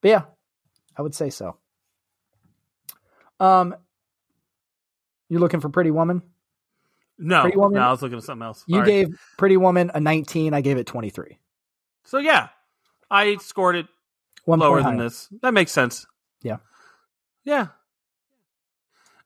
but 0.02 0.10
yeah, 0.10 0.22
I 0.98 1.02
would 1.04 1.14
say 1.14 1.30
so. 1.30 1.56
Um, 3.40 3.76
you 5.30 5.40
looking 5.40 5.60
for 5.60 5.70
Pretty 5.70 5.92
Woman? 5.92 6.22
no, 7.18 7.42
Pretty 7.44 7.58
Woman- 7.58 7.80
no, 7.80 7.88
I 7.88 7.92
was 7.92 8.02
looking 8.02 8.18
at 8.18 8.24
something 8.24 8.46
else. 8.46 8.64
You 8.68 8.76
All 8.78 8.82
right. 8.82 8.88
gave 8.88 9.20
Pretty 9.38 9.56
Woman 9.58 9.92
a 9.94 10.00
19. 10.00 10.54
I 10.54 10.62
gave 10.62 10.78
it 10.78 10.88
23. 10.88 11.38
so 12.04 12.18
yeah, 12.18 12.50
I 13.10 13.38
scored 13.38 13.76
it 13.76 13.86
One 14.46 14.60
lower 14.60 14.78
than 14.82 14.98
higher. 14.98 15.04
this. 15.04 15.30
That 15.42 15.54
makes 15.54 15.72
sense. 15.72 16.06
Yeah. 16.42 16.58
yeah. 17.44 17.68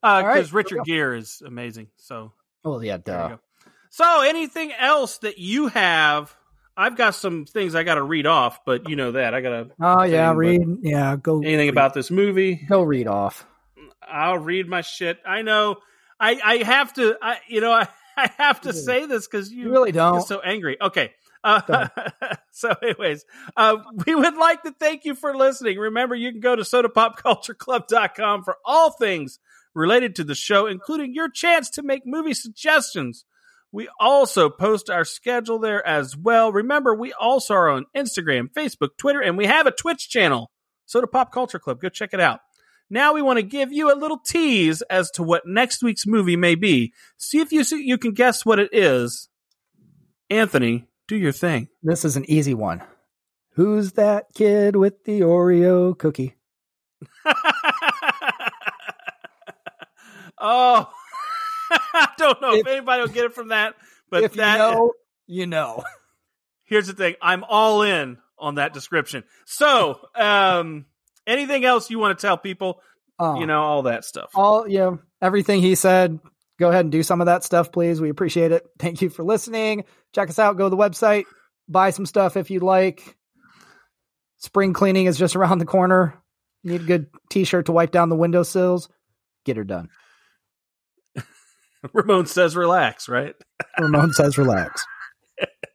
Uh, 0.04 0.22
because 0.22 0.52
there 0.52 0.56
we 0.56 0.58
Richard. 0.64 0.80
Gere 0.86 1.18
is 1.18 1.42
amazing. 1.46 1.88
So 1.98 2.32
Oh 2.64 2.80
yeah, 2.82 2.98
duh. 2.98 3.38
So, 3.90 4.22
anything 4.24 4.74
else 4.74 5.20
that 5.20 5.38
you 5.38 5.68
have? 5.68 6.36
I've 6.76 6.98
got 6.98 7.16
some 7.16 7.46
things 7.46 7.76
I 7.76 7.84
got 7.84 7.96
to 7.96 8.04
read 8.04 8.28
off, 8.28 8.66
but 8.66 8.90
you 8.90 8.98
know 8.98 9.14
that 9.14 9.34
I 9.34 9.40
got 9.42 9.50
to 9.50 9.68
Oh 9.80 10.04
yeah, 10.04 10.34
read. 10.36 10.62
Yeah, 10.82 11.16
go. 11.16 11.38
anything 11.38 11.60
read- 11.60 11.70
about 11.70 11.94
this 11.94 12.12
movie. 12.12 12.56
Go 12.68 12.82
read 12.84 13.08
off. 13.08 13.46
I'll 14.08 14.38
read 14.38 14.68
my 14.68 14.82
shit. 14.82 15.20
I 15.26 15.42
know. 15.44 15.78
I 16.20 16.40
I 16.44 16.56
have 16.64 16.94
to. 16.96 17.16
I 17.22 17.38
you 17.48 17.62
know 17.62 17.72
I, 17.72 17.88
I 18.18 18.30
have 18.38 18.62
to 18.62 18.74
say 18.74 19.06
this 19.06 19.26
because 19.28 19.52
you 19.52 19.64
You 19.68 19.72
really 19.72 19.92
don't. 19.94 20.22
so 20.22 20.40
angry. 20.42 20.78
Okay. 20.82 21.12
Uh, 21.46 21.88
so, 22.52 22.74
anyways, 22.82 23.24
uh, 23.56 23.78
we 24.06 24.16
would 24.16 24.36
like 24.36 24.64
to 24.64 24.74
thank 24.80 25.06
you 25.06 25.14
for 25.14 25.38
listening. 25.38 25.78
Remember, 25.78 26.16
you 26.16 26.32
can 26.32 26.42
go 26.42 26.56
to 26.56 26.64
sodapopcultureclub.com 26.64 28.44
for 28.44 28.58
all 28.66 28.92
things 28.92 29.40
related 29.76 30.16
to 30.16 30.24
the 30.24 30.36
show, 30.36 30.66
including 30.66 31.14
your 31.14 31.30
chance 31.30 31.70
to 31.70 31.84
make 31.84 32.02
movie 32.06 32.34
suggestions. 32.34 33.26
We 33.72 33.88
also 34.00 34.50
post 34.50 34.90
our 34.90 35.06
schedule 35.06 35.60
there 35.60 35.86
as 35.86 36.18
well. 36.18 36.52
Remember, 36.52 36.96
we 36.96 37.14
also 37.14 37.54
are 37.54 37.70
on 37.70 37.86
Instagram, 37.96 38.52
Facebook, 38.52 38.98
Twitter, 38.98 39.22
and 39.22 39.38
we 39.38 39.46
have 39.46 39.68
a 39.68 39.72
Twitch 39.72 40.10
channel, 40.10 40.50
Soda 40.86 41.08
Pop 41.08 41.32
Culture 41.32 41.60
Club. 41.60 41.80
Go 41.80 41.90
check 41.90 42.14
it 42.14 42.20
out. 42.20 42.40
Now 42.90 43.14
we 43.14 43.22
want 43.22 43.38
to 43.38 43.44
give 43.44 43.72
you 43.72 43.94
a 43.94 43.98
little 43.98 44.20
tease 44.20 44.82
as 44.84 45.12
to 45.12 45.24
what 45.24 45.46
next 45.46 45.84
week's 45.84 46.08
movie 46.08 46.38
may 46.38 46.56
be. 46.56 46.94
See 47.18 47.40
if 47.40 47.52
you 47.52 47.64
see, 47.64 47.84
you 47.84 47.98
can 47.98 48.14
guess 48.14 48.46
what 48.46 48.60
it 48.60 48.70
is. 48.72 49.28
Anthony, 50.30 50.88
do 51.08 51.16
your 51.16 51.32
thing. 51.32 51.68
This 51.84 52.04
is 52.06 52.18
an 52.18 52.26
easy 52.30 52.54
one. 52.54 52.82
Who's 53.54 53.94
that 53.94 54.26
kid 54.34 54.76
with 54.76 55.04
the 55.06 55.22
Oreo 55.22 55.98
cookie? 55.98 56.36
oh, 60.40 60.90
I 61.72 62.08
don't 62.18 62.42
know 62.42 62.54
if, 62.54 62.62
If- 62.62 62.68
anybody 62.68 63.02
will 63.02 63.10
get 63.10 63.26
it 63.26 63.34
from 63.34 63.50
that, 63.50 63.76
but 64.10 64.24
if 64.24 64.34
that 64.34 64.54
you 64.54 64.58
know, 64.60 64.94
you 65.28 65.48
know. 65.48 65.84
here's 66.66 66.88
the 66.88 66.94
thing: 66.94 67.16
I'm 67.22 67.44
all 67.44 67.82
in 67.84 68.18
on 68.38 68.56
that 68.56 68.74
description. 68.74 69.24
So, 69.46 70.00
um, 70.16 70.86
anything 71.26 71.66
else 71.66 71.90
you 71.90 72.00
want 72.00 72.18
to 72.18 72.22
tell 72.26 72.38
people? 72.38 72.82
Uh, 73.18 73.36
You 73.40 73.46
know, 73.46 73.62
all 73.62 73.84
that 73.84 74.04
stuff. 74.04 74.32
all 74.36 74.68
yeah, 74.68 74.96
everything 75.22 75.62
he 75.62 75.76
said. 75.76 76.20
Go 76.58 76.70
ahead 76.70 76.86
and 76.86 76.92
do 76.92 77.04
some 77.04 77.22
of 77.22 77.26
that 77.26 77.44
stuff, 77.44 77.72
please. 77.72 78.00
We 78.00 78.10
appreciate 78.10 78.52
it. 78.52 78.66
Thank 78.80 79.02
you 79.02 79.10
for 79.10 79.24
listening. 79.24 79.84
Check 80.14 80.30
us 80.30 80.40
out. 80.40 80.58
Go 80.58 80.66
to 80.66 80.70
the 80.70 80.78
website. 80.78 81.26
Buy 81.68 81.90
some 81.90 82.06
stuff 82.06 82.38
if 82.38 82.50
you'd 82.50 82.64
like. 82.64 83.18
Spring 84.38 84.74
cleaning 84.74 85.08
is 85.08 85.18
just 85.18 85.36
around 85.36 85.58
the 85.58 85.66
corner. 85.66 86.22
Need 86.64 86.82
a 86.82 86.86
good 86.86 87.08
T-shirt 87.30 87.66
to 87.66 87.72
wipe 87.72 87.92
down 87.92 88.10
the 88.10 88.16
windowsills. 88.16 88.90
Get 89.44 89.58
her 89.58 89.64
done. 89.64 89.90
Ramon 91.94 92.26
says, 92.26 92.56
"Relax." 92.56 93.08
Right. 93.10 93.36
Ramon 93.80 94.14
says, 94.14 94.38
"Relax." 94.38 94.86